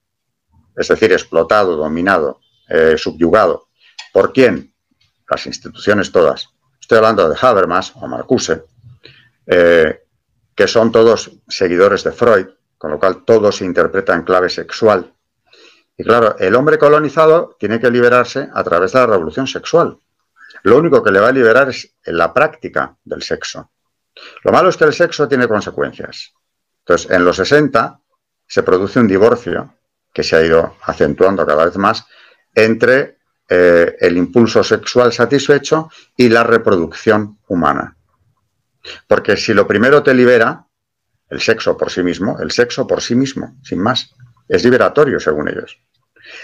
es 0.75 0.87
decir, 0.87 1.11
explotado, 1.11 1.75
dominado, 1.75 2.39
subyugado. 2.97 3.67
¿Por 4.11 4.33
quién? 4.33 4.73
Las 5.29 5.45
instituciones 5.45 6.11
todas. 6.11 6.47
Estoy 6.79 6.97
hablando 6.97 7.29
de 7.29 7.37
Habermas 7.39 7.93
o 7.95 8.07
Marcuse, 8.07 8.63
que 10.61 10.67
son 10.67 10.91
todos 10.91 11.31
seguidores 11.47 12.03
de 12.03 12.11
Freud, 12.11 12.45
con 12.77 12.91
lo 12.91 12.99
cual 12.99 13.25
todo 13.25 13.51
se 13.51 13.65
interpreta 13.65 14.13
en 14.13 14.21
clave 14.21 14.47
sexual. 14.47 15.11
Y 15.97 16.03
claro, 16.03 16.35
el 16.37 16.53
hombre 16.53 16.77
colonizado 16.77 17.55
tiene 17.59 17.79
que 17.79 17.89
liberarse 17.89 18.47
a 18.53 18.63
través 18.63 18.91
de 18.91 18.99
la 18.99 19.07
revolución 19.07 19.47
sexual. 19.47 19.97
Lo 20.61 20.77
único 20.77 21.01
que 21.01 21.09
le 21.09 21.19
va 21.19 21.29
a 21.29 21.31
liberar 21.31 21.69
es 21.69 21.95
la 22.03 22.31
práctica 22.31 22.95
del 23.03 23.23
sexo. 23.23 23.71
Lo 24.43 24.51
malo 24.51 24.69
es 24.69 24.77
que 24.77 24.83
el 24.83 24.93
sexo 24.93 25.27
tiene 25.27 25.47
consecuencias. 25.47 26.31
Entonces, 26.85 27.09
en 27.09 27.25
los 27.25 27.37
60 27.37 27.99
se 28.45 28.61
produce 28.61 28.99
un 28.99 29.07
divorcio 29.07 29.73
que 30.13 30.21
se 30.21 30.35
ha 30.35 30.45
ido 30.45 30.75
acentuando 30.83 31.43
cada 31.43 31.65
vez 31.65 31.75
más 31.77 32.05
entre 32.53 33.17
eh, 33.49 33.95
el 33.99 34.15
impulso 34.15 34.63
sexual 34.63 35.11
satisfecho 35.11 35.89
y 36.15 36.29
la 36.29 36.43
reproducción 36.43 37.39
humana. 37.47 37.97
Porque 39.07 39.37
si 39.37 39.53
lo 39.53 39.67
primero 39.67 40.03
te 40.03 40.13
libera, 40.13 40.65
el 41.29 41.39
sexo 41.41 41.77
por 41.77 41.91
sí 41.91 42.03
mismo, 42.03 42.37
el 42.39 42.51
sexo 42.51 42.85
por 42.85 43.01
sí 43.01 43.15
mismo, 43.15 43.57
sin 43.63 43.79
más, 43.79 44.13
es 44.47 44.63
liberatorio 44.63 45.19
según 45.19 45.47
ellos. 45.47 45.79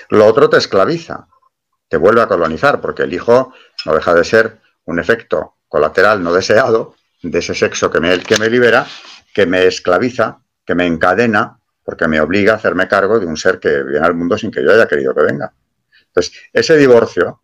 Lo 0.10 0.26
otro 0.26 0.50
te 0.50 0.58
esclaviza, 0.58 1.28
te 1.88 1.98
vuelve 1.98 2.22
a 2.22 2.28
colonizar, 2.28 2.80
porque 2.82 3.04
el 3.04 3.14
hijo 3.14 3.54
no 3.86 3.94
deja 3.94 4.14
de 4.14 4.24
ser 4.24 4.60
un 4.86 5.00
efecto 5.00 5.56
colateral 5.68 6.24
no 6.24 6.34
deseado 6.34 6.96
de 7.22 7.40
ese 7.40 7.54
sexo 7.54 7.92
que 7.92 8.00
me, 8.00 8.20
que 8.20 8.38
me 8.38 8.50
libera, 8.50 8.88
que 9.34 9.46
me 9.46 9.66
esclaviza, 9.66 10.40
que 10.66 10.76
me 10.76 10.86
encadena, 10.86 11.60
porque 11.84 12.08
me 12.08 12.20
obliga 12.20 12.54
a 12.54 12.56
hacerme 12.58 12.88
cargo 12.88 13.20
de 13.20 13.26
un 13.26 13.38
ser 13.38 13.60
que 13.60 13.84
viene 13.84 14.06
al 14.06 14.14
mundo 14.14 14.38
sin 14.38 14.52
que 14.52 14.64
yo 14.64 14.72
haya 14.72 14.88
querido 14.88 15.14
que 15.14 15.24
venga. 15.24 15.54
Entonces, 16.08 16.34
ese 16.52 16.76
divorcio 16.78 17.42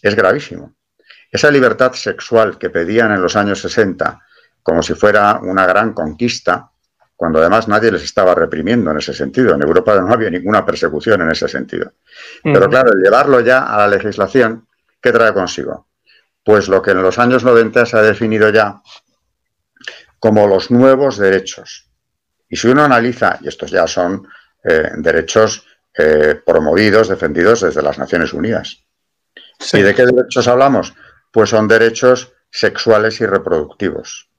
es 0.00 0.14
gravísimo. 0.14 0.74
Esa 1.30 1.50
libertad 1.50 1.92
sexual 1.92 2.58
que 2.58 2.70
pedían 2.70 3.12
en 3.12 3.22
los 3.22 3.36
años 3.36 3.60
60 3.60 4.22
como 4.62 4.82
si 4.82 4.94
fuera 4.94 5.40
una 5.42 5.64
gran 5.66 5.94
conquista, 5.94 6.70
cuando 7.16 7.38
además 7.38 7.68
nadie 7.68 7.90
les 7.90 8.02
estaba 8.02 8.34
reprimiendo 8.34 8.90
en 8.90 8.98
ese 8.98 9.14
sentido. 9.14 9.54
En 9.54 9.62
Europa 9.62 9.98
no 9.98 10.12
había 10.12 10.28
ninguna 10.30 10.64
persecución 10.64 11.22
en 11.22 11.30
ese 11.30 11.48
sentido. 11.48 11.92
Pero 12.42 12.68
claro, 12.68 12.90
llevarlo 13.02 13.40
ya 13.40 13.64
a 13.64 13.78
la 13.78 13.88
legislación 13.88 14.68
¿Qué 15.00 15.12
trae 15.12 15.32
consigo? 15.32 15.88
Pues 16.44 16.68
lo 16.68 16.82
que 16.82 16.92
en 16.92 17.02
los 17.02 17.18
años 17.18 17.44
90 17.44 17.86
se 17.86 17.96
ha 17.96 18.02
definido 18.02 18.50
ya 18.50 18.80
como 20.18 20.46
los 20.46 20.70
nuevos 20.70 21.18
derechos. 21.18 21.88
Y 22.48 22.56
si 22.56 22.68
uno 22.68 22.84
analiza, 22.84 23.38
y 23.40 23.48
estos 23.48 23.70
ya 23.70 23.86
son 23.86 24.26
eh, 24.64 24.90
derechos 24.96 25.66
eh, 25.96 26.40
promovidos, 26.44 27.08
defendidos 27.08 27.60
desde 27.60 27.82
las 27.82 27.98
Naciones 27.98 28.32
Unidas. 28.32 28.84
¿Y 29.72 29.82
de 29.82 29.94
qué 29.94 30.04
derechos 30.06 30.48
hablamos? 30.48 30.94
Pues 31.32 31.50
son 31.50 31.68
derechos 31.68 32.32
sexuales 32.50 33.20
y 33.20 33.26
reproductivos. 33.26 34.30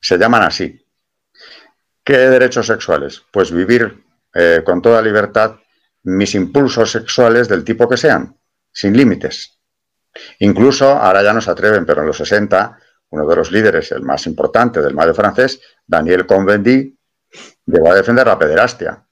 Se 0.00 0.18
llaman 0.18 0.42
así. 0.42 0.84
¿Qué 2.02 2.16
derechos 2.16 2.66
sexuales? 2.66 3.22
Pues 3.30 3.52
vivir 3.52 4.04
eh, 4.34 4.62
con 4.64 4.80
toda 4.80 5.02
libertad 5.02 5.56
mis 6.02 6.34
impulsos 6.34 6.90
sexuales 6.90 7.48
del 7.48 7.62
tipo 7.62 7.88
que 7.88 7.98
sean, 7.98 8.36
sin 8.72 8.96
límites. 8.96 9.58
Incluso, 10.38 10.88
ahora 10.88 11.22
ya 11.22 11.32
no 11.32 11.40
se 11.40 11.50
atreven, 11.50 11.84
pero 11.84 12.00
en 12.00 12.06
los 12.06 12.16
60, 12.16 12.78
uno 13.10 13.26
de 13.26 13.36
los 13.36 13.52
líderes, 13.52 13.92
el 13.92 14.02
más 14.02 14.26
importante 14.26 14.80
del 14.80 14.94
mayo 14.94 15.14
francés, 15.14 15.60
Daniel 15.86 16.26
Cohn-Bendit, 16.26 16.96
llegó 17.66 17.92
a 17.92 17.94
defender 17.94 18.26
la 18.26 18.38
pederastia. 18.38 19.06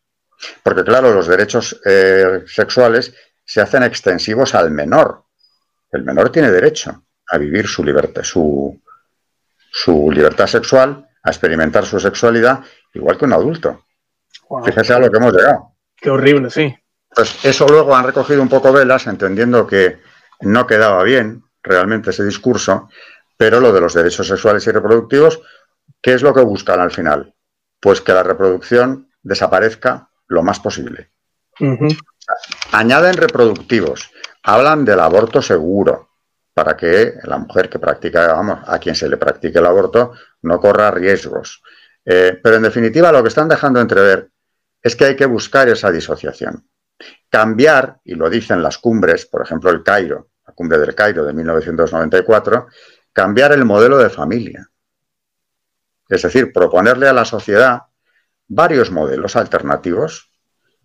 Porque, 0.63 0.83
claro, 0.83 1.13
los 1.13 1.27
derechos 1.27 1.79
eh, 1.85 2.45
sexuales 2.47 3.15
se 3.45 3.61
hacen 3.61 3.83
extensivos 3.83 4.55
al 4.55 4.71
menor. 4.71 5.25
El 5.93 6.05
menor 6.05 6.31
tiene 6.31 6.51
derecho 6.51 7.05
a 7.31 7.39
vivir 7.39 7.67
su 7.67 7.85
libertad, 7.85 8.23
su, 8.23 8.81
su 9.71 10.11
libertad 10.11 10.47
sexual, 10.47 11.09
a 11.23 11.31
experimentar 11.31 11.85
su 11.85 12.01
sexualidad, 12.01 12.61
igual 12.95 13.19
que 13.19 13.25
un 13.25 13.33
adulto. 13.33 13.85
Fíjese 14.65 14.95
a 14.95 14.99
lo 14.99 15.11
que 15.11 15.19
hemos 15.19 15.35
llegado. 15.35 15.75
Qué 15.95 16.11
horrible, 16.11 16.51
sí. 16.51 16.75
Pues 17.15 17.45
eso 17.45 17.67
luego 17.67 17.95
han 17.95 18.05
recogido 18.05 18.41
un 18.43 18.49
poco 18.49 18.73
velas, 18.73 19.07
entendiendo 19.07 19.67
que 19.67 19.99
no 20.41 20.67
quedaba 20.67 21.03
bien 21.03 21.43
realmente 21.63 22.11
ese 22.11 22.25
discurso, 22.25 22.89
pero 23.37 23.61
lo 23.61 23.73
de 23.73 23.81
los 23.81 23.95
derechos 23.95 24.27
sexuales 24.27 24.67
y 24.67 24.71
reproductivos, 24.71 25.41
¿qué 26.01 26.15
es 26.15 26.23
lo 26.23 26.33
que 26.33 26.43
buscan 26.43 26.81
al 26.81 26.91
final? 26.91 27.35
Pues 27.81 28.01
que 28.01 28.13
la 28.13 28.23
reproducción 28.23 29.11
desaparezca 29.23 30.09
lo 30.29 30.43
más 30.43 30.61
posible. 30.61 31.11
Añaden 32.73 33.15
reproductivos, 33.15 34.11
hablan 34.43 34.85
del 34.85 35.01
aborto 35.01 35.43
seguro, 35.43 36.08
para 36.59 36.77
que 36.77 37.15
la 37.23 37.39
mujer 37.39 37.71
que 37.71 37.79
practica, 37.79 38.33
vamos, 38.33 38.59
a 38.67 38.81
quien 38.81 38.97
se 38.97 39.09
le 39.09 39.17
practique 39.17 39.61
el 39.61 39.67
aborto, 39.67 40.15
no 40.43 40.59
corra 40.59 40.91
riesgos. 40.91 41.63
Eh, 42.05 42.41
pero 42.43 42.57
en 42.57 42.63
definitiva, 42.63 43.13
lo 43.13 43.23
que 43.23 43.29
están 43.29 43.49
dejando 43.49 43.81
entrever 43.81 44.29
es 44.83 44.97
que 44.97 45.05
hay 45.05 45.15
que 45.15 45.27
buscar 45.27 45.69
esa 45.69 45.93
disociación. 45.93 46.69
Cambiar, 47.29 48.01
y 48.03 48.17
lo 48.17 48.29
dicen 48.29 48.61
las 48.61 48.79
cumbres, 48.79 49.27
por 49.27 49.43
ejemplo, 49.43 49.71
el 49.71 49.85
Cairo, 49.85 50.31
la 50.45 50.53
cumbre 50.53 50.79
del 50.79 50.97
Cairo 50.97 51.25
de 51.25 51.33
1994, 51.33 52.67
cambiar 53.13 53.53
el 53.53 53.65
modelo 53.65 53.97
de 53.99 54.11
familia. 54.11 54.69
Es 56.09 56.23
decir, 56.23 56.53
proponerle 56.53 57.07
a 57.07 57.13
la 57.13 57.25
sociedad 57.25 57.83
varios 58.49 58.91
modelos 58.91 59.37
alternativos 59.37 60.33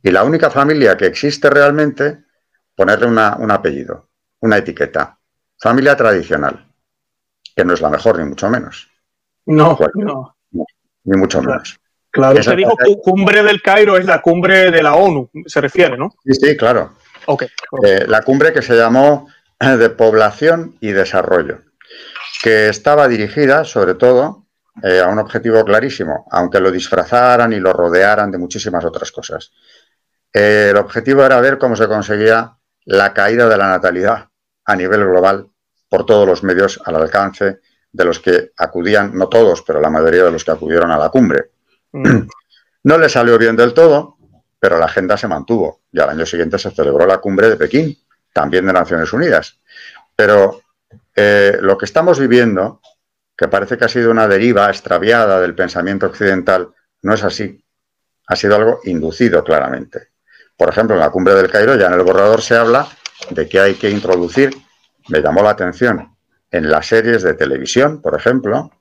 y 0.04 0.12
la 0.12 0.24
única 0.24 0.52
familia 0.52 0.96
que 0.96 1.08
existe 1.08 1.50
realmente, 1.50 2.26
ponerle 2.76 3.08
un 3.08 3.50
apellido, 3.50 4.12
una 4.40 4.58
etiqueta. 4.58 5.18
Familia 5.64 5.96
tradicional, 5.96 6.68
que 7.56 7.64
no 7.64 7.74
es 7.74 7.80
la 7.80 7.90
mejor, 7.90 8.20
ni 8.20 8.26
mucho 8.26 8.50
menos. 8.50 8.92
No, 9.46 9.80
no. 9.94 10.36
Ni 11.06 11.18
mucho 11.18 11.42
menos. 11.42 11.80
Claro, 12.12 12.38
usted 12.38 12.58
dijo 12.58 12.76
que 12.76 12.98
cumbre 13.02 13.42
del 13.44 13.62
Cairo 13.62 13.96
es 13.96 14.04
la 14.04 14.22
cumbre 14.22 14.72
de 14.72 14.84
la 14.84 14.96
ONU, 14.96 15.30
se 15.46 15.62
refiere, 15.62 15.98
¿no? 15.98 16.10
Sí, 16.26 16.34
sí, 16.34 16.58
claro. 16.58 16.96
Okay. 17.26 17.48
Eh, 17.82 18.04
la 18.10 18.24
cumbre 18.24 18.52
que 18.52 18.62
se 18.62 18.76
llamó 18.76 19.30
de 19.58 19.90
población 19.90 20.76
y 20.82 20.92
desarrollo 20.92 21.62
que 22.42 22.68
estaba 22.68 23.08
dirigida 23.08 23.64
sobre 23.64 23.96
todo 23.96 24.48
eh, 24.84 25.00
a 25.00 25.08
un 25.08 25.20
objetivo 25.20 25.64
clarísimo, 25.64 26.28
aunque 26.30 26.60
lo 26.60 26.72
disfrazaran 26.72 27.54
y 27.54 27.62
lo 27.62 27.72
rodearan 27.72 28.32
de 28.32 28.38
muchísimas 28.38 28.84
otras 28.84 29.14
cosas. 29.14 29.54
Eh, 30.34 30.68
el 30.72 30.78
objetivo 30.78 31.24
era 31.24 31.40
ver 31.40 31.58
cómo 31.58 31.78
se 31.78 31.88
conseguía 31.88 32.58
la 32.84 33.14
caída 33.14 33.48
de 33.48 33.58
la 33.58 33.70
natalidad 33.70 34.28
a 34.66 34.76
nivel 34.76 35.06
global 35.06 35.53
por 35.94 36.08
todos 36.08 36.26
los 36.28 36.42
medios 36.42 36.82
al 36.86 36.96
alcance 36.96 37.60
de 37.92 38.04
los 38.04 38.20
que 38.20 38.52
acudían, 38.58 39.16
no 39.16 39.30
todos, 39.30 39.62
pero 39.62 39.80
la 39.80 39.92
mayoría 39.92 40.24
de 40.24 40.32
los 40.32 40.44
que 40.44 40.50
acudieron 40.50 40.90
a 40.90 40.98
la 40.98 41.10
cumbre. 41.10 41.52
Mm. 41.92 42.22
No 42.86 42.98
le 42.98 43.10
salió 43.10 43.38
bien 43.38 43.56
del 43.56 43.76
todo, 43.76 44.18
pero 44.60 44.80
la 44.80 44.86
agenda 44.86 45.18
se 45.18 45.28
mantuvo 45.28 45.82
y 45.92 46.00
al 46.00 46.10
año 46.10 46.26
siguiente 46.26 46.58
se 46.58 46.72
celebró 46.72 47.06
la 47.06 47.20
cumbre 47.20 47.48
de 47.48 47.58
Pekín, 47.58 47.96
también 48.34 48.66
de 48.66 48.74
Naciones 48.74 49.14
Unidas. 49.14 49.60
Pero 50.16 50.64
eh, 51.16 51.60
lo 51.62 51.78
que 51.78 51.86
estamos 51.86 52.20
viviendo, 52.20 52.82
que 53.38 53.48
parece 53.48 53.78
que 53.78 53.86
ha 53.86 53.88
sido 53.88 54.10
una 54.10 54.28
deriva 54.28 54.68
extraviada 54.70 55.40
del 55.40 55.54
pensamiento 55.54 56.08
occidental, 56.08 56.70
no 57.04 57.14
es 57.14 57.24
así. 57.24 57.64
Ha 58.26 58.36
sido 58.36 58.56
algo 58.56 58.80
inducido 58.86 59.44
claramente. 59.44 60.08
Por 60.58 60.70
ejemplo, 60.70 60.96
en 60.96 61.02
la 61.02 61.12
cumbre 61.12 61.36
del 61.36 61.52
Cairo, 61.52 61.76
ya 61.76 61.86
en 61.86 61.94
el 61.94 62.02
borrador 62.02 62.42
se 62.42 62.56
habla 62.56 62.88
de 63.30 63.48
que 63.48 63.60
hay 63.60 63.76
que 63.76 63.92
introducir, 63.92 64.58
me 65.10 65.22
llamó 65.22 65.44
la 65.44 65.52
atención, 65.52 66.16
en 66.52 66.70
las 66.70 66.88
series 66.88 67.24
de 67.24 67.34
televisión, 67.34 68.02
por 68.02 68.16
ejemplo, 68.16 68.72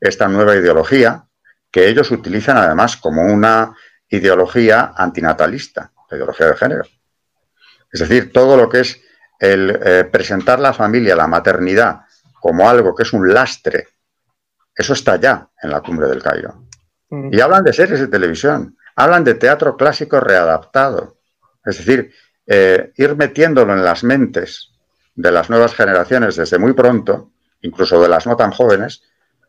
esta 0.00 0.28
nueva 0.28 0.56
ideología 0.56 1.24
que 1.70 1.88
ellos 1.88 2.10
utilizan 2.10 2.56
además 2.56 2.96
como 2.96 3.22
una 3.22 3.74
ideología 4.08 4.92
antinatalista, 4.96 5.92
la 6.10 6.16
ideología 6.16 6.46
de 6.48 6.56
género. 6.56 6.82
Es 7.92 8.00
decir, 8.00 8.32
todo 8.32 8.56
lo 8.56 8.68
que 8.68 8.80
es 8.80 9.00
el 9.38 9.78
eh, 9.82 10.04
presentar 10.04 10.58
la 10.58 10.72
familia, 10.72 11.14
la 11.14 11.28
maternidad, 11.28 12.00
como 12.40 12.68
algo 12.68 12.94
que 12.94 13.04
es 13.04 13.12
un 13.12 13.32
lastre, 13.32 13.88
eso 14.74 14.92
está 14.92 15.16
ya 15.16 15.48
en 15.62 15.70
la 15.70 15.80
cumbre 15.80 16.08
del 16.08 16.22
Cairo. 16.22 16.66
Mm. 17.10 17.32
Y 17.32 17.40
hablan 17.40 17.64
de 17.64 17.72
series 17.72 18.00
de 18.00 18.08
televisión, 18.08 18.76
hablan 18.96 19.24
de 19.24 19.34
teatro 19.34 19.76
clásico 19.76 20.20
readaptado. 20.20 21.18
Es 21.64 21.78
decir, 21.78 22.12
eh, 22.46 22.92
ir 22.96 23.16
metiéndolo 23.16 23.72
en 23.72 23.84
las 23.84 24.02
mentes 24.02 24.72
de 25.14 25.32
las 25.32 25.50
nuevas 25.50 25.74
generaciones 25.74 26.36
desde 26.36 26.58
muy 26.58 26.72
pronto, 26.72 27.32
incluso 27.62 28.00
de 28.00 28.08
las 28.08 28.26
no 28.26 28.36
tan 28.36 28.50
jóvenes, 28.50 29.02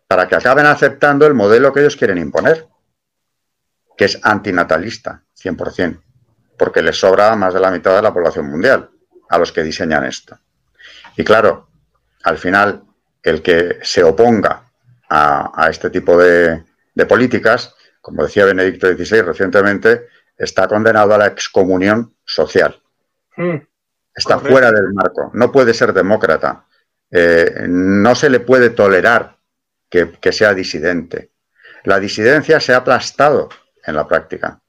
para 0.07 0.27
que 0.27 0.35
acaben 0.35 0.65
aceptando 0.65 1.25
el 1.25 1.33
modelo 1.33 1.71
que 1.71 1.79
ellos 1.79 1.95
quieren 1.95 2.17
imponer, 2.17 2.67
que 3.97 4.05
es 4.05 4.19
antinatalista, 4.23 5.23
100%, 5.41 6.01
porque 6.57 6.81
les 6.81 6.99
sobra 6.99 7.35
más 7.35 7.53
de 7.53 7.59
la 7.59 7.71
mitad 7.71 7.95
de 7.95 8.01
la 8.01 8.13
población 8.13 8.49
mundial 8.49 8.89
a 9.29 9.37
los 9.37 9.51
que 9.51 9.63
diseñan 9.63 10.03
esto. 10.03 10.37
Y 11.15 11.23
claro, 11.23 11.69
al 12.23 12.37
final, 12.37 12.83
el 13.23 13.41
que 13.41 13.79
se 13.81 14.03
oponga 14.03 14.63
a, 15.09 15.67
este 15.69 15.89
tipo 15.89 16.17
de, 16.17 16.63
políticas, 17.07 17.75
como 18.01 18.23
decía 18.23 18.45
Benedicto 18.45 18.87
XVI 18.87 19.21
recientemente, 19.21 20.07
está 20.37 20.67
condenado 20.67 21.13
a 21.13 21.17
la 21.17 21.27
excomunión 21.27 22.13
social. 22.25 22.81
Hmm. 23.35 23.57
Está 24.13 24.39
fuera 24.39 24.71
del 24.71 24.93
marco, 24.93 25.31
no 25.33 25.51
puede 25.51 25.73
ser 25.73 25.93
demócrata, 25.93 26.65
eh, 27.09 27.65
no 27.67 28.15
se 28.15 28.29
le 28.29 28.39
puede 28.39 28.69
tolerar 28.69 29.37
que, 29.89 30.11
que 30.11 30.31
sea 30.31 30.53
disidente. 30.53 31.31
La 31.83 31.99
disidencia 31.99 32.59
se 32.59 32.73
ha 32.73 32.77
aplastado 32.77 33.49
en 33.85 33.95
la 33.95 34.07
práctica. 34.07 34.61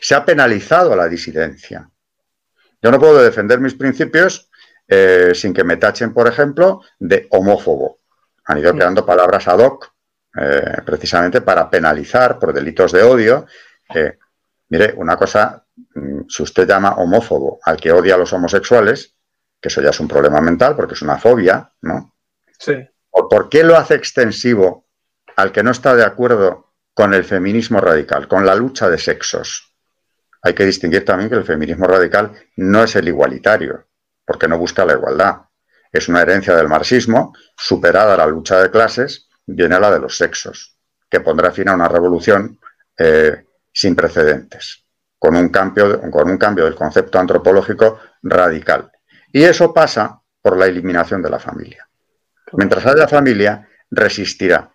Se 0.00 0.14
ha 0.14 0.24
penalizado 0.24 0.92
a 0.92 0.96
la 0.96 1.08
disidencia. 1.08 1.88
Yo 2.80 2.90
no 2.90 2.98
puedo 2.98 3.22
defender 3.22 3.60
mis 3.60 3.74
principios 3.74 4.48
eh, 4.86 5.32
sin 5.34 5.52
que 5.52 5.64
me 5.64 5.76
tachen, 5.76 6.14
por 6.14 6.26
ejemplo, 6.28 6.82
de 6.98 7.26
homófobo. 7.30 8.00
Han 8.46 8.58
ido 8.58 8.72
creando 8.72 9.04
palabras 9.04 9.46
ad 9.48 9.58
hoc 9.58 9.92
eh, 10.40 10.78
precisamente 10.84 11.40
para 11.42 11.68
penalizar 11.68 12.38
por 12.38 12.52
delitos 12.52 12.92
de 12.92 13.02
odio. 13.02 13.46
Mire, 14.68 14.94
una 14.96 15.16
cosa, 15.16 15.64
mm, 15.94 16.22
si 16.28 16.42
usted 16.42 16.66
llama 16.66 16.94
homófobo 16.96 17.60
al 17.64 17.78
que 17.78 17.92
odia 17.92 18.14
a 18.14 18.18
los 18.18 18.32
homosexuales, 18.32 19.14
que 19.60 19.68
eso 19.68 19.80
ya 19.80 19.90
es 19.90 20.00
un 20.00 20.08
problema 20.08 20.40
mental 20.40 20.76
porque 20.76 20.94
es 20.94 21.02
una 21.02 21.18
fobia, 21.18 21.72
¿no? 21.82 22.14
Sí. 22.58 22.74
¿O 23.10 23.28
por 23.28 23.48
qué 23.48 23.64
lo 23.64 23.76
hace 23.76 23.94
extensivo 23.94 24.86
al 25.36 25.52
que 25.52 25.62
no 25.62 25.70
está 25.70 25.94
de 25.94 26.04
acuerdo 26.04 26.72
con 26.94 27.14
el 27.14 27.24
feminismo 27.24 27.80
radical, 27.80 28.28
con 28.28 28.44
la 28.44 28.54
lucha 28.54 28.88
de 28.88 28.98
sexos? 28.98 29.68
hay 30.42 30.54
que 30.54 30.64
distinguir 30.64 31.04
también 31.04 31.30
que 31.30 31.36
el 31.36 31.44
feminismo 31.44 31.86
radical 31.86 32.32
no 32.56 32.82
es 32.82 32.96
el 32.96 33.08
igualitario, 33.08 33.86
porque 34.24 34.48
no 34.48 34.58
busca 34.58 34.84
la 34.84 34.94
igualdad. 34.94 35.42
Es 35.92 36.08
una 36.08 36.22
herencia 36.22 36.54
del 36.54 36.68
marxismo, 36.68 37.34
superada 37.56 38.16
la 38.16 38.26
lucha 38.26 38.60
de 38.60 38.70
clases, 38.70 39.28
viene 39.46 39.80
la 39.80 39.90
de 39.90 40.00
los 40.00 40.16
sexos, 40.16 40.76
que 41.10 41.20
pondrá 41.20 41.50
fin 41.50 41.68
a 41.68 41.74
una 41.74 41.88
revolución 41.88 42.58
eh, 42.96 43.44
sin 43.72 43.94
precedentes, 43.94 44.84
con 45.18 45.36
un, 45.36 45.48
cambio, 45.48 46.00
con 46.10 46.30
un 46.30 46.38
cambio 46.38 46.64
del 46.64 46.74
concepto 46.74 47.18
antropológico 47.18 48.00
radical. 48.22 48.90
Y 49.32 49.42
eso 49.42 49.72
pasa 49.72 50.20
por 50.40 50.56
la 50.56 50.66
eliminación 50.66 51.22
de 51.22 51.30
la 51.30 51.38
familia. 51.38 51.88
Mientras 52.52 52.86
haya 52.86 53.06
familia, 53.06 53.68
resistirá. 53.90 54.72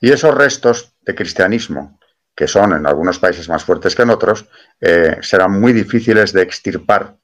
Y 0.00 0.10
esos 0.10 0.34
restos 0.34 0.94
de 1.00 1.14
cristianismo 1.14 1.98
que 2.34 2.48
son 2.48 2.72
en 2.72 2.86
algunos 2.86 3.18
países 3.18 3.48
más 3.48 3.64
fuertes 3.64 3.94
que 3.94 4.02
en 4.02 4.10
otros, 4.10 4.48
eh, 4.80 5.18
serán 5.20 5.60
muy 5.60 5.72
difíciles 5.72 6.32
de 6.32 6.42
extirpar 6.42 7.16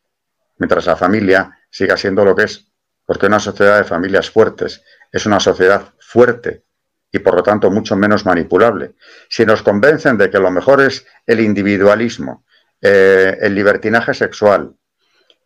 mientras 0.58 0.86
la 0.86 0.96
familia 0.96 1.58
siga 1.70 1.96
siendo 1.96 2.24
lo 2.24 2.34
que 2.34 2.44
es. 2.44 2.70
Porque 3.06 3.26
una 3.26 3.40
sociedad 3.40 3.78
de 3.78 3.84
familias 3.84 4.30
fuertes 4.30 4.82
es 5.10 5.24
una 5.24 5.40
sociedad 5.40 5.94
fuerte 5.98 6.64
y 7.10 7.18
por 7.20 7.34
lo 7.34 7.42
tanto 7.42 7.70
mucho 7.70 7.96
menos 7.96 8.26
manipulable. 8.26 8.92
Si 9.28 9.46
nos 9.46 9.62
convencen 9.62 10.18
de 10.18 10.30
que 10.30 10.38
lo 10.38 10.50
mejor 10.50 10.80
es 10.82 11.06
el 11.26 11.40
individualismo, 11.40 12.44
eh, 12.80 13.38
el 13.40 13.54
libertinaje 13.54 14.14
sexual, 14.14 14.74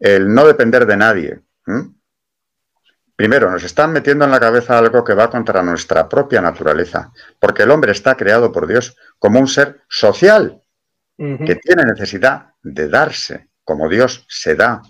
el 0.00 0.32
no 0.32 0.46
depender 0.46 0.86
de 0.86 0.96
nadie, 0.96 1.40
Primero, 3.14 3.50
nos 3.50 3.62
están 3.62 3.92
metiendo 3.92 4.24
en 4.24 4.32
la 4.32 4.40
cabeza 4.40 4.78
algo 4.78 5.04
que 5.04 5.14
va 5.14 5.30
contra 5.30 5.62
nuestra 5.62 6.08
propia 6.08 6.40
naturaleza, 6.40 7.12
porque 7.38 7.62
el 7.62 7.70
hombre 7.70 7.92
está 7.92 8.16
creado 8.16 8.50
por 8.50 8.66
Dios 8.66 8.96
como 9.18 9.38
un 9.38 9.46
ser 9.46 9.82
social, 9.88 10.60
que 11.16 11.54
tiene 11.54 11.84
necesidad 11.84 12.46
de 12.64 12.88
darse, 12.88 13.50
como 13.62 13.88
Dios 13.88 14.26
se 14.28 14.56
da. 14.56 14.82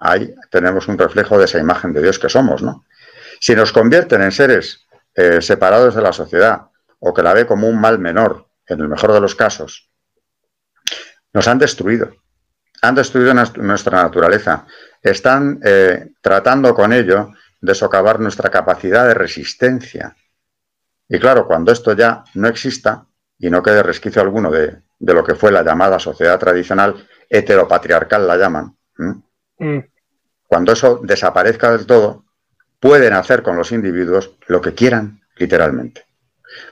Ahí 0.00 0.34
tenemos 0.50 0.88
un 0.88 0.98
reflejo 0.98 1.38
de 1.38 1.44
esa 1.44 1.60
imagen 1.60 1.92
de 1.92 2.02
Dios 2.02 2.18
que 2.18 2.28
somos, 2.28 2.60
¿no? 2.60 2.84
Si 3.38 3.54
nos 3.54 3.72
convierten 3.72 4.22
en 4.22 4.32
seres 4.32 4.84
eh, 5.14 5.42
separados 5.42 5.94
de 5.94 6.02
la 6.02 6.12
sociedad 6.12 6.68
o 6.98 7.12
que 7.12 7.22
la 7.22 7.34
ve 7.34 7.46
como 7.46 7.68
un 7.68 7.80
mal 7.80 7.98
menor, 7.98 8.46
en 8.66 8.80
el 8.80 8.88
mejor 8.88 9.12
de 9.12 9.20
los 9.20 9.34
casos, 9.34 9.90
nos 11.32 11.48
han 11.48 11.58
destruido. 11.58 12.12
han 12.82 12.94
destruido 12.94 13.34
nuestra 13.34 14.02
naturaleza, 14.02 14.66
están 15.02 15.60
eh, 15.64 16.12
tratando 16.20 16.74
con 16.74 16.92
ello 16.92 17.30
de 17.60 17.74
socavar 17.74 18.20
nuestra 18.20 18.50
capacidad 18.50 19.06
de 19.06 19.14
resistencia. 19.14 20.16
Y 21.08 21.18
claro, 21.18 21.46
cuando 21.46 21.72
esto 21.72 21.92
ya 21.92 22.24
no 22.34 22.48
exista 22.48 23.06
y 23.38 23.50
no 23.50 23.62
quede 23.62 23.82
resquicio 23.82 24.22
alguno 24.22 24.50
de, 24.50 24.82
lo 24.98 25.24
que 25.24 25.34
fue 25.34 25.50
la 25.52 25.62
llamada 25.62 25.98
sociedad 25.98 26.38
tradicional, 26.38 27.06
heteropatriarcal 27.28 28.26
la 28.26 28.36
llaman, 28.36 28.76
mm. 28.96 29.78
cuando 30.46 30.72
eso 30.72 31.00
desaparezca 31.02 31.72
del 31.72 31.86
todo, 31.86 32.24
pueden 32.80 33.12
hacer 33.12 33.42
con 33.42 33.56
los 33.56 33.72
individuos 33.72 34.32
lo 34.46 34.60
que 34.60 34.74
quieran, 34.74 35.20
literalmente. 35.36 36.06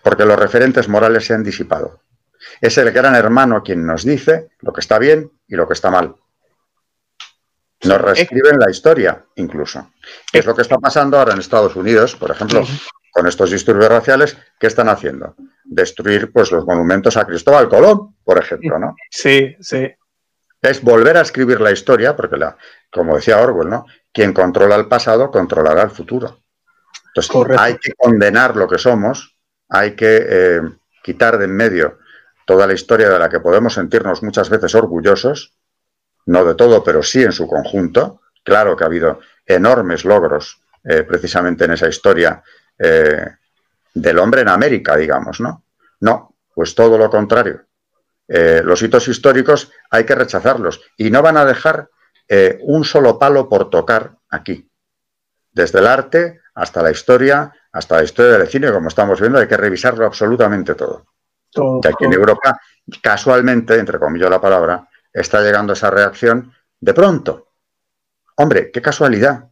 Porque 0.02 0.24
los 0.24 0.38
referentes 0.38 0.88
morales 0.88 1.26
se 1.26 1.34
han 1.34 1.44
disipado. 1.44 2.00
Es 2.60 2.78
el 2.78 2.90
gran 2.90 3.14
hermano 3.14 3.62
quien 3.62 3.86
nos 3.86 4.04
dice 4.04 4.48
lo 4.60 4.72
que 4.72 4.80
está 4.80 4.98
bien 4.98 5.30
y 5.46 5.54
lo 5.54 5.68
que 5.68 5.74
está 5.74 5.90
mal. 5.90 6.16
Nos 7.84 8.00
reescriben 8.00 8.58
la 8.58 8.70
historia, 8.70 9.24
incluso. 9.36 9.92
es 10.32 10.44
lo 10.44 10.54
que 10.54 10.62
está 10.62 10.78
pasando 10.78 11.18
ahora 11.18 11.32
en 11.32 11.38
Estados 11.38 11.76
Unidos, 11.76 12.16
por 12.16 12.32
ejemplo, 12.32 12.64
con 13.12 13.26
estos 13.26 13.50
disturbios 13.50 13.88
raciales? 13.88 14.36
¿Qué 14.58 14.66
están 14.66 14.88
haciendo? 14.88 15.36
Destruir 15.64 16.32
pues, 16.32 16.50
los 16.50 16.64
monumentos 16.64 17.16
a 17.16 17.24
Cristóbal 17.24 17.68
Colón, 17.68 18.16
por 18.24 18.38
ejemplo, 18.38 18.78
¿no? 18.78 18.96
Sí, 19.10 19.56
sí. 19.60 19.88
Es 20.60 20.82
volver 20.82 21.16
a 21.16 21.20
escribir 21.20 21.60
la 21.60 21.70
historia, 21.70 22.16
porque, 22.16 22.36
la, 22.36 22.56
como 22.90 23.14
decía 23.14 23.40
Orwell, 23.40 23.68
¿no? 23.68 23.86
Quien 24.12 24.32
controla 24.32 24.76
el 24.76 24.88
pasado 24.88 25.30
controlará 25.30 25.82
el 25.82 25.90
futuro. 25.90 26.40
Entonces, 27.14 27.58
hay 27.58 27.76
que 27.78 27.92
condenar 27.94 28.56
lo 28.56 28.68
que 28.68 28.78
somos, 28.78 29.36
hay 29.68 29.94
que 29.94 30.26
eh, 30.28 30.60
quitar 31.02 31.38
de 31.38 31.46
en 31.46 31.56
medio 31.56 31.98
toda 32.46 32.66
la 32.66 32.74
historia 32.74 33.08
de 33.08 33.18
la 33.18 33.28
que 33.28 33.40
podemos 33.40 33.74
sentirnos 33.74 34.22
muchas 34.22 34.48
veces 34.48 34.74
orgullosos 34.74 35.58
no 36.28 36.44
de 36.44 36.54
todo, 36.54 36.84
pero 36.84 37.02
sí 37.02 37.22
en 37.22 37.32
su 37.32 37.48
conjunto. 37.48 38.20
Claro 38.44 38.76
que 38.76 38.84
ha 38.84 38.86
habido 38.86 39.20
enormes 39.46 40.04
logros 40.04 40.60
eh, 40.84 41.02
precisamente 41.02 41.64
en 41.64 41.72
esa 41.72 41.88
historia 41.88 42.42
eh, 42.78 43.26
del 43.94 44.18
hombre 44.18 44.42
en 44.42 44.48
América, 44.48 44.96
digamos, 44.96 45.40
¿no? 45.40 45.64
No, 46.00 46.34
pues 46.54 46.74
todo 46.74 46.98
lo 46.98 47.10
contrario. 47.10 47.62
Eh, 48.28 48.60
los 48.62 48.82
hitos 48.82 49.08
históricos 49.08 49.72
hay 49.90 50.04
que 50.04 50.14
rechazarlos 50.14 50.82
y 50.98 51.10
no 51.10 51.22
van 51.22 51.38
a 51.38 51.46
dejar 51.46 51.88
un 52.60 52.84
solo 52.84 53.18
palo 53.18 53.48
por 53.48 53.70
tocar 53.70 54.16
aquí. 54.28 54.68
Desde 55.50 55.78
el 55.78 55.86
arte 55.86 56.40
hasta 56.54 56.82
la 56.82 56.90
historia, 56.90 57.52
hasta 57.72 57.96
la 57.96 58.02
historia 58.02 58.38
del 58.38 58.48
cine, 58.48 58.72
como 58.72 58.88
estamos 58.88 59.20
viendo, 59.20 59.38
hay 59.38 59.46
que 59.46 59.56
revisarlo 59.56 60.04
absolutamente 60.04 60.74
todo. 60.74 61.06
todo 61.50 61.80
y 61.82 61.86
aquí 61.88 62.04
en 62.04 62.12
Europa, 62.12 62.60
casualmente, 63.02 63.78
entre 63.78 63.98
comillas 63.98 64.28
la 64.28 64.40
palabra, 64.40 64.88
está 65.12 65.40
llegando 65.40 65.72
esa 65.72 65.90
reacción 65.90 66.52
de 66.80 66.94
pronto. 66.94 67.48
Hombre, 68.36 68.70
qué 68.70 68.82
casualidad. 68.82 69.48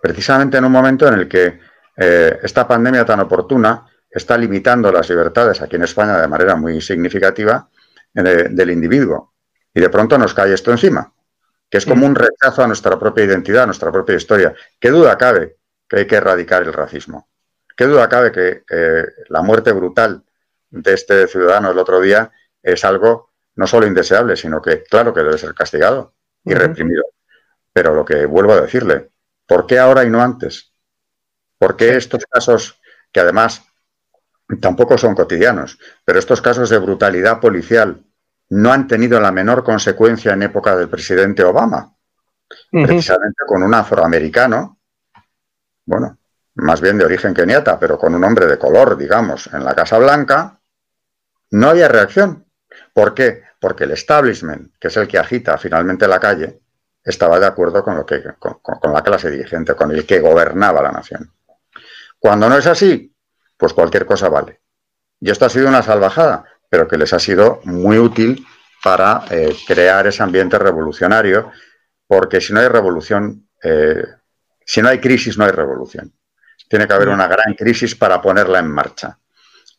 Precisamente 0.00 0.56
en 0.58 0.64
un 0.64 0.72
momento 0.72 1.06
en 1.08 1.14
el 1.14 1.28
que 1.28 1.60
eh, 1.96 2.38
esta 2.42 2.66
pandemia 2.66 3.04
tan 3.04 3.20
oportuna 3.20 3.86
está 4.10 4.36
limitando 4.36 4.90
las 4.90 5.08
libertades 5.08 5.60
aquí 5.60 5.76
en 5.76 5.84
España 5.84 6.18
de 6.18 6.28
manera 6.28 6.56
muy 6.56 6.80
significativa 6.80 7.68
eh, 8.14 8.46
del 8.50 8.70
individuo. 8.70 9.34
Y 9.72 9.80
de 9.80 9.88
pronto 9.88 10.18
nos 10.18 10.34
cae 10.34 10.52
esto 10.52 10.72
encima, 10.72 11.12
que 11.70 11.78
es 11.78 11.86
como 11.86 12.04
un 12.04 12.16
rechazo 12.16 12.62
a 12.62 12.66
nuestra 12.66 12.98
propia 12.98 13.24
identidad, 13.24 13.62
a 13.62 13.66
nuestra 13.66 13.92
propia 13.92 14.16
historia. 14.16 14.54
¿Qué 14.78 14.90
duda 14.90 15.16
cabe 15.16 15.56
que 15.88 15.98
hay 15.98 16.06
que 16.06 16.16
erradicar 16.16 16.62
el 16.62 16.72
racismo? 16.72 17.28
¿Qué 17.76 17.84
duda 17.84 18.08
cabe 18.08 18.32
que 18.32 18.64
eh, 18.68 19.06
la 19.28 19.40
muerte 19.42 19.72
brutal 19.72 20.22
de 20.68 20.94
este 20.94 21.26
ciudadano 21.28 21.70
el 21.70 21.78
otro 21.78 22.00
día 22.00 22.30
es 22.62 22.84
algo 22.84 23.30
no 23.54 23.66
solo 23.66 23.86
indeseable, 23.86 24.36
sino 24.36 24.60
que 24.60 24.82
claro 24.82 25.12
que 25.12 25.20
debe 25.20 25.38
ser 25.38 25.54
castigado 25.54 26.14
y 26.44 26.54
reprimido. 26.54 27.04
Pero 27.72 27.94
lo 27.94 28.04
que 28.04 28.26
vuelvo 28.26 28.52
a 28.52 28.60
decirle, 28.60 29.10
¿por 29.46 29.66
qué 29.66 29.78
ahora 29.78 30.04
y 30.04 30.10
no 30.10 30.22
antes? 30.22 30.72
¿Por 31.58 31.76
qué 31.76 31.96
estos 31.96 32.24
casos, 32.26 32.80
que 33.12 33.20
además 33.20 33.62
tampoco 34.60 34.98
son 34.98 35.14
cotidianos, 35.14 35.78
pero 36.04 36.18
estos 36.18 36.40
casos 36.40 36.70
de 36.70 36.78
brutalidad 36.78 37.40
policial 37.40 38.02
no 38.50 38.72
han 38.72 38.86
tenido 38.86 39.20
la 39.20 39.32
menor 39.32 39.64
consecuencia 39.64 40.32
en 40.32 40.42
época 40.42 40.76
del 40.76 40.88
presidente 40.88 41.42
Obama? 41.42 41.94
Precisamente 42.70 43.44
con 43.46 43.62
un 43.62 43.74
afroamericano, 43.74 44.78
bueno, 45.84 46.18
más 46.54 46.80
bien 46.80 46.98
de 46.98 47.04
origen 47.04 47.32
keniata, 47.32 47.78
pero 47.78 47.98
con 47.98 48.14
un 48.14 48.24
hombre 48.24 48.46
de 48.46 48.58
color, 48.58 48.96
digamos, 48.96 49.48
en 49.52 49.64
la 49.64 49.74
Casa 49.74 49.98
Blanca, 49.98 50.60
no 51.52 51.68
había 51.68 51.88
reacción. 51.88 52.46
¿Por 52.92 53.14
qué? 53.14 53.44
porque 53.60 53.84
el 53.84 53.92
establishment, 53.92 54.74
que 54.80 54.88
es 54.88 54.96
el 54.96 55.06
que 55.06 55.18
agita 55.18 55.58
finalmente 55.58 56.08
la 56.08 56.18
calle, 56.18 56.60
estaba 57.04 57.38
de 57.38 57.46
acuerdo 57.46 57.84
con, 57.84 57.94
lo 57.94 58.06
que, 58.06 58.22
con, 58.38 58.92
la 58.92 59.02
clase 59.02 59.30
dirigente, 59.30 59.74
con 59.74 59.90
el 59.90 60.06
que 60.06 60.20
gobernaba 60.20 60.82
la 60.82 60.90
nación. 60.90 61.32
Cuando 62.18 62.48
no 62.48 62.56
es 62.56 62.66
así, 62.66 63.14
pues 63.56 63.74
cualquier 63.74 64.06
cosa 64.06 64.28
vale. 64.28 64.60
Y 65.20 65.30
esto 65.30 65.44
ha 65.44 65.50
sido 65.50 65.68
una 65.68 65.82
salvajada, 65.82 66.44
pero 66.70 66.86
que 66.88 66.96
les 66.96 67.12
ha 67.12 67.18
sido 67.18 67.60
muy 67.64 67.98
útil 67.98 68.46
para 68.82 69.24
eh, 69.30 69.54
crear 69.66 70.06
ese 70.06 70.22
ambiente 70.22 70.58
revolucionario, 70.58 71.50
porque 72.06 72.40
si 72.40 72.52
no 72.52 72.60
hay 72.60 72.68
revolución, 72.68 73.48
eh, 73.62 74.04
si 74.64 74.80
no 74.80 74.88
hay 74.88 75.00
crisis, 75.00 75.36
no 75.36 75.44
hay 75.44 75.50
revolución. 75.50 76.14
Tiene 76.68 76.86
que 76.86 76.94
haber 76.94 77.08
una 77.08 77.26
gran 77.26 77.54
crisis 77.54 77.96
para 77.96 78.22
ponerla 78.22 78.60
en 78.60 78.70
marcha. 78.70 79.18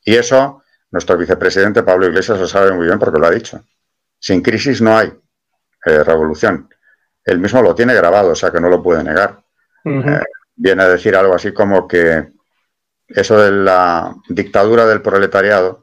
Y 0.03 0.15
eso 0.15 0.63
nuestro 0.91 1.17
vicepresidente 1.17 1.83
Pablo 1.83 2.07
Iglesias 2.07 2.39
lo 2.39 2.47
sabe 2.47 2.73
muy 2.73 2.85
bien 2.85 2.99
porque 2.99 3.19
lo 3.19 3.27
ha 3.27 3.31
dicho. 3.31 3.63
Sin 4.19 4.41
crisis 4.41 4.81
no 4.81 4.97
hay 4.97 5.07
eh, 5.85 6.03
revolución. 6.03 6.69
Él 7.23 7.39
mismo 7.39 7.61
lo 7.61 7.73
tiene 7.73 7.93
grabado, 7.93 8.31
o 8.31 8.35
sea 8.35 8.51
que 8.51 8.59
no 8.59 8.67
lo 8.67 8.83
puede 8.83 9.03
negar. 9.03 9.41
Viene 10.55 10.83
a 10.83 10.89
decir 10.89 11.15
algo 11.15 11.33
así 11.33 11.53
como 11.53 11.87
que 11.87 12.33
eso 13.07 13.37
de 13.39 13.51
la 13.51 14.13
dictadura 14.27 14.85
del 14.85 15.01
proletariado 15.01 15.80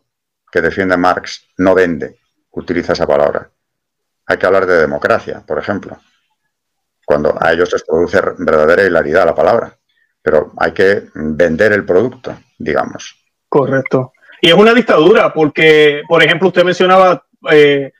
que 0.50 0.60
defiende 0.60 0.96
Marx 0.96 1.48
no 1.58 1.74
vende, 1.74 2.18
utiliza 2.52 2.92
esa 2.92 3.06
palabra. 3.06 3.50
Hay 4.26 4.36
que 4.36 4.46
hablar 4.46 4.66
de 4.66 4.78
democracia, 4.78 5.42
por 5.46 5.58
ejemplo, 5.58 5.98
cuando 7.04 7.36
a 7.40 7.52
ellos 7.52 7.72
les 7.72 7.84
produce 7.84 8.20
verdadera 8.38 8.84
hilaridad 8.84 9.24
la 9.24 9.34
palabra, 9.34 9.76
pero 10.20 10.52
hay 10.58 10.72
que 10.72 11.04
vender 11.14 11.72
el 11.72 11.84
producto, 11.84 12.38
digamos. 12.58 13.16
Correcto. 13.48 14.12
Y 14.40 14.48
es 14.48 14.54
una 14.54 14.74
dictadura, 14.74 15.32
porque, 15.32 16.02
por 16.06 16.22
ejemplo, 16.22 16.48
usted 16.48 16.64
mencionaba 16.64 17.24
eh, 17.50 17.92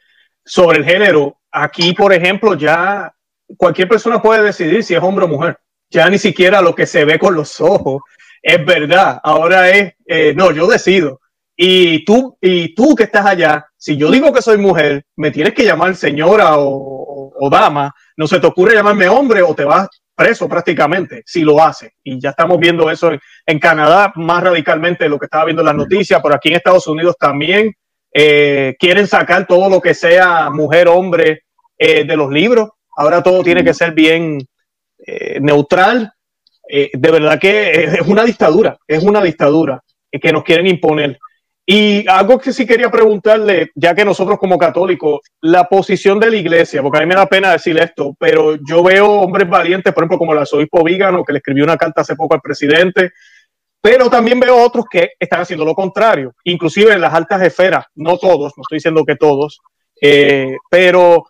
sobre 0.45 0.79
el 0.79 0.85
género. 0.85 1.39
Aquí, 1.51 1.95
por 1.95 2.13
ejemplo, 2.13 2.55
ya 2.55 3.13
cualquier 3.57 3.89
persona 3.89 4.21
puede 4.21 4.43
decidir 4.43 4.85
si 4.85 4.95
es 4.95 5.03
hombre 5.03 5.25
o 5.25 5.29
mujer. 5.29 5.59
Ya 5.91 6.09
ni 6.11 6.19
siquiera 6.19 6.61
lo 6.61 6.75
que 6.75 6.87
se 6.87 7.05
ve 7.05 7.19
con 7.19 7.35
los 7.35 7.61
ojos 7.61 8.03
es 8.43 8.65
verdad. 8.65 9.19
Ahora 9.23 9.71
es, 9.71 9.95
eh, 10.07 10.35
no, 10.37 10.53
yo 10.53 10.67
decido. 10.67 11.21
Y 11.61 12.05
tú, 12.05 12.39
y 12.41 12.73
tú 12.73 12.95
que 12.95 13.03
estás 13.03 13.27
allá, 13.27 13.67
si 13.77 13.97
yo 13.97 14.13
digo 14.13 14.33
que 14.33 14.41
soy 14.41 14.59
mujer, 14.59 15.05
me 15.17 15.33
tienes 15.33 15.55
que 15.55 15.65
llamar 15.65 15.97
señora 15.97 16.53
o, 16.57 17.49
dama. 17.51 17.93
No 18.17 18.29
se 18.29 18.39
te 18.39 18.47
ocurre 18.47 18.77
llamarme 18.77 19.09
hombre 19.09 19.43
o 19.43 19.57
te 19.57 19.65
vas 19.65 19.89
preso 20.15 20.49
prácticamente 20.49 21.25
si 21.27 21.43
lo 21.43 21.61
hace. 21.61 21.95
Y 22.05 22.21
ya 22.21 22.31
estamos 22.31 22.61
viendo 22.61 22.89
eso 22.89 23.11
en, 23.45 23.59
Canadá 23.59 24.13
más 24.15 24.45
radicalmente 24.45 25.09
lo 25.09 25.19
que 25.19 25.25
estaba 25.25 25.47
viendo 25.47 25.63
en 25.63 25.67
las 25.67 25.75
noticias, 25.75 26.23
por 26.23 26.33
aquí 26.33 26.49
en 26.49 26.57
Estados 26.57 26.87
Unidos 26.87 27.17
también 27.19 27.75
eh, 28.15 28.77
quieren 28.79 29.09
sacar 29.09 29.49
todo 29.49 29.69
lo 29.69 29.81
que 29.81 29.95
sea 29.95 30.51
mujer, 30.51 30.87
hombre 30.87 31.43
eh, 31.77 32.05
de 32.05 32.17
los 32.17 32.31
libros. 32.31 32.69
Ahora 32.97 33.21
todo 33.21 33.43
tiene 33.43 33.65
que 33.65 33.75
ser 33.75 33.95
bien 33.95 34.39
eh, 35.05 35.41
neutral. 35.41 36.13
de 36.69 37.11
verdad 37.11 37.37
que 37.41 37.83
es 37.85 38.07
una 38.07 38.23
dictadura, 38.23 38.79
es 38.87 39.03
una 39.03 39.21
dictadura 39.23 39.83
que 40.13 40.33
nos 40.33 40.45
quieren 40.45 40.69
imponer. 40.69 41.19
Y 41.71 42.09
algo 42.09 42.39
que 42.39 42.51
sí 42.51 42.64
quería 42.64 42.91
preguntarle, 42.91 43.73
ya 43.75 43.95
que 43.95 44.03
nosotros 44.03 44.39
como 44.39 44.57
católicos, 44.57 45.21
la 45.43 45.64
posición 45.69 46.19
de 46.19 46.31
la 46.31 46.37
iglesia, 46.39 46.81
porque 46.81 46.97
a 46.97 47.01
mí 47.03 47.07
me 47.07 47.14
da 47.14 47.27
pena 47.27 47.53
decir 47.53 47.79
esto, 47.79 48.16
pero 48.19 48.57
yo 48.66 48.83
veo 48.83 49.07
hombres 49.07 49.47
valientes, 49.47 49.93
por 49.93 50.03
ejemplo, 50.03 50.16
como 50.16 50.33
el 50.33 50.39
arzobispo 50.39 50.83
Vígano, 50.83 51.23
que 51.23 51.35
le 51.35 51.41
escribió 51.41 51.64
una 51.64 51.77
carta 51.77 52.01
hace 52.01 52.16
poco 52.16 52.33
al 52.33 52.41
presidente, 52.41 53.12
pero 53.83 54.09
también 54.09 54.41
veo 54.41 54.57
otros 54.57 54.87
que 54.91 55.11
están 55.21 55.43
haciendo 55.43 55.66
lo 55.66 55.75
contrario, 55.75 56.33
inclusive 56.45 56.95
en 56.95 57.03
las 57.03 57.12
altas 57.12 57.43
esferas, 57.43 57.85
no 57.97 58.16
todos, 58.16 58.55
no 58.57 58.62
estoy 58.62 58.77
diciendo 58.77 59.05
que 59.05 59.16
todos, 59.16 59.61
eh, 60.01 60.57
pero 60.71 61.27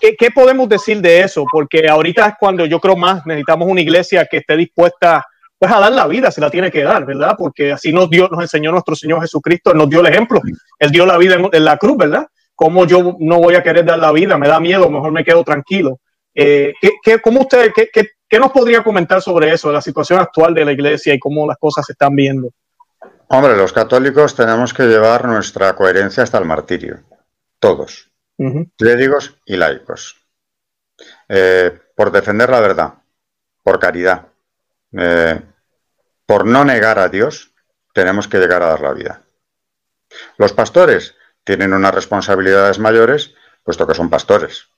¿qué, 0.00 0.16
¿qué, 0.16 0.30
podemos 0.30 0.70
decir 0.70 1.02
de 1.02 1.20
eso? 1.20 1.44
Porque 1.52 1.86
ahorita 1.86 2.28
es 2.28 2.34
cuando 2.40 2.64
yo 2.64 2.80
creo 2.80 2.96
más 2.96 3.26
necesitamos 3.26 3.68
una 3.68 3.82
iglesia 3.82 4.24
que 4.24 4.38
esté 4.38 4.56
dispuesta 4.56 5.22
pues 5.60 5.70
a 5.70 5.78
dar 5.78 5.92
la 5.92 6.06
vida, 6.06 6.30
se 6.30 6.40
la 6.40 6.50
tiene 6.50 6.70
que 6.70 6.82
dar, 6.82 7.04
¿verdad? 7.04 7.34
Porque 7.36 7.70
así 7.70 7.92
nos 7.92 8.08
dio, 8.08 8.28
nos 8.28 8.40
enseñó 8.40 8.72
nuestro 8.72 8.96
Señor 8.96 9.20
Jesucristo, 9.20 9.74
nos 9.74 9.90
dio 9.90 10.00
el 10.00 10.06
ejemplo. 10.06 10.40
Él 10.78 10.90
dio 10.90 11.04
la 11.04 11.18
vida 11.18 11.36
en, 11.52 11.64
la 11.66 11.76
cruz, 11.76 11.98
¿verdad? 11.98 12.26
¿Cómo 12.54 12.86
yo 12.86 13.14
no 13.18 13.40
voy 13.40 13.56
a 13.56 13.62
querer 13.62 13.84
dar 13.84 13.98
la 13.98 14.10
vida? 14.10 14.38
Me 14.38 14.48
da 14.48 14.58
miedo, 14.58 14.88
mejor 14.88 15.12
me 15.12 15.22
quedo 15.22 15.44
tranquilo. 15.44 16.00
Eh, 16.34 16.72
¿qué, 17.02 17.20
cómo 17.20 17.42
usted, 17.42 17.72
qué, 17.74 17.90
qué, 17.92 18.08
qué, 18.26 18.38
nos 18.38 18.52
podría 18.52 18.82
comentar 18.82 19.20
sobre 19.20 19.52
eso, 19.52 19.70
la 19.70 19.82
situación 19.82 20.18
actual 20.18 20.54
de 20.54 20.64
la 20.64 20.72
iglesia 20.72 21.12
y 21.12 21.18
cómo 21.18 21.46
las 21.46 21.58
cosas 21.58 21.84
se 21.84 21.92
están 21.92 22.16
viendo? 22.16 22.48
Hombre, 23.28 23.54
los 23.54 23.74
católicos 23.74 24.34
tenemos 24.34 24.72
que 24.72 24.84
llevar 24.84 25.26
nuestra 25.26 25.76
coherencia 25.76 26.22
hasta 26.22 26.38
el 26.38 26.46
martirio, 26.46 27.00
todos, 27.58 28.10
clérigos 28.78 29.36
y 29.44 29.58
laicos. 29.58 30.16
eh, 31.28 31.78
por 31.94 32.10
defender 32.10 32.48
la 32.48 32.60
verdad, 32.60 32.94
por 33.62 33.78
caridad, 33.78 34.29
eh, 34.92 35.40
por 36.26 36.46
no 36.46 36.64
negar 36.64 36.98
a 36.98 37.08
Dios, 37.08 37.52
tenemos 37.92 38.28
que 38.28 38.38
llegar 38.38 38.62
a 38.62 38.68
dar 38.68 38.80
la 38.80 38.92
vida. 38.92 39.22
Los 40.38 40.52
pastores 40.52 41.14
tienen 41.44 41.72
unas 41.72 41.94
responsabilidades 41.94 42.78
mayores, 42.78 43.34
puesto 43.62 43.86
que 43.86 43.94
son 43.94 44.10
pastores. 44.10 44.68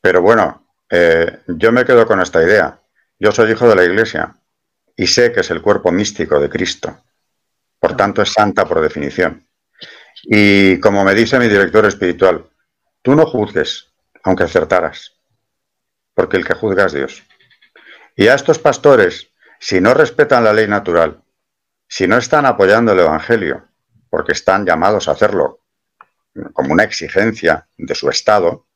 Pero 0.00 0.22
bueno, 0.22 0.68
eh, 0.90 1.40
yo 1.46 1.72
me 1.72 1.84
quedo 1.84 2.06
con 2.06 2.20
esta 2.20 2.42
idea. 2.42 2.80
Yo 3.18 3.32
soy 3.32 3.52
hijo 3.52 3.68
de 3.68 3.74
la 3.74 3.84
Iglesia 3.84 4.36
y 4.96 5.06
sé 5.06 5.32
que 5.32 5.40
es 5.40 5.50
el 5.50 5.62
cuerpo 5.62 5.90
místico 5.90 6.38
de 6.40 6.48
Cristo. 6.48 7.02
Por 7.78 7.96
tanto, 7.96 8.22
es 8.22 8.32
santa 8.32 8.66
por 8.66 8.80
definición. 8.80 9.46
Y 10.24 10.80
como 10.80 11.04
me 11.04 11.14
dice 11.14 11.38
mi 11.38 11.48
director 11.48 11.86
espiritual, 11.86 12.44
tú 13.02 13.14
no 13.14 13.26
juzgues, 13.26 13.92
aunque 14.24 14.44
acertaras, 14.44 15.16
porque 16.14 16.36
el 16.36 16.44
que 16.44 16.54
juzga 16.54 16.86
es 16.86 16.92
Dios. 16.92 17.22
Y 18.18 18.26
a 18.26 18.34
estos 18.34 18.58
pastores, 18.58 19.30
si 19.60 19.80
no 19.80 19.94
respetan 19.94 20.42
la 20.42 20.52
ley 20.52 20.66
natural, 20.66 21.22
si 21.86 22.08
no 22.08 22.16
están 22.16 22.46
apoyando 22.46 22.90
el 22.90 22.98
Evangelio, 22.98 23.68
porque 24.10 24.32
están 24.32 24.66
llamados 24.66 25.06
a 25.06 25.12
hacerlo 25.12 25.60
como 26.52 26.72
una 26.72 26.82
exigencia 26.82 27.68
de 27.76 27.94
su 27.94 28.10
Estado, 28.10 28.66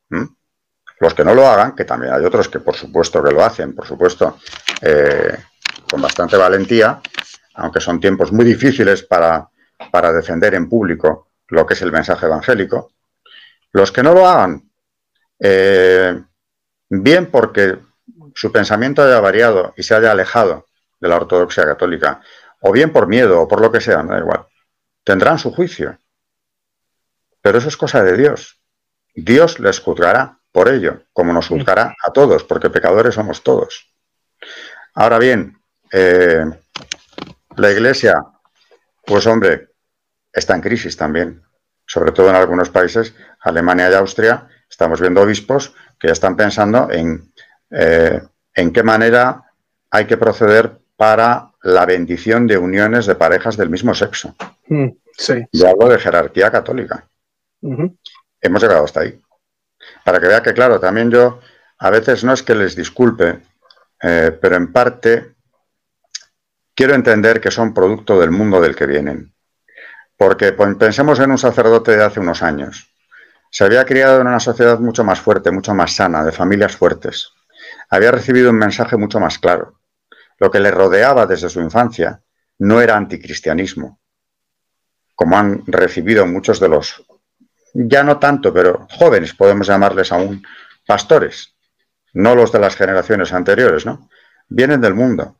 los 1.01 1.13
que 1.13 1.25
no 1.25 1.35
lo 1.35 1.45
hagan, 1.45 1.75
que 1.75 1.83
también 1.83 2.13
hay 2.13 2.23
otros 2.23 2.47
que 2.47 2.61
por 2.61 2.77
supuesto 2.77 3.21
que 3.21 3.33
lo 3.33 3.43
hacen, 3.43 3.75
por 3.75 3.85
supuesto, 3.85 4.39
eh, 4.81 5.37
con 5.91 6.01
bastante 6.01 6.37
valentía, 6.37 7.01
aunque 7.55 7.81
son 7.81 7.99
tiempos 7.99 8.31
muy 8.31 8.45
difíciles 8.45 9.03
para, 9.03 9.45
para 9.91 10.13
defender 10.13 10.55
en 10.55 10.69
público 10.69 11.31
lo 11.49 11.65
que 11.65 11.73
es 11.73 11.81
el 11.81 11.91
mensaje 11.91 12.27
evangélico, 12.27 12.93
los 13.73 13.91
que 13.91 14.03
no 14.03 14.13
lo 14.13 14.25
hagan, 14.25 14.71
eh, 15.37 16.17
bien 16.87 17.25
porque 17.25 17.77
su 18.35 18.51
pensamiento 18.51 19.03
haya 19.03 19.19
variado 19.19 19.73
y 19.77 19.83
se 19.83 19.95
haya 19.95 20.11
alejado 20.11 20.67
de 20.99 21.07
la 21.07 21.17
ortodoxia 21.17 21.65
católica, 21.65 22.21
o 22.61 22.71
bien 22.71 22.91
por 22.91 23.07
miedo 23.07 23.41
o 23.41 23.47
por 23.47 23.61
lo 23.61 23.71
que 23.71 23.81
sea, 23.81 24.03
no 24.03 24.13
da 24.13 24.19
igual, 24.19 24.45
tendrán 25.03 25.37
su 25.37 25.51
juicio. 25.51 25.97
Pero 27.41 27.57
eso 27.57 27.67
es 27.67 27.77
cosa 27.77 28.01
de 28.03 28.15
Dios. 28.15 28.61
Dios 29.13 29.59
les 29.59 29.79
juzgará 29.79 30.39
por 30.51 30.69
ello, 30.69 31.03
como 31.11 31.33
nos 31.33 31.47
juzgará 31.47 31.95
a 32.03 32.13
todos, 32.13 32.43
porque 32.43 32.69
pecadores 32.69 33.15
somos 33.15 33.43
todos. 33.43 33.91
Ahora 34.93 35.19
bien, 35.19 35.57
eh, 35.91 36.45
la 37.57 37.71
Iglesia, 37.71 38.23
pues 39.05 39.27
hombre, 39.27 39.69
está 40.31 40.55
en 40.55 40.61
crisis 40.61 40.95
también, 40.95 41.43
sobre 41.85 42.11
todo 42.11 42.29
en 42.29 42.35
algunos 42.35 42.69
países, 42.69 43.13
Alemania 43.41 43.89
y 43.89 43.93
Austria, 43.93 44.47
estamos 44.69 45.01
viendo 45.01 45.21
obispos 45.21 45.73
que 45.99 46.07
ya 46.07 46.13
están 46.13 46.35
pensando 46.35 46.89
en 46.91 47.33
eh, 47.73 48.21
en 48.53 48.71
qué 48.71 48.83
manera 48.83 49.43
hay 49.89 50.05
que 50.05 50.17
proceder 50.17 50.79
para 50.95 51.51
la 51.63 51.85
bendición 51.85 52.45
de 52.47 52.57
uniones 52.57 53.05
de 53.05 53.15
parejas 53.15 53.57
del 53.57 53.69
mismo 53.69 53.95
sexo. 53.95 54.35
Mm, 54.67 54.89
sí. 55.17 55.45
Yo 55.51 55.69
hablo 55.69 55.89
de 55.89 55.99
jerarquía 55.99 56.51
católica. 56.51 57.07
Hemos 58.41 58.61
llegado 58.61 58.83
hasta 58.83 59.01
ahí. 59.01 59.19
Para 60.03 60.19
que 60.19 60.27
vea 60.27 60.43
que, 60.43 60.53
claro, 60.53 60.79
también 60.79 61.09
yo 61.09 61.39
a 61.79 61.89
veces 61.89 62.23
no 62.23 62.33
es 62.33 62.43
que 62.43 62.55
les 62.55 62.75
disculpe, 62.75 63.39
eh, 64.01 64.37
pero 64.39 64.55
en 64.55 64.71
parte 64.71 65.33
quiero 66.75 66.93
entender 66.93 67.41
que 67.41 67.51
son 67.51 67.73
producto 67.73 68.19
del 68.19 68.31
mundo 68.31 68.61
del 68.61 68.75
que 68.75 68.85
vienen. 68.85 69.33
Porque 70.17 70.53
pues, 70.53 70.75
pensemos 70.75 71.19
en 71.19 71.31
un 71.31 71.37
sacerdote 71.37 71.95
de 71.95 72.03
hace 72.03 72.19
unos 72.19 72.43
años. 72.43 72.89
Se 73.49 73.63
había 73.63 73.85
criado 73.85 74.21
en 74.21 74.27
una 74.27 74.39
sociedad 74.39 74.79
mucho 74.79 75.03
más 75.03 75.19
fuerte, 75.19 75.51
mucho 75.51 75.73
más 75.73 75.95
sana, 75.95 76.23
de 76.23 76.31
familias 76.31 76.75
fuertes. 76.75 77.33
Había 77.89 78.11
recibido 78.11 78.49
un 78.49 78.57
mensaje 78.57 78.97
mucho 78.97 79.19
más 79.19 79.39
claro. 79.39 79.79
Lo 80.39 80.51
que 80.51 80.59
le 80.59 80.71
rodeaba 80.71 81.25
desde 81.25 81.49
su 81.49 81.61
infancia 81.61 82.21
no 82.59 82.81
era 82.81 82.95
anticristianismo, 82.95 83.99
como 85.15 85.37
han 85.37 85.63
recibido 85.67 86.25
muchos 86.25 86.59
de 86.59 86.69
los, 86.69 87.03
ya 87.73 88.03
no 88.03 88.19
tanto, 88.19 88.53
pero 88.53 88.87
jóvenes, 88.91 89.33
podemos 89.33 89.67
llamarles 89.67 90.11
aún 90.11 90.43
pastores, 90.85 91.55
no 92.13 92.35
los 92.35 92.51
de 92.51 92.59
las 92.59 92.75
generaciones 92.75 93.33
anteriores, 93.33 93.85
¿no? 93.85 94.09
Vienen 94.47 94.81
del 94.81 94.93
mundo, 94.93 95.37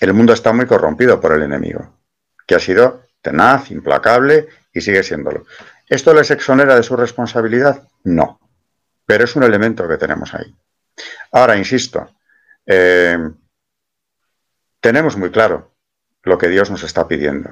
el 0.00 0.14
mundo 0.14 0.32
está 0.32 0.52
muy 0.52 0.66
corrompido 0.66 1.20
por 1.20 1.32
el 1.32 1.42
enemigo, 1.42 1.98
que 2.46 2.54
ha 2.54 2.60
sido 2.60 3.04
tenaz, 3.20 3.70
implacable 3.70 4.48
y 4.72 4.80
sigue 4.80 5.02
siéndolo. 5.02 5.44
¿Esto 5.88 6.14
les 6.14 6.30
exonera 6.30 6.76
de 6.76 6.82
su 6.82 6.96
responsabilidad? 6.96 7.88
No, 8.04 8.40
pero 9.06 9.24
es 9.24 9.34
un 9.36 9.42
elemento 9.42 9.88
que 9.88 9.96
tenemos 9.96 10.34
ahí. 10.34 10.54
Ahora, 11.32 11.56
insisto, 11.56 12.08
eh, 12.66 13.18
tenemos 14.80 15.16
muy 15.16 15.30
claro 15.30 15.72
lo 16.22 16.38
que 16.38 16.48
Dios 16.48 16.70
nos 16.70 16.82
está 16.82 17.06
pidiendo. 17.06 17.50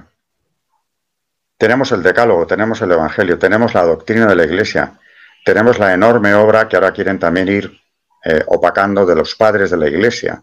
Tenemos 1.59 1.91
el 1.93 2.03
decálogo, 2.03 2.47
tenemos 2.47 2.81
el 2.83 2.93
Evangelio, 2.93 3.39
tenemos 3.39 3.75
la 3.75 3.83
doctrina 3.85 4.27
de 4.27 4.37
la 4.37 4.45
Iglesia, 4.45 4.99
tenemos 5.45 5.79
la 5.79 5.95
enorme 5.95 6.35
obra 6.35 6.69
que 6.69 6.77
ahora 6.77 6.93
quieren 6.93 7.19
también 7.19 7.49
ir 7.49 7.81
eh, 8.25 8.43
opacando 8.47 9.07
de 9.07 9.15
los 9.15 9.35
padres 9.35 9.71
de 9.71 9.77
la 9.77 9.89
Iglesia, 9.89 10.43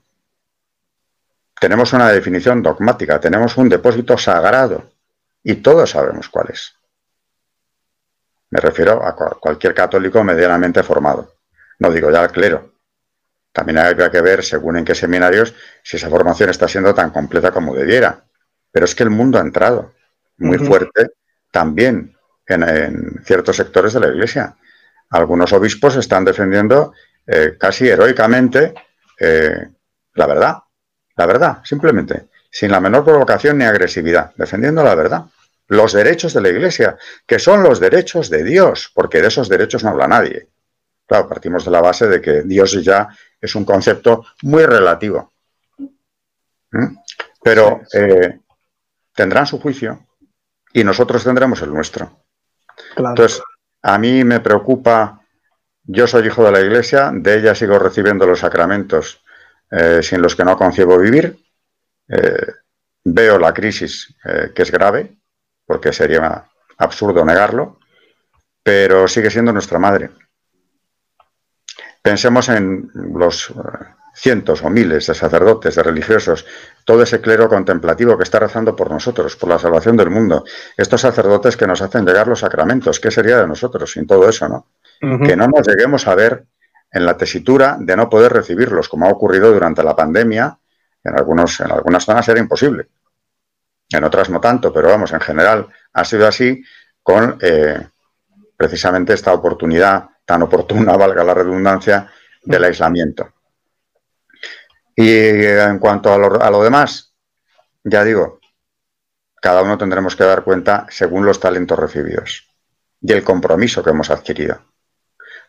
tenemos 1.63 1.93
una 1.93 2.09
definición 2.09 2.61
dogmática, 2.61 3.21
tenemos 3.21 3.55
un 3.55 3.69
depósito 3.69 4.17
sagrado 4.17 4.91
y 5.41 5.55
todos 5.55 5.91
sabemos 5.91 6.27
cuál 6.27 6.47
es. 6.49 6.75
Me 8.49 8.59
refiero 8.59 9.01
a 9.01 9.15
cualquier 9.15 9.73
católico 9.73 10.21
medianamente 10.25 10.83
formado. 10.83 11.35
No 11.79 11.89
digo 11.89 12.11
ya 12.11 12.21
al 12.21 12.33
clero. 12.33 12.72
También 13.53 13.77
habría 13.77 14.11
que 14.11 14.21
ver, 14.21 14.43
según 14.43 14.77
en 14.77 14.83
qué 14.83 14.95
seminarios, 14.95 15.55
si 15.81 15.95
esa 15.95 16.09
formación 16.09 16.49
está 16.49 16.67
siendo 16.67 16.93
tan 16.93 17.11
completa 17.11 17.51
como 17.51 17.73
debiera. 17.73 18.25
Pero 18.71 18.85
es 18.85 18.95
que 18.95 19.03
el 19.03 19.09
mundo 19.09 19.37
ha 19.37 19.41
entrado 19.41 19.93
muy 20.37 20.57
fuerte 20.57 21.11
también 21.51 22.17
en, 22.47 23.23
ciertos 23.23 23.55
sectores 23.55 23.93
de 23.93 24.01
la 24.01 24.07
Iglesia. 24.07 24.57
Algunos 25.11 25.53
obispos 25.53 25.95
están 25.95 26.25
defendiendo 26.25 26.93
eh, 27.25 27.55
casi 27.57 27.87
heroicamente 27.87 28.73
eh, 29.19 29.69
la 30.15 30.27
verdad 30.27 30.57
la 31.15 31.25
verdad, 31.25 31.57
simplemente, 31.63 32.27
sin 32.49 32.71
la 32.71 32.79
menor 32.79 33.03
provocación 33.03 33.57
ni 33.57 33.65
agresividad, 33.65 34.33
defendiendo 34.35 34.83
la 34.83 34.95
verdad. 34.95 35.25
Los 35.67 35.93
derechos 35.93 36.33
de 36.33 36.41
la 36.41 36.49
Iglesia, 36.49 36.97
que 37.25 37.39
son 37.39 37.63
los 37.63 37.79
derechos 37.79 38.29
de 38.29 38.43
Dios, 38.43 38.91
porque 38.93 39.21
de 39.21 39.27
esos 39.27 39.47
derechos 39.47 39.83
no 39.83 39.91
habla 39.91 40.07
nadie. 40.07 40.47
Claro, 41.07 41.29
partimos 41.29 41.65
de 41.65 41.71
la 41.71 41.81
base 41.81 42.07
de 42.07 42.21
que 42.21 42.41
Dios 42.43 42.71
ya 42.83 43.09
es 43.43 43.55
un 43.55 43.65
concepto 43.65 44.25
muy 44.43 44.65
relativo. 44.65 45.33
¿Mm? 46.71 46.95
Pero 47.43 47.81
eh, 47.93 48.39
tendrán 49.13 49.45
su 49.45 49.59
juicio 49.59 50.07
y 50.71 50.83
nosotros 50.83 51.23
tendremos 51.23 51.61
el 51.61 51.73
nuestro. 51.73 52.23
Entonces, 52.95 53.41
a 53.81 53.97
mí 53.97 54.23
me 54.23 54.39
preocupa, 54.39 55.21
yo 55.83 56.07
soy 56.07 56.27
hijo 56.27 56.45
de 56.45 56.51
la 56.51 56.61
Iglesia, 56.61 57.11
de 57.13 57.37
ella 57.37 57.53
sigo 57.53 57.77
recibiendo 57.77 58.25
los 58.25 58.39
sacramentos 58.39 59.21
eh, 59.69 60.01
sin 60.01 60.21
los 60.21 60.35
que 60.35 60.45
no 60.45 60.57
concibo 60.57 60.97
vivir. 60.97 61.37
Eh, 62.07 62.47
veo 63.03 63.37
la 63.37 63.53
crisis 63.53 64.15
eh, 64.23 64.51
que 64.55 64.61
es 64.61 64.71
grave, 64.71 65.17
porque 65.65 65.91
sería 65.91 66.45
absurdo 66.77 67.25
negarlo, 67.25 67.79
pero 68.63 69.07
sigue 69.09 69.29
siendo 69.29 69.51
nuestra 69.51 69.79
madre. 69.79 70.11
Pensemos 72.03 72.49
en 72.49 72.91
los 72.93 73.53
cientos 74.13 74.61
o 74.61 74.69
miles 74.69 75.07
de 75.07 75.13
sacerdotes, 75.13 75.75
de 75.75 75.83
religiosos, 75.83 76.45
todo 76.83 77.01
ese 77.01 77.21
clero 77.21 77.47
contemplativo 77.47 78.17
que 78.17 78.23
está 78.23 78.39
rezando 78.39 78.75
por 78.75 78.91
nosotros, 78.91 79.37
por 79.37 79.47
la 79.47 79.57
salvación 79.57 79.95
del 79.95 80.09
mundo, 80.09 80.43
estos 80.75 80.99
sacerdotes 80.99 81.55
que 81.55 81.65
nos 81.65 81.81
hacen 81.81 82.05
llegar 82.05 82.27
los 82.27 82.41
sacramentos, 82.41 82.99
¿qué 82.99 83.09
sería 83.09 83.37
de 83.37 83.47
nosotros 83.47 83.93
sin 83.93 84.05
todo 84.05 84.27
eso, 84.27 84.49
no? 84.49 84.67
Que 84.99 85.35
no 85.35 85.47
nos 85.47 85.65
lleguemos 85.65 86.05
a 86.07 86.15
ver 86.15 86.45
en 86.91 87.05
la 87.05 87.17
tesitura 87.17 87.77
de 87.79 87.95
no 87.95 88.09
poder 88.09 88.33
recibirlos, 88.33 88.89
como 88.89 89.05
ha 89.05 89.09
ocurrido 89.09 89.51
durante 89.51 89.81
la 89.83 89.95
pandemia. 89.95 90.57
En, 91.03 91.17
algunos, 91.17 91.59
en 91.59 91.71
algunas 91.71 92.05
zonas 92.05 92.27
era 92.29 92.39
imposible, 92.39 92.87
en 93.89 94.03
otras 94.03 94.29
no 94.29 94.39
tanto, 94.39 94.71
pero 94.71 94.89
vamos, 94.89 95.11
en 95.11 95.19
general 95.19 95.67
ha 95.93 96.05
sido 96.05 96.27
así 96.27 96.63
con 97.01 97.37
eh, 97.41 97.85
precisamente 98.55 99.13
esta 99.13 99.33
oportunidad 99.33 100.09
tan 100.25 100.41
oportuna, 100.43 100.93
valga 100.97 101.23
la 101.23 101.33
redundancia, 101.33 102.11
del 102.43 102.63
aislamiento. 102.63 103.33
Y 104.95 105.09
en 105.45 105.79
cuanto 105.79 106.13
a 106.13 106.17
lo, 106.17 106.41
a 106.41 106.51
lo 106.51 106.63
demás, 106.63 107.13
ya 107.83 108.03
digo, 108.03 108.39
cada 109.41 109.61
uno 109.61 109.77
tendremos 109.77 110.15
que 110.15 110.23
dar 110.23 110.43
cuenta 110.43 110.85
según 110.89 111.25
los 111.25 111.39
talentos 111.39 111.79
recibidos 111.79 112.47
y 113.01 113.11
el 113.11 113.23
compromiso 113.23 113.83
que 113.83 113.89
hemos 113.89 114.09
adquirido 114.09 114.59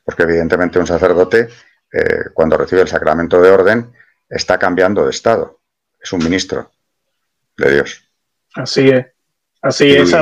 porque 0.04 0.22
evidentemente 0.24 0.78
un 0.78 0.86
sacerdote, 0.86 1.48
eh, 1.92 2.24
cuando 2.32 2.56
recibe 2.56 2.82
el 2.82 2.88
sacramento 2.88 3.40
de 3.40 3.50
orden, 3.50 3.92
está 4.28 4.58
cambiando 4.58 5.04
de 5.04 5.10
estado. 5.10 5.60
Es 5.98 6.12
un 6.12 6.22
ministro 6.22 6.70
de 7.56 7.72
Dios. 7.72 8.04
Así 8.54 8.90
es. 8.90 9.06
Así 9.62 9.90
es. 9.96 10.14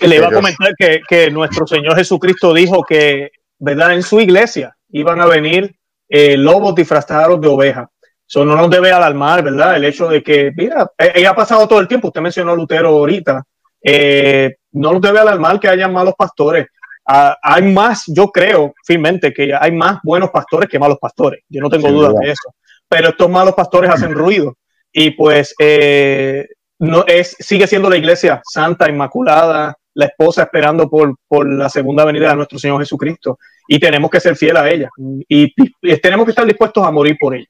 Le 0.00 0.16
iba 0.16 0.28
a 0.28 0.32
comentar 0.32 0.74
que, 0.76 1.30
nuestro 1.30 1.66
Señor 1.66 1.96
Jesucristo 1.96 2.54
dijo 2.54 2.82
que, 2.82 3.30
¿verdad? 3.58 3.94
En 3.94 4.02
su 4.02 4.20
iglesia, 4.20 4.76
iban 4.90 5.20
a 5.20 5.26
venir 5.26 5.74
eh, 6.08 6.36
lobos 6.36 6.74
disfrazados 6.74 7.40
de 7.40 7.48
ovejas. 7.48 7.88
Eso 8.26 8.44
no 8.44 8.54
nos 8.54 8.70
debe 8.70 8.92
alarmar, 8.92 9.42
¿verdad? 9.42 9.76
El 9.76 9.84
hecho 9.84 10.08
de 10.08 10.22
que, 10.22 10.52
mira, 10.56 10.90
eh, 10.96 11.26
ha 11.26 11.34
pasado 11.34 11.66
todo 11.66 11.80
el 11.80 11.88
tiempo, 11.88 12.08
usted 12.08 12.20
mencionó 12.20 12.52
a 12.52 12.56
Lutero 12.56 12.88
ahorita, 12.90 13.42
eh, 13.82 14.56
no 14.72 14.92
nos 14.92 15.02
debe 15.02 15.18
alarmar 15.18 15.58
que 15.58 15.68
haya 15.68 15.88
malos 15.88 16.14
pastores. 16.16 16.66
Ah, 17.06 17.36
hay 17.42 17.62
más, 17.62 18.04
yo 18.06 18.28
creo 18.28 18.74
firmemente 18.84 19.32
que 19.32 19.52
hay 19.52 19.72
más 19.72 19.98
buenos 20.02 20.30
pastores 20.30 20.68
que 20.68 20.78
malos 20.78 20.98
pastores. 21.00 21.42
Yo 21.48 21.60
no 21.60 21.68
tengo 21.68 21.90
dudas 21.90 22.14
de 22.20 22.30
eso. 22.30 22.54
Pero 22.88 23.08
estos 23.08 23.28
malos 23.28 23.54
pastores 23.54 23.90
hacen 23.90 24.14
ruido. 24.14 24.56
Y 24.92 25.10
pues 25.12 25.54
eh, 25.58 26.46
no 26.78 27.04
es, 27.06 27.36
sigue 27.38 27.66
siendo 27.66 27.90
la 27.90 27.96
iglesia 27.96 28.40
santa, 28.44 28.88
inmaculada, 28.88 29.74
la 29.94 30.06
esposa 30.06 30.42
esperando 30.42 30.88
por, 30.88 31.16
por, 31.26 31.48
la 31.48 31.68
segunda 31.68 32.04
venida 32.04 32.30
de 32.30 32.36
nuestro 32.36 32.58
Señor 32.58 32.80
Jesucristo. 32.80 33.38
Y 33.68 33.78
tenemos 33.78 34.10
que 34.10 34.20
ser 34.20 34.36
fieles 34.36 34.62
a 34.62 34.68
ella. 34.68 34.90
Y, 35.28 35.52
tenemos 36.00 36.24
que 36.24 36.30
estar 36.30 36.46
dispuestos 36.46 36.84
a 36.84 36.90
morir 36.90 37.16
por 37.18 37.34
ella. 37.34 37.48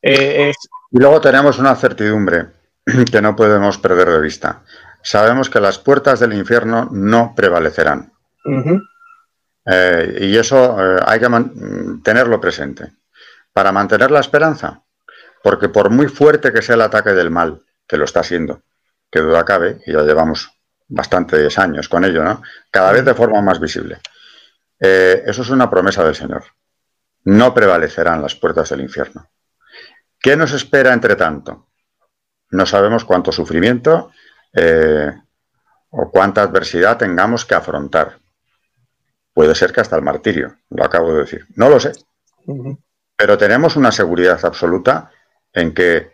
Eh, 0.00 0.52
y 0.90 0.98
luego 0.98 1.20
tenemos 1.20 1.58
una 1.58 1.74
certidumbre 1.74 2.46
que 3.12 3.20
no 3.20 3.36
podemos 3.36 3.78
perder 3.78 4.08
de 4.08 4.20
vista. 4.20 4.62
Sabemos 5.02 5.50
que 5.50 5.60
las 5.60 5.78
puertas 5.78 6.20
del 6.20 6.32
infierno 6.34 6.88
no 6.90 7.34
prevalecerán. 7.36 8.12
Eh, 9.70 10.18
y 10.22 10.36
eso 10.36 10.76
eh, 10.80 11.00
hay 11.04 11.20
que 11.20 11.28
tenerlo 12.02 12.40
presente. 12.40 12.92
Para 13.52 13.72
mantener 13.72 14.10
la 14.10 14.20
esperanza, 14.20 14.82
porque 15.42 15.68
por 15.68 15.90
muy 15.90 16.08
fuerte 16.08 16.52
que 16.52 16.62
sea 16.62 16.76
el 16.76 16.82
ataque 16.82 17.10
del 17.10 17.30
mal, 17.30 17.62
que 17.86 17.96
lo 17.96 18.04
está 18.04 18.22
siendo, 18.22 18.62
que 19.10 19.20
duda 19.20 19.44
cabe, 19.44 19.80
y 19.86 19.92
ya 19.92 20.02
llevamos 20.02 20.57
bastantes 20.88 21.58
años 21.58 21.88
con 21.88 22.04
ello, 22.04 22.24
¿no? 22.24 22.42
Cada 22.70 22.92
vez 22.92 23.04
de 23.04 23.14
forma 23.14 23.40
más 23.42 23.60
visible. 23.60 24.00
eso 24.78 25.42
es 25.42 25.50
una 25.50 25.68
promesa 25.68 26.04
del 26.04 26.14
Señor. 26.14 26.44
No 27.24 27.52
prevalecerán 27.52 28.22
las 28.22 28.34
puertas 28.34 28.70
del 28.70 28.80
infierno. 28.80 29.28
¿Qué 30.20 30.36
nos 30.36 30.52
espera 30.52 30.92
entre 30.92 31.14
tanto? 31.16 31.68
No 32.50 32.66
sabemos 32.66 33.04
cuánto 33.04 33.30
sufrimiento 33.32 34.10
eh, 34.52 35.12
o 35.90 36.10
cuánta 36.10 36.42
adversidad 36.42 36.96
tengamos 36.96 37.44
que 37.44 37.54
afrontar. 37.54 38.18
Puede 39.32 39.54
ser 39.54 39.72
que 39.72 39.80
hasta 39.80 39.96
el 39.96 40.02
martirio, 40.02 40.56
lo 40.70 40.84
acabo 40.84 41.12
de 41.12 41.20
decir. 41.20 41.46
No 41.54 41.68
lo 41.68 41.78
sé. 41.78 41.92
Pero 43.16 43.38
tenemos 43.38 43.76
una 43.76 43.92
seguridad 43.92 44.44
absoluta 44.44 45.10
en 45.52 45.74
que 45.74 46.12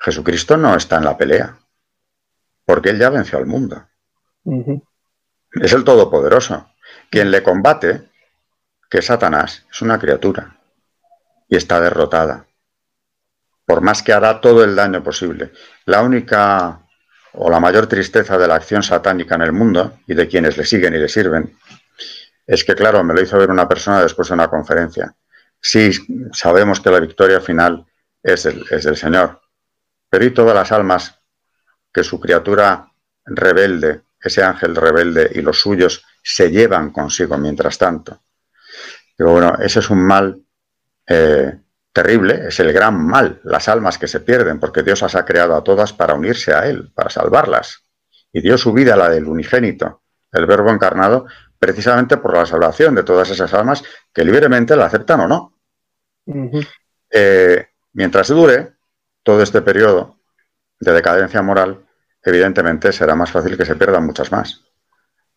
Jesucristo 0.00 0.56
no 0.56 0.74
está 0.74 0.96
en 0.96 1.04
la 1.04 1.16
pelea, 1.16 1.58
porque 2.64 2.90
Él 2.90 2.98
ya 2.98 3.10
venció 3.10 3.38
al 3.38 3.46
mundo. 3.46 3.87
Es 5.52 5.72
el 5.72 5.84
Todopoderoso. 5.84 6.70
Quien 7.10 7.30
le 7.30 7.42
combate, 7.42 8.08
que 8.90 9.02
Satanás, 9.02 9.66
es 9.70 9.82
una 9.82 9.98
criatura 9.98 10.58
y 11.48 11.56
está 11.56 11.80
derrotada 11.80 12.48
por 13.68 13.82
más 13.82 14.02
que 14.02 14.14
hará 14.14 14.40
todo 14.40 14.64
el 14.64 14.74
daño 14.74 15.02
posible. 15.02 15.52
La 15.84 16.00
única 16.00 16.80
o 17.34 17.50
la 17.50 17.60
mayor 17.60 17.86
tristeza 17.86 18.38
de 18.38 18.48
la 18.48 18.54
acción 18.54 18.82
satánica 18.82 19.34
en 19.34 19.42
el 19.42 19.52
mundo 19.52 19.98
y 20.06 20.14
de 20.14 20.26
quienes 20.26 20.56
le 20.56 20.64
siguen 20.64 20.94
y 20.94 20.98
le 20.98 21.06
sirven 21.06 21.54
es 22.46 22.64
que, 22.64 22.74
claro, 22.74 23.04
me 23.04 23.12
lo 23.12 23.20
hizo 23.20 23.36
ver 23.36 23.50
una 23.50 23.68
persona 23.68 24.02
después 24.02 24.28
de 24.28 24.34
una 24.34 24.48
conferencia. 24.48 25.14
Sí, 25.60 25.90
sabemos 26.32 26.80
que 26.80 26.90
la 26.90 26.98
victoria 26.98 27.42
final 27.42 27.84
es, 28.22 28.46
es 28.46 28.84
del 28.84 28.96
Señor, 28.96 29.38
pero 30.08 30.24
¿y 30.24 30.30
todas 30.30 30.54
las 30.54 30.72
almas 30.72 31.20
que 31.92 32.02
su 32.02 32.18
criatura 32.18 32.90
rebelde, 33.26 34.00
ese 34.20 34.42
ángel 34.42 34.76
rebelde 34.76 35.30
y 35.34 35.40
los 35.40 35.60
suyos 35.60 36.04
se 36.22 36.50
llevan 36.50 36.90
consigo 36.90 37.38
mientras 37.38 37.78
tanto? 37.78 38.20
Pero 39.16 39.32
bueno, 39.32 39.56
ese 39.60 39.80
es 39.80 39.90
un 39.90 40.04
mal 40.04 40.40
eh, 41.06 41.58
terrible, 41.92 42.46
es 42.48 42.60
el 42.60 42.72
gran 42.72 43.04
mal, 43.04 43.40
las 43.42 43.68
almas 43.68 43.98
que 43.98 44.06
se 44.06 44.20
pierden, 44.20 44.60
porque 44.60 44.82
Dios 44.82 45.02
las 45.02 45.16
ha 45.16 45.24
creado 45.24 45.56
a 45.56 45.64
todas 45.64 45.92
para 45.92 46.14
unirse 46.14 46.54
a 46.54 46.66
Él, 46.66 46.92
para 46.94 47.10
salvarlas. 47.10 47.82
Y 48.32 48.40
dio 48.40 48.56
su 48.56 48.72
vida, 48.72 48.96
la 48.96 49.08
del 49.08 49.24
unigénito, 49.24 50.02
el 50.30 50.46
Verbo 50.46 50.70
encarnado, 50.70 51.26
precisamente 51.58 52.18
por 52.18 52.36
la 52.36 52.46
salvación 52.46 52.94
de 52.94 53.02
todas 53.02 53.30
esas 53.30 53.52
almas 53.52 53.82
que 54.12 54.24
libremente 54.24 54.76
la 54.76 54.86
aceptan 54.86 55.20
o 55.20 55.28
no. 55.28 55.58
Eh, 57.10 57.66
mientras 57.94 58.28
dure 58.28 58.74
todo 59.22 59.42
este 59.42 59.62
periodo 59.62 60.20
de 60.78 60.92
decadencia 60.92 61.42
moral, 61.42 61.87
evidentemente 62.28 62.92
será 62.92 63.14
más 63.14 63.30
fácil 63.30 63.56
que 63.56 63.64
se 63.64 63.76
pierdan 63.76 64.06
muchas 64.06 64.30
más. 64.32 64.64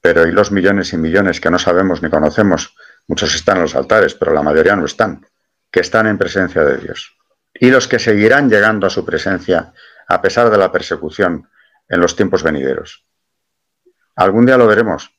Pero 0.01 0.27
y 0.27 0.31
los 0.31 0.51
millones 0.51 0.93
y 0.93 0.97
millones 0.97 1.39
que 1.39 1.51
no 1.51 1.59
sabemos 1.59 2.01
ni 2.01 2.09
conocemos, 2.09 2.75
muchos 3.07 3.35
están 3.35 3.57
en 3.57 3.63
los 3.63 3.75
altares, 3.75 4.15
pero 4.15 4.33
la 4.33 4.41
mayoría 4.41 4.75
no 4.75 4.85
están 4.85 5.25
que 5.71 5.79
están 5.79 6.07
en 6.07 6.17
presencia 6.17 6.63
de 6.63 6.77
Dios 6.77 7.17
y 7.53 7.69
los 7.69 7.87
que 7.87 7.99
seguirán 7.99 8.49
llegando 8.49 8.87
a 8.87 8.89
su 8.89 9.05
presencia 9.05 9.73
a 10.07 10.21
pesar 10.21 10.49
de 10.49 10.57
la 10.57 10.71
persecución 10.71 11.49
en 11.87 11.99
los 11.99 12.15
tiempos 12.15 12.43
venideros. 12.43 13.05
Algún 14.15 14.45
día 14.45 14.57
lo 14.57 14.67
veremos, 14.67 15.11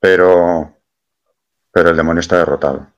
pero, 0.00 0.76
pero 1.70 1.90
el 1.90 1.96
demonio 1.96 2.20
está 2.20 2.38
derrotado. 2.38 2.88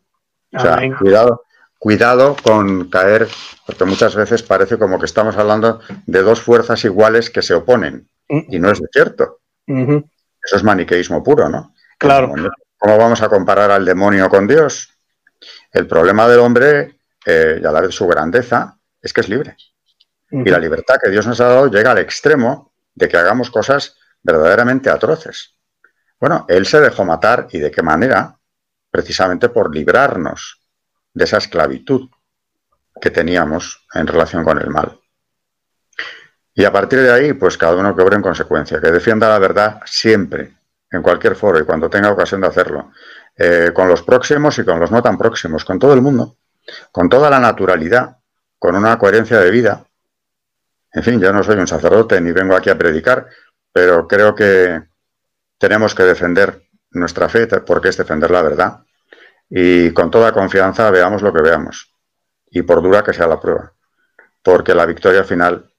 O 0.52 0.58
sea, 0.58 0.80
cuidado, 0.98 1.44
cuidado 1.80 2.36
con 2.42 2.90
caer, 2.90 3.26
porque 3.64 3.86
muchas 3.86 4.14
veces 4.14 4.42
parece 4.42 4.78
como 4.78 4.98
que 4.98 5.06
estamos 5.06 5.36
hablando 5.38 5.80
de 6.06 6.22
dos 6.22 6.42
fuerzas 6.42 6.84
iguales 6.84 7.30
que 7.30 7.40
se 7.40 7.54
oponen, 7.54 8.06
y 8.28 8.58
no 8.58 8.70
es 8.70 8.82
cierto. 8.92 9.40
Eso 9.66 10.56
es 10.56 10.62
maniqueísmo 10.62 11.24
puro, 11.24 11.48
¿no? 11.48 11.74
Claro. 11.98 12.34
¿Cómo 12.78 12.98
vamos 12.98 13.22
a 13.22 13.30
comparar 13.30 13.70
al 13.70 13.86
demonio 13.86 14.28
con 14.28 14.46
Dios? 14.46 14.90
El 15.72 15.86
problema 15.86 16.28
del 16.28 16.40
hombre, 16.40 16.98
eh, 17.24 17.58
y 17.62 17.66
a 17.66 17.72
la 17.72 17.80
vez 17.80 17.94
su 17.94 18.06
grandeza, 18.06 18.76
es 19.00 19.12
que 19.14 19.22
es 19.22 19.28
libre. 19.30 19.56
Y 20.30 20.50
la 20.50 20.58
libertad 20.58 20.96
que 21.02 21.10
Dios 21.10 21.26
nos 21.26 21.40
ha 21.40 21.48
dado 21.48 21.68
llega 21.68 21.92
al 21.92 21.98
extremo 21.98 22.74
de 22.94 23.08
que 23.08 23.16
hagamos 23.16 23.50
cosas 23.50 23.96
verdaderamente 24.22 24.90
atroces. 24.90 25.54
Bueno, 26.20 26.44
Él 26.46 26.66
se 26.66 26.78
dejó 26.78 27.06
matar 27.06 27.48
y 27.52 27.58
de 27.58 27.70
qué 27.70 27.82
manera, 27.82 28.36
precisamente 28.90 29.48
por 29.48 29.74
librarnos 29.74 30.59
de 31.12 31.24
esa 31.24 31.38
esclavitud 31.38 32.08
que 33.00 33.10
teníamos 33.10 33.86
en 33.94 34.06
relación 34.06 34.44
con 34.44 34.58
el 34.58 34.70
mal. 34.70 34.98
Y 36.54 36.64
a 36.64 36.72
partir 36.72 37.00
de 37.00 37.12
ahí, 37.12 37.32
pues 37.32 37.56
cada 37.56 37.76
uno 37.76 37.94
que 37.94 38.02
obre 38.02 38.16
en 38.16 38.22
consecuencia, 38.22 38.80
que 38.80 38.90
defienda 38.90 39.28
la 39.28 39.38
verdad 39.38 39.80
siempre, 39.86 40.56
en 40.90 41.02
cualquier 41.02 41.36
foro 41.36 41.58
y 41.58 41.64
cuando 41.64 41.88
tenga 41.88 42.10
ocasión 42.10 42.40
de 42.40 42.48
hacerlo, 42.48 42.92
eh, 43.36 43.70
con 43.72 43.88
los 43.88 44.02
próximos 44.02 44.58
y 44.58 44.64
con 44.64 44.80
los 44.80 44.90
no 44.90 45.02
tan 45.02 45.16
próximos, 45.16 45.64
con 45.64 45.78
todo 45.78 45.94
el 45.94 46.02
mundo, 46.02 46.36
con 46.90 47.08
toda 47.08 47.30
la 47.30 47.38
naturalidad, 47.38 48.18
con 48.58 48.74
una 48.74 48.98
coherencia 48.98 49.38
de 49.38 49.50
vida. 49.50 49.86
En 50.92 51.02
fin, 51.02 51.20
yo 51.20 51.32
no 51.32 51.42
soy 51.42 51.56
un 51.56 51.68
sacerdote 51.68 52.20
ni 52.20 52.32
vengo 52.32 52.56
aquí 52.56 52.68
a 52.68 52.76
predicar, 52.76 53.28
pero 53.72 54.08
creo 54.08 54.34
que 54.34 54.82
tenemos 55.56 55.94
que 55.94 56.02
defender 56.02 56.64
nuestra 56.90 57.28
fe 57.28 57.46
porque 57.46 57.90
es 57.90 57.96
defender 57.96 58.30
la 58.30 58.42
verdad 58.42 58.80
y 59.50 59.90
con 59.90 60.10
toda 60.10 60.32
confianza 60.32 60.90
veamos 60.90 61.22
lo 61.22 61.32
que 61.32 61.42
veamos 61.42 61.92
y 62.50 62.62
por 62.62 62.82
dura 62.82 63.02
que 63.02 63.12
sea 63.12 63.26
la 63.26 63.40
prueba, 63.40 63.72
porque 64.42 64.74
la 64.74 64.86
victoria 64.86 65.24
final 65.24 65.70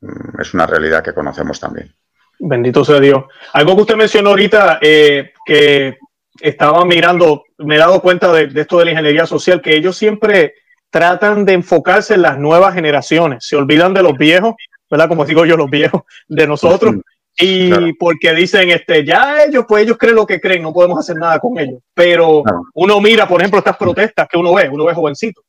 mm, 0.00 0.40
es 0.40 0.54
una 0.54 0.66
realidad 0.66 1.02
que 1.02 1.14
conocemos 1.14 1.58
también. 1.60 1.94
Bendito 2.38 2.84
sea 2.84 2.98
Dios. 2.98 3.24
Algo 3.52 3.76
que 3.76 3.82
usted 3.82 3.96
mencionó 3.96 4.30
ahorita, 4.30 4.78
eh, 4.82 5.32
que 5.46 5.98
estaba 6.40 6.84
mirando, 6.84 7.44
me 7.58 7.76
he 7.76 7.78
dado 7.78 8.00
cuenta 8.00 8.32
de, 8.32 8.50
esto 8.60 8.78
de 8.78 8.86
la 8.86 8.90
ingeniería 8.90 9.26
social, 9.26 9.62
que 9.62 9.76
ellos 9.76 9.96
siempre 9.96 10.54
tratan 10.90 11.44
de 11.44 11.52
enfocarse 11.52 12.14
en 12.14 12.22
las 12.22 12.38
nuevas 12.38 12.74
generaciones, 12.74 13.46
se 13.46 13.56
olvidan 13.56 13.94
de 13.94 14.02
los 14.02 14.18
viejos, 14.18 14.54
¿verdad? 14.90 15.08
Como 15.08 15.24
digo 15.24 15.46
yo, 15.46 15.56
los 15.56 15.70
viejos 15.70 16.02
de 16.28 16.46
nosotros. 16.46 16.96
Y 17.36 17.94
porque 17.94 18.34
dicen, 18.34 18.70
este, 18.70 19.04
ya 19.04 19.44
ellos, 19.44 19.64
pues 19.66 19.84
ellos 19.84 19.96
creen 19.98 20.16
lo 20.16 20.26
que 20.26 20.40
creen, 20.40 20.62
no 20.62 20.72
podemos 20.72 20.98
hacer 20.98 21.16
nada 21.16 21.38
con 21.38 21.58
ellos. 21.58 21.80
Pero 21.94 22.42
uno 22.74 23.00
mira, 23.00 23.26
por 23.26 23.40
ejemplo, 23.40 23.58
estas 23.58 23.76
protestas 23.76 24.28
que 24.30 24.38
uno 24.38 24.54
ve, 24.54 24.68
uno 24.68 24.84
ve 24.84 24.94
jovencito, 24.94 25.42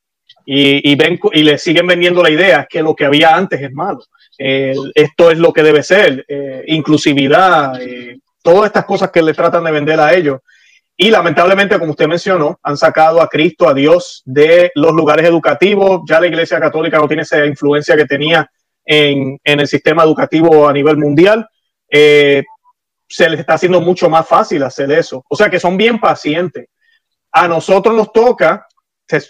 y, 0.46 0.96
ven, 0.96 1.20
y 1.34 1.44
le 1.44 1.58
siguen 1.58 1.88
vendiendo 1.88 2.24
la 2.24 2.30
idea 2.30 2.68
que 2.70 2.82
lo 2.82 2.96
que 2.96 3.06
había 3.06 3.36
antes 3.36 3.62
es 3.62 3.72
malo. 3.74 4.00
esto 4.38 5.32
es 5.32 5.38
lo 5.38 5.54
que 5.54 5.64
debe 5.64 5.84
ser, 5.84 6.26
eh, 6.28 6.64
inclusividad, 6.68 7.82
eh, 7.82 8.20
todas 8.42 8.68
estas 8.68 8.86
cosas 8.86 9.12
que 9.12 9.22
le 9.22 9.34
tratan 9.34 9.64
de 9.64 9.72
vender 9.72 10.00
a 10.00 10.14
ellos. 10.14 10.40
Y 10.96 11.10
lamentablemente, 11.10 11.80
como 11.80 11.92
usted 11.92 12.08
mencionó, 12.08 12.60
han 12.62 12.78
sacado 12.78 13.22
a 13.22 13.28
Cristo, 13.28 13.68
a 13.68 13.74
Dios, 13.74 14.22
de 14.26 14.72
los 14.76 14.92
lugares 14.94 15.26
educativos. 15.26 16.02
Ya 16.08 16.20
la 16.20 16.28
Iglesia 16.28 16.60
Católica 16.60 17.00
no 17.00 17.08
tiene 17.08 17.24
esa 17.24 17.46
influencia 17.46 17.96
que 17.96 18.06
tenía 18.06 18.50
en, 18.86 19.40
el 19.44 19.68
sistema 19.68 20.04
educativo 20.04 20.68
a 20.68 20.74
nivel 20.74 20.98
mundial. 20.98 21.48
Eh, 21.96 22.44
se 23.08 23.30
les 23.30 23.40
está 23.40 23.54
haciendo 23.54 23.80
mucho 23.80 24.10
más 24.10 24.28
fácil 24.28 24.64
hacer 24.64 24.92
eso. 24.92 25.24
O 25.30 25.36
sea 25.36 25.50
que 25.50 25.60
son 25.60 25.78
bien 25.78 26.00
pacientes. 26.00 26.68
A 27.32 27.48
nosotros 27.48 27.96
nos 27.96 28.12
toca 28.12 28.66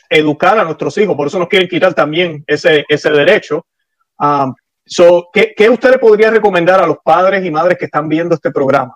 educar 0.09 0.57
a 0.57 0.64
nuestros 0.64 0.97
hijos, 0.97 1.16
por 1.16 1.28
eso 1.28 1.39
nos 1.39 1.49
quieren 1.49 1.68
quitar 1.68 1.93
también 1.93 2.43
ese, 2.47 2.86
ese 2.88 3.11
derecho. 3.11 3.66
Um, 4.18 4.53
¿qué, 5.34 5.53
¿Qué 5.57 5.70
usted 5.70 5.91
le 5.91 5.97
podría 5.99 6.32
recomendar 6.32 6.82
a 6.82 6.88
los 6.88 6.97
padres 7.03 7.43
y 7.43 7.51
madres 7.51 7.78
que 7.78 7.86
están 7.86 8.07
viendo 8.07 8.36
este 8.36 8.51
programa? 8.51 8.95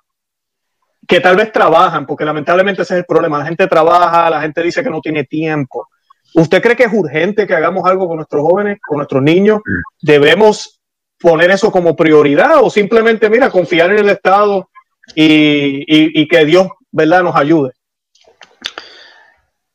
que 1.07 1.21
tal 1.21 1.37
vez 1.37 1.51
trabajan, 1.51 2.05
porque 2.05 2.25
lamentablemente 2.25 2.81
ese 2.81 2.95
es 2.95 2.99
el 2.99 3.05
problema. 3.05 3.39
La 3.39 3.45
gente 3.45 3.65
trabaja, 3.67 4.29
la 4.29 4.41
gente 4.41 4.61
dice 4.61 4.83
que 4.83 4.89
no 4.89 4.99
tiene 4.99 5.23
tiempo. 5.23 5.87
¿Usted 6.35 6.61
cree 6.61 6.75
que 6.75 6.83
es 6.83 6.93
urgente 6.93 7.47
que 7.47 7.55
hagamos 7.55 7.85
algo 7.85 8.07
con 8.07 8.17
nuestros 8.17 8.43
jóvenes, 8.43 8.77
con 8.85 8.97
nuestros 8.97 9.23
niños? 9.23 9.61
¿Debemos 10.01 10.76
poner 11.19 11.51
eso 11.51 11.71
como 11.71 11.95
prioridad 11.95 12.63
o 12.63 12.69
simplemente, 12.69 13.29
mira, 13.29 13.49
confiar 13.49 13.91
en 13.91 13.99
el 13.99 14.09
Estado 14.09 14.69
y, 15.15 16.27
que 16.27 16.45
Dios, 16.45 16.67
¿verdad?, 16.91 17.23
nos 17.23 17.35
ayude. 17.35 17.71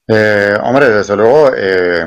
Eh, 0.08 0.56
hombre, 0.62 0.88
desde 0.90 1.16
luego, 1.16 1.52
eh, 1.56 2.06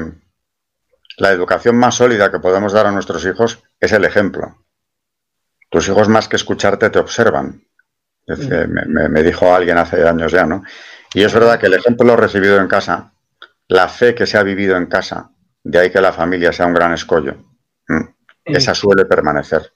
la 1.18 1.32
educación 1.32 1.78
más 1.78 1.96
sólida 1.96 2.32
que 2.32 2.40
podemos 2.40 2.74
dar 2.74 2.88
a 2.88 2.92
nuestros 2.92 3.26
hijos 3.26 3.64
es 3.80 3.92
el 3.92 4.06
ejemplo. 4.06 4.58
Tus 5.70 5.88
hijos 5.88 6.08
más 6.08 6.28
que 6.28 6.36
escucharte 6.36 6.90
te 6.90 7.00
observan. 7.00 7.62
me, 8.28 9.10
me, 9.10 9.24
dijo 9.24 9.54
alguien 9.54 9.78
hace 9.78 10.08
años 10.08 10.32
ya, 10.32 10.46
¿no? 10.46 10.64
Y 11.14 11.24
es 11.24 11.34
verdad 11.34 11.60
que 11.60 11.68
el 11.68 11.74
ejemplo 11.74 12.16
recibido 12.16 12.60
en 12.60 12.68
casa, 12.68 13.14
la 13.68 13.88
fe 13.88 14.14
que 14.14 14.26
se 14.26 14.38
ha 14.38 14.44
vivido 14.44 14.78
en 14.78 14.88
casa, 14.88 15.32
de 15.64 15.80
ahí 15.80 15.90
que 15.90 16.02
la 16.02 16.12
familia 16.12 16.52
sea 16.52 16.66
un 16.66 16.74
gran 16.74 16.94
escollo, 16.94 17.38
esa 18.46 18.76
suele 18.76 19.06
permanecer. 19.06 19.74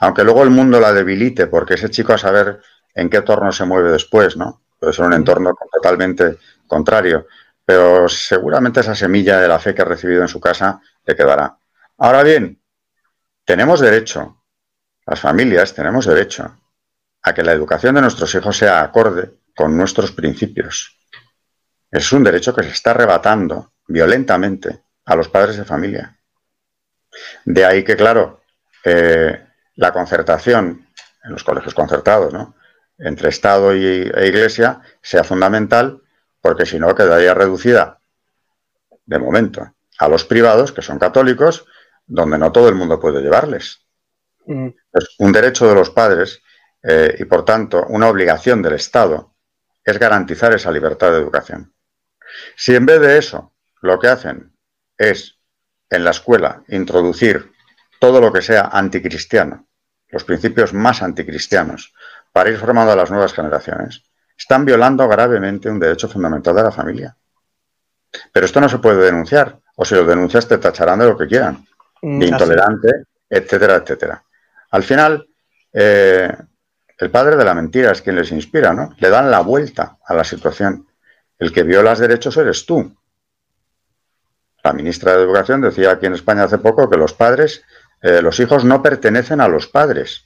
Aunque 0.00 0.24
luego 0.24 0.42
el 0.42 0.50
mundo 0.50 0.80
la 0.80 0.92
debilite, 0.92 1.46
porque 1.46 1.74
ese 1.74 1.90
chico 1.90 2.12
a 2.12 2.18
saber 2.18 2.60
en 2.94 3.08
qué 3.08 3.18
entorno 3.18 3.52
se 3.52 3.64
mueve 3.64 3.92
después, 3.92 4.36
¿no? 4.36 4.62
Puede 4.78 4.92
ser 4.92 5.04
un 5.04 5.12
entorno 5.12 5.54
totalmente 5.72 6.38
contrario, 6.66 7.26
pero 7.64 8.08
seguramente 8.08 8.80
esa 8.80 8.94
semilla 8.94 9.40
de 9.40 9.48
la 9.48 9.58
fe 9.58 9.74
que 9.74 9.82
ha 9.82 9.84
recibido 9.84 10.22
en 10.22 10.28
su 10.28 10.40
casa 10.40 10.80
le 11.04 11.14
quedará. 11.14 11.56
Ahora 11.98 12.22
bien, 12.22 12.60
tenemos 13.44 13.80
derecho, 13.80 14.42
las 15.06 15.20
familias 15.20 15.74
tenemos 15.74 16.06
derecho 16.06 16.56
a 17.22 17.34
que 17.34 17.42
la 17.42 17.52
educación 17.52 17.94
de 17.94 18.00
nuestros 18.00 18.34
hijos 18.34 18.56
sea 18.56 18.80
acorde 18.82 19.40
con 19.54 19.76
nuestros 19.76 20.12
principios. 20.12 20.98
Es 21.90 22.12
un 22.12 22.24
derecho 22.24 22.54
que 22.54 22.62
se 22.62 22.70
está 22.70 22.92
arrebatando 22.92 23.72
violentamente 23.86 24.82
a 25.04 25.16
los 25.16 25.28
padres 25.28 25.56
de 25.56 25.64
familia. 25.64 26.19
De 27.44 27.64
ahí 27.64 27.84
que, 27.84 27.96
claro, 27.96 28.42
eh, 28.84 29.46
la 29.76 29.92
concertación 29.92 30.86
en 31.22 31.32
los 31.32 31.44
colegios 31.44 31.74
concertados, 31.74 32.32
¿no? 32.32 32.54
entre 33.00 33.30
Estado 33.30 33.74
y, 33.74 33.84
e 33.84 34.26
Iglesia 34.26 34.80
sea 35.02 35.24
fundamental, 35.24 36.02
porque 36.40 36.66
si 36.66 36.78
no 36.78 36.94
quedaría 36.94 37.34
reducida, 37.34 37.98
de 39.06 39.18
momento, 39.18 39.74
a 39.98 40.08
los 40.08 40.24
privados, 40.24 40.72
que 40.72 40.82
son 40.82 40.98
católicos, 40.98 41.66
donde 42.06 42.38
no 42.38 42.52
todo 42.52 42.68
el 42.68 42.74
mundo 42.74 43.00
puede 43.00 43.22
llevarles. 43.22 43.86
Mm. 44.46 44.68
Es 44.92 45.16
un 45.18 45.32
derecho 45.32 45.68
de 45.68 45.74
los 45.74 45.90
padres 45.90 46.42
eh, 46.82 47.16
y, 47.18 47.24
por 47.24 47.44
tanto, 47.44 47.86
una 47.88 48.08
obligación 48.08 48.62
del 48.62 48.74
Estado 48.74 49.34
es 49.84 49.98
garantizar 49.98 50.54
esa 50.54 50.70
libertad 50.70 51.10
de 51.10 51.18
educación. 51.18 51.74
Si 52.56 52.74
en 52.74 52.86
vez 52.86 53.00
de 53.00 53.18
eso 53.18 53.54
lo 53.82 53.98
que 53.98 54.08
hacen 54.08 54.56
es 54.96 55.39
en 55.90 56.04
la 56.04 56.10
escuela 56.10 56.62
introducir 56.68 57.52
todo 57.98 58.20
lo 58.20 58.32
que 58.32 58.42
sea 58.42 58.70
anticristiano, 58.72 59.66
los 60.08 60.24
principios 60.24 60.72
más 60.72 61.02
anticristianos, 61.02 61.92
para 62.32 62.50
ir 62.50 62.58
formando 62.58 62.92
a 62.92 62.96
las 62.96 63.10
nuevas 63.10 63.32
generaciones, 63.32 64.04
están 64.36 64.64
violando 64.64 65.06
gravemente 65.06 65.68
un 65.68 65.78
derecho 65.78 66.08
fundamental 66.08 66.54
de 66.54 66.62
la 66.62 66.72
familia. 66.72 67.16
Pero 68.32 68.46
esto 68.46 68.60
no 68.60 68.68
se 68.68 68.78
puede 68.78 69.04
denunciar, 69.04 69.58
o 69.76 69.84
si 69.84 69.94
lo 69.94 70.04
denuncias 70.04 70.48
te 70.48 70.58
tacharán 70.58 71.00
de 71.00 71.06
lo 71.06 71.16
que 71.16 71.26
quieran, 71.26 71.66
mm, 72.02 72.18
de 72.18 72.26
intolerante, 72.26 72.88
etcétera, 73.28 73.76
etcétera. 73.76 74.24
Al 74.70 74.82
final, 74.82 75.28
eh, 75.72 76.32
el 76.98 77.10
padre 77.10 77.36
de 77.36 77.44
la 77.44 77.54
mentira 77.54 77.92
es 77.92 78.02
quien 78.02 78.16
les 78.16 78.32
inspira, 78.32 78.72
¿no? 78.72 78.94
Le 78.98 79.10
dan 79.10 79.30
la 79.30 79.40
vuelta 79.40 79.98
a 80.04 80.14
la 80.14 80.24
situación. 80.24 80.86
El 81.38 81.52
que 81.52 81.62
violas 81.62 81.98
derechos 81.98 82.36
eres 82.36 82.66
tú. 82.66 82.94
La 84.62 84.72
ministra 84.72 85.16
de 85.16 85.22
Educación 85.22 85.60
decía 85.60 85.92
aquí 85.92 86.06
en 86.06 86.14
España 86.14 86.44
hace 86.44 86.58
poco 86.58 86.88
que 86.88 86.96
los 86.96 87.14
padres, 87.14 87.64
eh, 88.02 88.20
los 88.22 88.38
hijos 88.40 88.64
no 88.64 88.82
pertenecen 88.82 89.40
a 89.40 89.48
los 89.48 89.66
padres. 89.66 90.24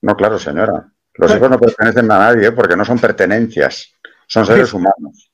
No, 0.00 0.16
claro, 0.16 0.38
señora. 0.38 0.92
Los 1.14 1.34
hijos 1.34 1.50
no 1.50 1.58
pertenecen 1.58 2.10
a 2.12 2.18
nadie 2.18 2.52
porque 2.52 2.76
no 2.76 2.84
son 2.84 2.98
pertenencias, 2.98 3.92
son 4.26 4.46
seres 4.46 4.72
humanos. 4.72 5.32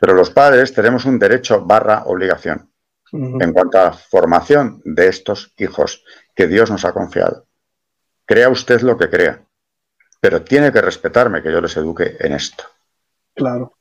Pero 0.00 0.14
los 0.14 0.30
padres 0.30 0.72
tenemos 0.72 1.04
un 1.04 1.18
derecho 1.18 1.64
barra 1.64 2.04
obligación 2.06 2.70
en 3.12 3.52
cuanto 3.52 3.78
a 3.78 3.84
la 3.84 3.92
formación 3.92 4.80
de 4.84 5.08
estos 5.08 5.52
hijos 5.58 6.04
que 6.34 6.46
Dios 6.46 6.70
nos 6.70 6.84
ha 6.84 6.92
confiado. 6.92 7.46
Crea 8.24 8.48
usted 8.48 8.80
lo 8.82 8.96
que 8.96 9.10
crea, 9.10 9.44
pero 10.20 10.42
tiene 10.42 10.72
que 10.72 10.80
respetarme 10.80 11.42
que 11.42 11.52
yo 11.52 11.60
les 11.60 11.76
eduque 11.76 12.16
en 12.20 12.32
esto. 12.32 12.64
Claro, 13.34 13.76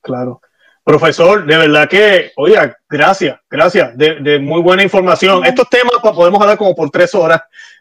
claro. 0.00 0.40
Profesor, 0.84 1.46
de 1.46 1.56
verdad 1.56 1.88
que, 1.88 2.32
oiga, 2.36 2.76
gracias, 2.86 3.40
gracias, 3.48 3.96
de, 3.96 4.38
muy 4.38 4.60
buena 4.60 4.82
información. 4.82 5.42
Estos 5.46 5.66
temas 5.70 5.94
pues, 6.02 6.12
podemos 6.14 6.38
hablar 6.42 6.58
como 6.58 6.74
por 6.74 6.90
tres 6.90 7.14
horas. 7.14 7.40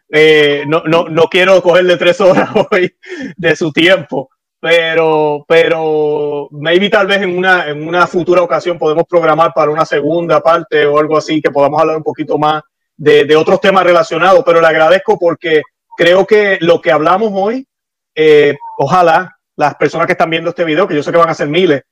Eh, 0.09 0.63
no, 0.67 0.83
no, 0.85 1.09
no 1.09 1.23
quiero 1.23 1.61
cogerle 1.61 1.97
tres 1.97 2.21
horas 2.21 2.49
hoy 2.71 2.95
de 3.35 3.55
su 3.57 3.73
tiempo, 3.73 4.29
pero, 4.57 5.43
pero 5.45 6.47
maybe 6.51 6.89
tal 6.89 7.07
vez 7.07 7.21
en 7.23 7.37
una, 7.37 7.67
en 7.67 7.85
una 7.85 8.07
futura 8.07 8.41
ocasión 8.41 8.79
podemos 8.79 9.03
programar 9.03 9.51
para 9.53 9.69
una 9.69 9.83
segunda 9.83 10.41
parte 10.41 10.85
o 10.85 10.97
algo 10.97 11.17
así, 11.17 11.41
que 11.41 11.51
podamos 11.51 11.81
hablar 11.81 11.97
un 11.97 12.03
poquito 12.03 12.37
más 12.37 12.63
de, 12.95 13.25
de 13.25 13.35
otros 13.35 13.59
temas 13.59 13.83
relacionados, 13.83 14.43
pero 14.45 14.61
le 14.61 14.67
agradezco 14.67 15.19
porque 15.19 15.61
creo 15.97 16.25
que 16.25 16.57
lo 16.61 16.79
que 16.79 16.91
hablamos 16.91 17.31
hoy, 17.33 17.67
eh, 18.15 18.55
ojalá 18.77 19.35
las 19.57 19.75
personas 19.75 20.07
que 20.07 20.13
están 20.13 20.29
viendo 20.29 20.51
este 20.51 20.63
video, 20.63 20.87
que 20.87 20.95
yo 20.95 21.03
sé 21.03 21.11
que 21.11 21.17
van 21.17 21.29
a 21.29 21.33
ser 21.33 21.49
miles, 21.49 21.83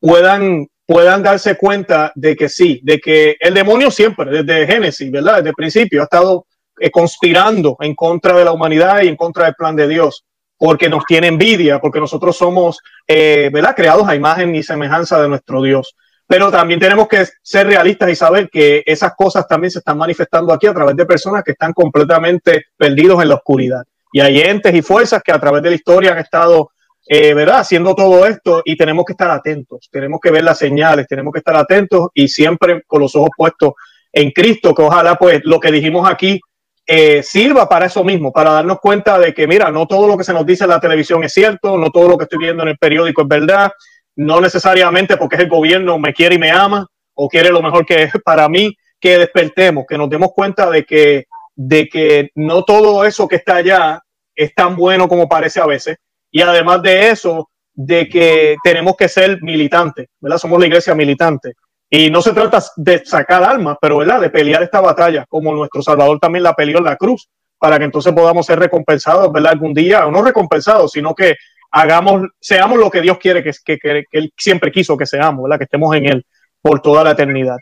puedan, 0.00 0.68
puedan 0.86 1.22
darse 1.22 1.56
cuenta 1.56 2.12
de 2.14 2.36
que 2.36 2.48
sí, 2.48 2.80
de 2.82 2.98
que 2.98 3.36
el 3.40 3.54
demonio 3.54 3.90
siempre, 3.90 4.42
desde 4.42 4.66
Génesis, 4.66 5.10
¿verdad? 5.10 5.36
Desde 5.36 5.50
el 5.50 5.54
principio, 5.54 6.00
ha 6.00 6.04
estado 6.04 6.46
eh, 6.80 6.90
conspirando 6.90 7.76
en 7.80 7.94
contra 7.94 8.36
de 8.36 8.44
la 8.44 8.52
humanidad 8.52 9.02
y 9.02 9.08
en 9.08 9.16
contra 9.16 9.46
del 9.46 9.54
plan 9.54 9.76
de 9.76 9.88
Dios, 9.88 10.24
porque 10.56 10.88
nos 10.88 11.04
tiene 11.04 11.28
envidia, 11.28 11.80
porque 11.80 12.00
nosotros 12.00 12.36
somos, 12.36 12.78
eh, 13.06 13.50
¿verdad? 13.52 13.74
Creados 13.74 14.08
a 14.08 14.14
imagen 14.14 14.54
y 14.54 14.62
semejanza 14.62 15.20
de 15.20 15.28
nuestro 15.28 15.62
Dios. 15.62 15.94
Pero 16.26 16.50
también 16.50 16.78
tenemos 16.78 17.08
que 17.08 17.26
ser 17.42 17.66
realistas 17.66 18.10
y 18.10 18.14
saber 18.14 18.50
que 18.50 18.82
esas 18.84 19.14
cosas 19.16 19.48
también 19.48 19.70
se 19.70 19.78
están 19.78 19.96
manifestando 19.96 20.52
aquí 20.52 20.66
a 20.66 20.74
través 20.74 20.94
de 20.94 21.06
personas 21.06 21.42
que 21.42 21.52
están 21.52 21.72
completamente 21.72 22.66
perdidos 22.76 23.22
en 23.22 23.30
la 23.30 23.36
oscuridad. 23.36 23.82
Y 24.12 24.20
hay 24.20 24.40
entes 24.40 24.74
y 24.74 24.82
fuerzas 24.82 25.22
que 25.22 25.32
a 25.32 25.40
través 25.40 25.62
de 25.62 25.70
la 25.70 25.76
historia 25.76 26.12
han 26.12 26.18
estado 26.18 26.70
eh, 27.10 27.32
¿verdad? 27.32 27.60
Haciendo 27.60 27.94
todo 27.94 28.26
esto 28.26 28.60
y 28.66 28.76
tenemos 28.76 29.06
que 29.06 29.14
estar 29.14 29.30
atentos, 29.30 29.88
tenemos 29.90 30.20
que 30.20 30.30
ver 30.30 30.44
las 30.44 30.58
señales, 30.58 31.06
tenemos 31.06 31.32
que 31.32 31.38
estar 31.38 31.56
atentos 31.56 32.08
y 32.12 32.28
siempre 32.28 32.82
con 32.86 33.00
los 33.00 33.16
ojos 33.16 33.30
puestos 33.34 33.72
en 34.12 34.30
Cristo, 34.30 34.74
que 34.74 34.82
ojalá 34.82 35.14
pues 35.14 35.40
lo 35.44 35.58
que 35.58 35.72
dijimos 35.72 36.06
aquí 36.06 36.38
eh, 36.86 37.22
sirva 37.22 37.66
para 37.66 37.86
eso 37.86 38.04
mismo, 38.04 38.30
para 38.30 38.52
darnos 38.52 38.78
cuenta 38.80 39.18
de 39.18 39.32
que, 39.32 39.46
mira, 39.46 39.70
no 39.70 39.86
todo 39.86 40.06
lo 40.06 40.18
que 40.18 40.24
se 40.24 40.34
nos 40.34 40.44
dice 40.44 40.64
en 40.64 40.70
la 40.70 40.80
televisión 40.80 41.24
es 41.24 41.32
cierto, 41.32 41.78
no 41.78 41.90
todo 41.90 42.10
lo 42.10 42.18
que 42.18 42.24
estoy 42.24 42.40
viendo 42.40 42.62
en 42.62 42.70
el 42.70 42.78
periódico 42.78 43.22
es 43.22 43.28
verdad, 43.28 43.72
no 44.16 44.42
necesariamente 44.42 45.16
porque 45.16 45.36
es 45.36 45.42
el 45.42 45.48
gobierno 45.48 45.98
me 45.98 46.12
quiere 46.12 46.34
y 46.34 46.38
me 46.38 46.50
ama 46.50 46.86
o 47.14 47.26
quiere 47.26 47.48
lo 47.48 47.62
mejor 47.62 47.86
que 47.86 48.02
es 48.02 48.12
para 48.22 48.50
mí, 48.50 48.76
que 49.00 49.16
despertemos, 49.16 49.86
que 49.88 49.96
nos 49.96 50.10
demos 50.10 50.28
cuenta 50.34 50.68
de 50.68 50.84
que, 50.84 51.24
de 51.54 51.88
que 51.88 52.30
no 52.34 52.64
todo 52.64 53.02
eso 53.06 53.26
que 53.26 53.36
está 53.36 53.56
allá 53.56 54.02
es 54.34 54.54
tan 54.54 54.76
bueno 54.76 55.08
como 55.08 55.26
parece 55.26 55.58
a 55.60 55.66
veces 55.66 55.96
y 56.30 56.40
además 56.42 56.82
de 56.82 57.10
eso, 57.10 57.48
de 57.74 58.08
que 58.08 58.56
tenemos 58.62 58.96
que 58.96 59.08
ser 59.08 59.40
militantes, 59.42 60.08
¿verdad? 60.20 60.38
Somos 60.38 60.58
la 60.58 60.66
iglesia 60.66 60.94
militante. 60.94 61.54
Y 61.90 62.10
no 62.10 62.20
se 62.20 62.32
trata 62.32 62.62
de 62.76 63.04
sacar 63.04 63.42
almas, 63.42 63.78
pero 63.80 63.98
¿verdad? 63.98 64.20
De 64.20 64.30
pelear 64.30 64.62
esta 64.62 64.80
batalla, 64.80 65.24
como 65.28 65.54
nuestro 65.54 65.80
Salvador 65.80 66.18
también 66.18 66.42
la 66.42 66.54
peleó 66.54 66.78
en 66.78 66.84
la 66.84 66.96
cruz, 66.96 67.28
para 67.58 67.78
que 67.78 67.84
entonces 67.84 68.12
podamos 68.12 68.46
ser 68.46 68.58
recompensados, 68.58 69.32
¿verdad? 69.32 69.52
Algún 69.52 69.72
día, 69.72 70.06
o 70.06 70.10
no 70.10 70.22
recompensados, 70.22 70.92
sino 70.92 71.14
que 71.14 71.36
hagamos, 71.70 72.28
seamos 72.40 72.78
lo 72.78 72.90
que 72.90 73.00
Dios 73.00 73.18
quiere 73.18 73.42
que, 73.42 73.52
que, 73.64 73.78
que, 73.78 74.04
Él 74.12 74.32
siempre 74.36 74.70
quiso 74.70 74.96
que 74.96 75.06
seamos, 75.06 75.44
¿verdad? 75.44 75.58
Que 75.58 75.64
estemos 75.64 75.94
en 75.96 76.06
Él 76.06 76.26
por 76.60 76.80
toda 76.80 77.04
la 77.04 77.12
eternidad. 77.12 77.56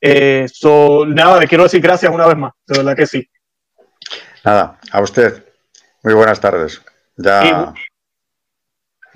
Eh, 0.00 0.46
nada, 1.08 1.40
le 1.40 1.48
quiero 1.48 1.64
decir 1.64 1.80
gracias 1.80 2.12
una 2.12 2.26
vez 2.26 2.36
más, 2.36 2.52
de 2.66 2.78
verdad 2.78 2.96
que 2.96 3.06
sí. 3.06 3.28
Nada, 4.44 4.78
a 4.92 5.00
usted. 5.00 5.44
Muy 6.02 6.14
buenas 6.14 6.40
tardes. 6.40 6.80
Ya, 7.16 7.74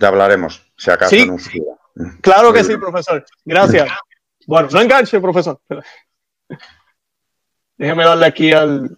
ya 0.03 0.09
hablaremos, 0.09 0.61
si 0.77 0.91
acaso. 0.91 1.15
un 1.15 1.39
Claro 2.21 2.53
que 2.53 2.65
sí, 2.65 2.77
profesor. 2.77 3.25
Gracias. 3.45 3.89
Bueno, 4.45 4.69
no 4.73 4.81
enganche, 4.81 5.21
profesor. 5.21 5.61
Déjeme 7.77 8.03
darle 8.03 8.27
aquí 8.27 8.53
al. 8.53 8.91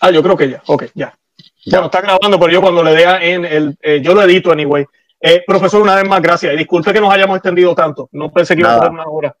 Ah, 0.00 0.10
yo 0.10 0.22
creo 0.22 0.36
que 0.36 0.50
ya. 0.50 0.62
Ok, 0.66 0.84
ya. 0.94 1.18
Bueno, 1.64 1.86
está 1.86 2.02
grabando, 2.02 2.38
pero 2.38 2.52
yo 2.52 2.60
cuando 2.60 2.82
le 2.82 2.94
dé 2.94 3.32
en 3.32 3.46
el. 3.46 3.78
Eh, 3.80 4.02
yo 4.02 4.12
lo 4.12 4.22
edito 4.22 4.52
anyway. 4.52 4.84
Eh, 5.18 5.42
profesor, 5.46 5.80
una 5.80 5.96
vez 5.96 6.06
más, 6.06 6.20
gracias. 6.20 6.54
Disculpe 6.58 6.92
que 6.92 7.00
nos 7.00 7.10
hayamos 7.10 7.38
extendido 7.38 7.74
tanto. 7.74 8.10
No 8.12 8.30
pensé 8.30 8.54
que 8.54 8.60
iba 8.60 8.74
a 8.74 8.82
ser 8.82 8.90
una 8.90 9.06
hora. 9.06 9.34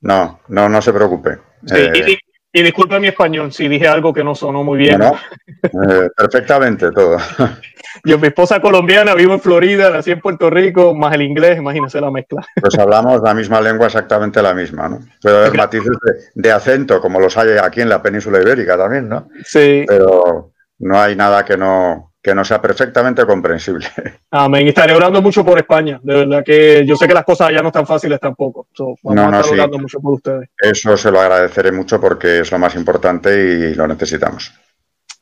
No, 0.00 0.40
no, 0.48 0.68
no 0.68 0.82
se 0.82 0.92
preocupe. 0.92 1.38
Sí, 1.64 1.76
y, 1.76 2.18
Y 2.58 2.62
disculpe 2.64 2.98
mi 2.98 3.06
español 3.06 3.52
si 3.52 3.68
dije 3.68 3.86
algo 3.86 4.12
que 4.12 4.24
no 4.24 4.34
sonó 4.34 4.64
muy 4.64 4.78
bien. 4.78 5.00
Eh, 5.00 6.10
perfectamente 6.16 6.90
todo. 6.90 7.16
Yo, 8.04 8.18
mi 8.18 8.26
esposa 8.26 8.60
colombiana, 8.60 9.14
vivo 9.14 9.34
en 9.34 9.40
Florida, 9.40 9.90
nací 9.90 10.10
en 10.10 10.20
Puerto 10.20 10.50
Rico, 10.50 10.92
más 10.92 11.14
el 11.14 11.22
inglés, 11.22 11.58
imagínese 11.58 12.00
la 12.00 12.10
mezcla. 12.10 12.44
Pues 12.60 12.76
hablamos 12.76 13.22
la 13.22 13.32
misma 13.32 13.60
lengua, 13.60 13.86
exactamente 13.86 14.42
la 14.42 14.54
misma, 14.54 14.88
¿no? 14.88 14.98
Puede 15.22 15.36
haber 15.36 15.54
matices 15.54 15.96
de, 16.02 16.42
de, 16.42 16.50
acento, 16.50 17.00
como 17.00 17.20
los 17.20 17.36
hay 17.36 17.50
aquí 17.62 17.80
en 17.80 17.90
la 17.90 18.02
península 18.02 18.42
ibérica 18.42 18.76
también, 18.76 19.08
¿no? 19.08 19.28
Sí. 19.44 19.84
Pero 19.86 20.50
no 20.80 21.00
hay 21.00 21.14
nada 21.14 21.44
que 21.44 21.56
no, 21.56 22.07
que 22.28 22.34
no 22.34 22.44
sea 22.44 22.60
perfectamente 22.60 23.24
comprensible. 23.24 23.86
Amén. 24.30 24.66
Y 24.66 24.68
estaré 24.68 24.94
orando 24.94 25.22
mucho 25.22 25.44
por 25.44 25.56
España. 25.58 25.98
De 26.02 26.14
verdad 26.14 26.44
que 26.44 26.84
yo 26.86 26.94
sé 26.96 27.08
que 27.08 27.14
las 27.14 27.24
cosas 27.24 27.48
allá 27.48 27.62
no 27.62 27.68
están 27.68 27.86
fáciles 27.86 28.20
tampoco. 28.20 28.66
So, 28.74 28.94
vamos 29.02 29.14
No, 29.16 29.22
a 29.22 29.30
no, 29.30 29.36
estar 29.40 29.44
sí. 29.44 29.52
orando 29.54 29.78
mucho 29.78 29.98
por 30.00 30.12
ustedes. 30.14 30.50
Eso 30.58 30.96
se 30.96 31.10
lo 31.10 31.20
agradeceré 31.20 31.72
mucho 31.72 32.00
porque 32.00 32.40
es 32.40 32.52
lo 32.52 32.58
más 32.58 32.74
importante 32.74 33.30
y 33.34 33.74
lo 33.74 33.86
necesitamos. 33.88 34.52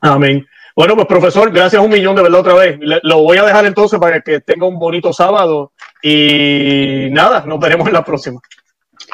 Amén. 0.00 0.44
Bueno, 0.74 0.94
pues 0.94 1.06
profesor, 1.06 1.50
gracias 1.52 1.80
un 1.82 1.90
millón 1.90 2.16
de 2.16 2.22
verdad 2.22 2.40
otra 2.40 2.54
vez. 2.54 2.76
Le- 2.80 3.00
lo 3.02 3.22
voy 3.22 3.38
a 3.38 3.44
dejar 3.44 3.64
entonces 3.64 3.98
para 3.98 4.20
que 4.20 4.40
tenga 4.40 4.66
un 4.66 4.78
bonito 4.78 5.12
sábado 5.12 5.72
y 6.02 7.08
nada, 7.12 7.44
nos 7.46 7.58
veremos 7.60 7.86
en 7.86 7.94
la 7.94 8.04
próxima. 8.04 8.40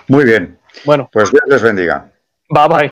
Muy 0.09 0.24
bien, 0.24 0.59
Bueno, 0.84 1.09
pues 1.12 1.30
Dios 1.30 1.43
les 1.47 1.62
bendiga. 1.62 2.11
bye 2.49 2.66
bye. 2.68 2.78